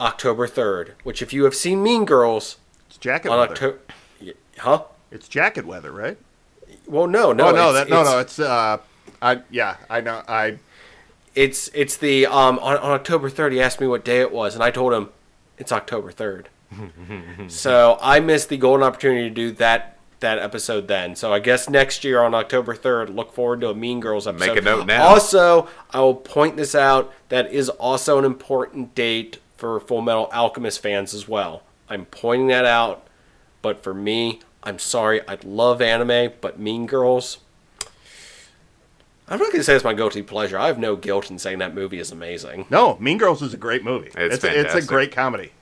October 0.00 0.46
third, 0.46 0.94
which 1.02 1.22
if 1.22 1.32
you 1.32 1.44
have 1.44 1.54
seen 1.54 1.82
Mean 1.82 2.04
Girls 2.04 2.56
It's 2.88 2.98
jacket 2.98 3.30
on 3.30 3.38
weather. 3.38 3.52
October, 3.52 3.78
huh? 4.58 4.84
It's 5.10 5.28
jacket 5.28 5.66
weather, 5.66 5.92
right? 5.92 6.18
Well, 6.86 7.06
no, 7.06 7.32
no, 7.32 7.48
oh 7.48 7.52
no, 7.52 7.72
that 7.72 7.88
no, 7.88 8.02
no. 8.02 8.18
It's 8.18 8.38
uh, 8.38 8.78
I 9.22 9.42
yeah, 9.50 9.76
I 9.88 10.00
know. 10.00 10.22
I 10.28 10.58
It's 11.34 11.68
it's 11.74 11.96
the 11.96 12.26
um 12.26 12.58
on, 12.58 12.76
on 12.76 12.90
October 12.92 13.30
third. 13.30 13.52
He 13.52 13.60
asked 13.60 13.80
me 13.80 13.86
what 13.86 14.04
day 14.04 14.20
it 14.20 14.32
was, 14.32 14.54
and 14.54 14.62
I 14.62 14.70
told 14.70 14.92
him 14.92 15.10
it's 15.58 15.72
October 15.72 16.10
third. 16.10 16.48
so 17.48 17.98
I 18.02 18.20
missed 18.20 18.48
the 18.48 18.56
golden 18.56 18.84
opportunity 18.84 19.28
to 19.28 19.34
do 19.34 19.52
that 19.52 19.94
that 20.20 20.38
episode 20.38 20.88
then. 20.88 21.14
So 21.14 21.32
I 21.32 21.38
guess 21.38 21.68
next 21.68 22.02
year 22.04 22.22
on 22.22 22.34
October 22.34 22.74
third, 22.74 23.10
look 23.10 23.32
forward 23.32 23.60
to 23.60 23.68
a 23.68 23.74
Mean 23.74 24.00
Girls 24.00 24.26
episode. 24.26 24.54
Make 24.54 24.58
a 24.58 24.62
note 24.62 24.86
now. 24.86 25.04
Also, 25.04 25.68
I 25.90 26.00
will 26.00 26.14
point 26.14 26.56
this 26.56 26.74
out. 26.74 27.12
That 27.28 27.52
is 27.52 27.68
also 27.68 28.18
an 28.18 28.24
important 28.24 28.94
date 28.94 29.38
for 29.56 29.78
Full 29.80 30.00
Metal 30.00 30.28
Alchemist 30.32 30.80
fans 30.80 31.14
as 31.14 31.28
well. 31.28 31.62
I'm 31.88 32.06
pointing 32.06 32.48
that 32.48 32.64
out. 32.64 33.06
But 33.64 33.82
for 33.82 33.94
me, 33.94 34.40
I'm 34.62 34.78
sorry. 34.78 35.26
I 35.26 35.38
love 35.42 35.80
anime, 35.80 36.34
but 36.42 36.60
Mean 36.60 36.84
Girls. 36.84 37.38
I'm 39.26 39.38
not 39.38 39.46
going 39.46 39.52
to 39.60 39.64
say 39.64 39.74
it's 39.74 39.82
my 39.82 39.94
guilty 39.94 40.20
pleasure. 40.20 40.58
I 40.58 40.66
have 40.66 40.78
no 40.78 40.96
guilt 40.96 41.30
in 41.30 41.38
saying 41.38 41.60
that 41.60 41.74
movie 41.74 41.98
is 41.98 42.12
amazing. 42.12 42.66
no. 42.68 42.98
Mean 43.00 43.16
Girls 43.16 43.40
is 43.40 43.54
a 43.54 43.56
great 43.56 43.82
movie. 43.82 44.10
It's 44.14 44.44
a, 44.44 44.60
it's 44.60 44.74
a 44.74 44.82
great 44.82 45.12
comedy. 45.12 45.52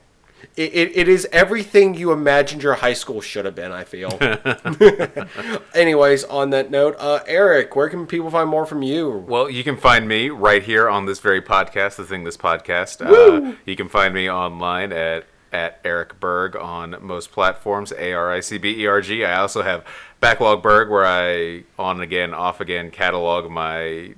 It, 0.57 0.73
it, 0.73 0.97
it 0.97 1.07
is 1.07 1.25
everything 1.31 1.93
you 1.93 2.11
imagined 2.11 2.61
your 2.61 2.73
high 2.73 2.91
school 2.91 3.21
should 3.21 3.45
have 3.45 3.55
been, 3.55 3.71
I 3.71 3.85
feel. 3.85 4.19
Anyways, 5.73 6.25
on 6.25 6.49
that 6.49 6.69
note, 6.69 6.97
uh, 6.99 7.23
Aric, 7.23 7.73
where 7.73 7.87
can 7.87 8.05
people 8.05 8.29
find 8.29 8.49
more 8.49 8.65
from 8.65 8.83
you? 8.83 9.09
Well, 9.11 9.49
you 9.49 9.63
can 9.63 9.77
find 9.77 10.09
me 10.09 10.29
right 10.29 10.61
here 10.61 10.89
on 10.89 11.05
this 11.05 11.21
very 11.21 11.41
podcast, 11.41 11.95
the 11.95 12.03
Zingness 12.03 12.37
Podcast. 12.37 12.99
Uh, 12.99 13.55
you 13.65 13.77
can 13.77 13.87
find 13.87 14.13
me 14.13 14.29
online 14.29 14.91
at 14.91 15.23
at 15.53 15.81
Aric 15.83 16.19
Berg 16.19 16.55
on 16.55 16.97
most 16.99 17.31
platforms, 17.31 17.93
A 17.93 18.13
R 18.13 18.33
I 18.33 18.39
C 18.39 18.57
B 18.57 18.81
E 18.81 18.87
R 18.87 18.99
G. 18.99 19.23
I 19.23 19.39
also 19.39 19.61
have 19.61 19.85
Backlog 20.19 20.63
Berg, 20.63 20.89
where 20.89 21.05
I 21.05 21.63
on 21.77 22.01
again, 22.01 22.33
off 22.33 22.59
again 22.59 22.91
catalog 22.91 23.49
my 23.49 24.15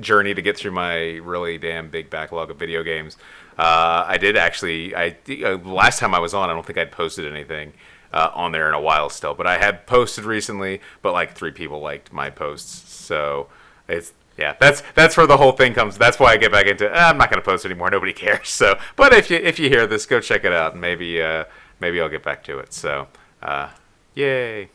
journey 0.00 0.34
to 0.34 0.42
get 0.42 0.56
through 0.56 0.72
my 0.72 1.16
really 1.16 1.58
damn 1.58 1.88
big 1.88 2.10
backlog 2.10 2.50
of 2.50 2.58
video 2.58 2.82
games. 2.82 3.16
Uh, 3.58 4.04
I 4.06 4.18
did 4.18 4.36
actually. 4.36 4.94
I 4.94 5.16
uh, 5.44 5.58
last 5.58 5.98
time 5.98 6.14
I 6.14 6.18
was 6.18 6.34
on, 6.34 6.50
I 6.50 6.52
don't 6.52 6.66
think 6.66 6.78
I'd 6.78 6.92
posted 6.92 7.30
anything 7.30 7.72
uh, 8.12 8.30
on 8.34 8.52
there 8.52 8.68
in 8.68 8.74
a 8.74 8.80
while 8.80 9.08
still, 9.08 9.34
but 9.34 9.46
I 9.46 9.58
had 9.58 9.86
posted 9.86 10.24
recently. 10.24 10.80
But 11.02 11.12
like 11.12 11.34
three 11.34 11.52
people 11.52 11.80
liked 11.80 12.12
my 12.12 12.30
posts, 12.30 12.92
so 12.92 13.48
it's 13.88 14.12
yeah. 14.36 14.54
That's 14.60 14.82
that's 14.94 15.16
where 15.16 15.26
the 15.26 15.36
whole 15.36 15.52
thing 15.52 15.74
comes. 15.74 15.98
That's 15.98 16.18
why 16.18 16.32
I 16.32 16.36
get 16.36 16.52
back 16.52 16.66
into. 16.66 16.90
"Ah, 16.92 17.10
I'm 17.10 17.18
not 17.18 17.30
going 17.30 17.42
to 17.42 17.44
post 17.44 17.64
anymore. 17.64 17.90
Nobody 17.90 18.12
cares. 18.12 18.48
So, 18.62 18.78
but 18.96 19.12
if 19.12 19.30
you 19.30 19.36
if 19.38 19.58
you 19.58 19.68
hear 19.68 19.86
this, 19.86 20.06
go 20.06 20.20
check 20.20 20.44
it 20.44 20.52
out, 20.52 20.72
and 20.72 20.80
maybe 20.80 21.20
uh, 21.20 21.44
maybe 21.80 22.00
I'll 22.00 22.08
get 22.08 22.22
back 22.22 22.44
to 22.44 22.58
it. 22.58 22.72
So, 22.72 23.08
uh, 23.42 23.70
yay. 24.14 24.68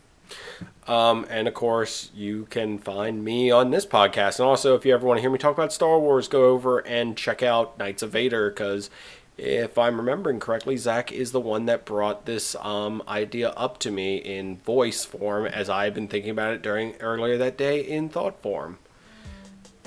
Um, 0.88 1.26
and 1.30 1.48
of 1.48 1.54
course, 1.54 2.12
you 2.16 2.48
can 2.50 2.78
find 2.80 3.24
me 3.24 3.52
on 3.52 3.72
this 3.72 3.86
podcast. 3.86 4.40
And 4.40 4.48
also, 4.48 4.76
if 4.76 4.86
you 4.86 4.94
ever 4.94 5.06
want 5.06 5.18
to 5.18 5.22
hear 5.22 5.30
me 5.30 5.38
talk 5.38 5.54
about 5.54 5.74
Star 5.74 6.00
Wars, 6.00 6.28
go 6.28 6.46
over 6.46 6.80
and 6.80 7.18
check 7.18 7.44
out 7.44 7.78
Knights 7.78 8.04
of 8.04 8.12
Vader 8.12 8.50
because 8.50 8.90
if 9.38 9.78
I'm 9.78 9.98
remembering 9.98 10.40
correctly, 10.40 10.78
Zach 10.78 11.12
is 11.12 11.32
the 11.32 11.40
one 11.40 11.66
that 11.66 11.86
brought 11.86 12.26
this 12.26 12.56
um, 12.56 13.04
idea 13.08 13.50
up 13.50 13.78
to 13.80 13.92
me 13.92 14.18
in 14.18 14.58
voice 14.58 15.06
form 15.06 15.46
as 15.46 15.70
I've 15.70 15.94
been 15.94 16.08
thinking 16.08 16.32
about 16.32 16.54
it 16.54 16.62
during 16.62 16.96
earlier 16.96 17.38
that 17.38 17.58
day 17.58 17.82
in 17.82 18.10
thought 18.10 18.42
form. 18.42 18.80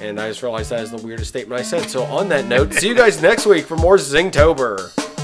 And 0.01 0.19
I 0.19 0.29
just 0.29 0.43
realized 0.43 0.71
that 0.71 0.81
is 0.81 0.91
the 0.91 0.97
weirdest 0.97 1.29
statement 1.29 1.61
I 1.61 1.63
said. 1.63 1.91
So 1.91 2.05
on 2.05 2.29
that 2.31 2.47
note, 2.47 2.73
see 2.73 2.89
you 2.89 2.95
guys 2.95 3.21
next 3.21 3.47
week 3.47 3.67
for 3.67 3.77
more 3.77 3.97
Zingtober. 3.97 5.20